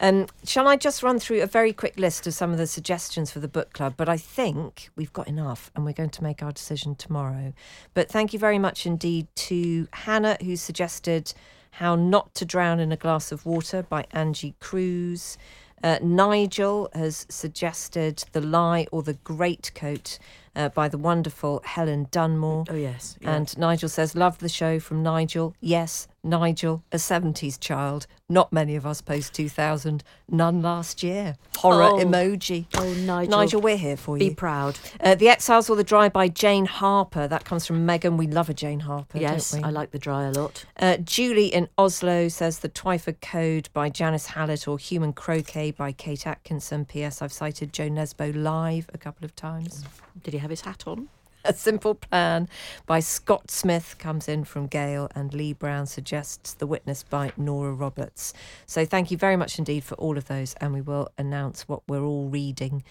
Um, 0.00 0.26
shall 0.44 0.68
I 0.68 0.76
just 0.76 1.02
run 1.02 1.18
through 1.18 1.42
a 1.42 1.46
very 1.46 1.72
quick 1.72 1.98
list 1.98 2.26
of 2.26 2.34
some 2.34 2.52
of 2.52 2.58
the 2.58 2.66
suggestions 2.66 3.30
for 3.30 3.40
the 3.40 3.48
book 3.48 3.72
club? 3.72 3.94
But 3.96 4.08
I 4.08 4.16
think 4.16 4.90
we've 4.96 5.12
got 5.12 5.28
enough 5.28 5.70
and 5.74 5.84
we're 5.84 5.92
going 5.92 6.10
to 6.10 6.22
make 6.22 6.42
our 6.42 6.52
decision 6.52 6.94
tomorrow. 6.94 7.52
But 7.94 8.08
thank 8.08 8.32
you 8.32 8.38
very 8.38 8.58
much 8.58 8.86
indeed 8.86 9.26
to 9.36 9.88
Hannah, 9.92 10.36
who 10.42 10.56
suggested 10.56 11.32
How 11.72 11.96
Not 11.96 12.34
to 12.36 12.44
Drown 12.44 12.80
in 12.80 12.92
a 12.92 12.96
Glass 12.96 13.32
of 13.32 13.46
Water 13.46 13.82
by 13.82 14.04
Angie 14.12 14.54
Cruz. 14.60 15.38
Uh, 15.82 15.98
Nigel 16.02 16.88
has 16.92 17.24
suggested 17.28 18.24
The 18.32 18.40
Lie 18.40 18.86
or 18.90 19.02
the 19.02 19.14
Greatcoat 19.14 20.18
uh, 20.58 20.68
by 20.70 20.88
the 20.88 20.98
wonderful 20.98 21.62
Helen 21.64 22.08
Dunmore. 22.10 22.64
Oh, 22.68 22.74
yes. 22.74 23.16
yeah. 23.20 23.34
And 23.36 23.56
Nigel 23.56 23.88
says, 23.88 24.14
Love 24.14 24.38
the 24.38 24.48
show 24.48 24.80
from 24.80 25.02
Nigel. 25.02 25.54
Yes, 25.60 26.08
Nigel, 26.24 26.82
a 26.92 26.96
70s 26.96 27.58
child. 27.60 28.06
Not 28.28 28.52
many 28.52 28.76
of 28.76 28.84
us 28.84 29.00
post 29.00 29.32
2000. 29.34 30.02
None 30.28 30.60
last 30.60 31.02
year. 31.02 31.36
Horror 31.58 31.84
Oh. 31.84 31.98
emoji. 31.98 32.66
Oh, 32.76 32.92
Nigel. 32.92 33.30
Nigel, 33.38 33.60
we're 33.60 33.76
here 33.76 33.96
for 33.96 34.18
you. 34.18 34.28
Be 34.30 34.34
proud. 34.34 34.78
Uh, 35.00 35.14
the 35.14 35.28
Exiles 35.28 35.70
or 35.70 35.76
the 35.76 35.84
Dry 35.84 36.08
by 36.08 36.28
Jane 36.28 36.66
Harper. 36.66 37.26
That 37.28 37.44
comes 37.44 37.66
from 37.66 37.86
Megan. 37.86 38.16
We 38.16 38.26
love 38.26 38.50
a 38.50 38.54
Jane 38.54 38.80
Harper. 38.80 39.18
yes? 39.18 39.54
I 39.54 39.70
like 39.70 39.92
the 39.92 39.98
dry 39.98 40.24
a 40.24 40.32
lot. 40.32 40.64
Uh, 40.78 40.96
Julie 40.98 41.46
in 41.46 41.68
Oslo 41.78 42.28
says 42.28 42.58
The 42.58 42.68
Twyford 42.68 43.20
Code 43.22 43.68
by 43.72 43.88
Janice 43.88 44.26
Hallett 44.26 44.68
or 44.68 44.78
Human 44.78 45.12
Croquet 45.12 45.70
by 45.70 45.92
Kate 45.92 46.26
Atkinson. 46.26 46.84
P.S. 46.84 47.22
I've 47.22 47.32
cited 47.32 47.72
Jo 47.72 47.88
Nesbø 47.88 48.34
live 48.34 48.90
a 48.92 48.98
couple 48.98 49.24
of 49.24 49.34
times. 49.34 49.84
Did 50.22 50.34
he 50.34 50.38
have 50.40 50.50
his 50.50 50.62
hat 50.62 50.84
on? 50.86 51.08
A 51.44 51.52
Simple 51.52 51.94
Plan 51.94 52.48
by 52.86 53.00
Scott 53.00 53.50
Smith 53.50 53.96
comes 53.98 54.28
in 54.28 54.44
from 54.44 54.66
Gail, 54.66 55.08
and 55.14 55.32
Lee 55.32 55.52
Brown 55.52 55.86
suggests 55.86 56.54
The 56.54 56.66
Witness 56.66 57.02
by 57.02 57.32
Nora 57.36 57.72
Roberts. 57.72 58.34
So 58.66 58.84
thank 58.84 59.10
you 59.10 59.16
very 59.16 59.36
much 59.36 59.58
indeed 59.58 59.84
for 59.84 59.94
all 59.94 60.18
of 60.18 60.26
those, 60.26 60.54
and 60.60 60.72
we 60.72 60.80
will 60.80 61.10
announce 61.16 61.68
what 61.68 61.82
we're 61.88 62.04
all 62.04 62.28
reading 62.28 62.82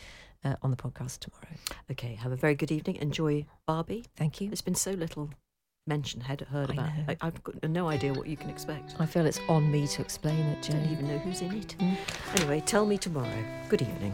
uh, 0.44 0.56
on 0.62 0.72
the 0.72 0.78
podcast 0.78 1.20
tomorrow. 1.20 1.58
Okay, 1.92 2.16
have 2.16 2.32
a 2.32 2.36
very 2.38 2.56
good 2.56 2.72
evening. 2.72 2.96
Enjoy 2.98 3.46
Barbie. 3.66 4.06
Thank 4.16 4.42
you. 4.42 4.50
There's 4.50 4.62
been 4.62 4.76
so 4.76 4.92
little 4.92 5.30
mention, 5.86 6.22
heard, 6.22 6.42
heard 6.42 6.72
I 6.72 6.74
about. 6.74 6.92
I, 7.08 7.18
I've 7.22 7.44
got 7.44 7.70
no 7.70 7.90
idea 7.90 8.14
what 8.14 8.28
you 8.28 8.38
can 8.38 8.50
expect. 8.50 8.96
I 9.00 9.06
feel 9.06 9.26
it's 9.26 9.40
on 9.50 9.72
me 9.72 9.88
to 9.88 10.02
explain 10.02 10.40
it, 10.40 10.70
I 10.70 10.74
don't 10.74 10.92
even 10.92 11.08
know 11.08 11.18
who's 11.20 11.42
in 11.42 11.54
it. 11.54 11.76
Anyway, 12.36 12.62
tell 12.66 12.86
me 12.86 12.98
tomorrow. 12.98 13.44
Good 13.70 13.82
evening. 13.82 14.14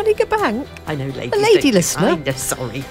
Running 0.00 0.22
a 0.22 0.24
bank? 0.24 0.68
I 0.86 0.94
know, 0.94 1.08
ladies. 1.08 1.38
A 1.38 1.42
lady 1.42 1.72
listener. 1.72 2.06
I'm 2.06 2.24
just 2.24 2.48
sorry. 2.48 2.82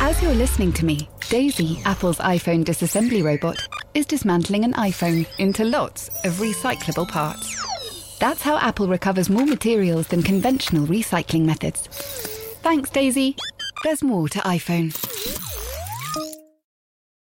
As 0.00 0.22
you're 0.22 0.32
listening 0.32 0.72
to 0.72 0.86
me, 0.86 1.06
Daisy, 1.28 1.82
Apple's 1.84 2.16
iPhone 2.16 2.64
disassembly 2.64 3.22
robot, 3.22 3.68
is 3.92 4.06
dismantling 4.06 4.64
an 4.64 4.72
iPhone 4.72 5.26
into 5.38 5.66
lots 5.66 6.08
of 6.24 6.38
recyclable 6.38 7.06
parts. 7.06 8.18
That's 8.20 8.40
how 8.40 8.56
Apple 8.56 8.88
recovers 8.88 9.28
more 9.28 9.44
materials 9.44 10.08
than 10.08 10.22
conventional 10.22 10.86
recycling 10.86 11.44
methods. 11.44 11.88
Thanks, 12.62 12.88
Daisy. 12.88 13.36
There's 13.82 14.02
more 14.02 14.30
to 14.30 14.38
iPhone. 14.38 14.94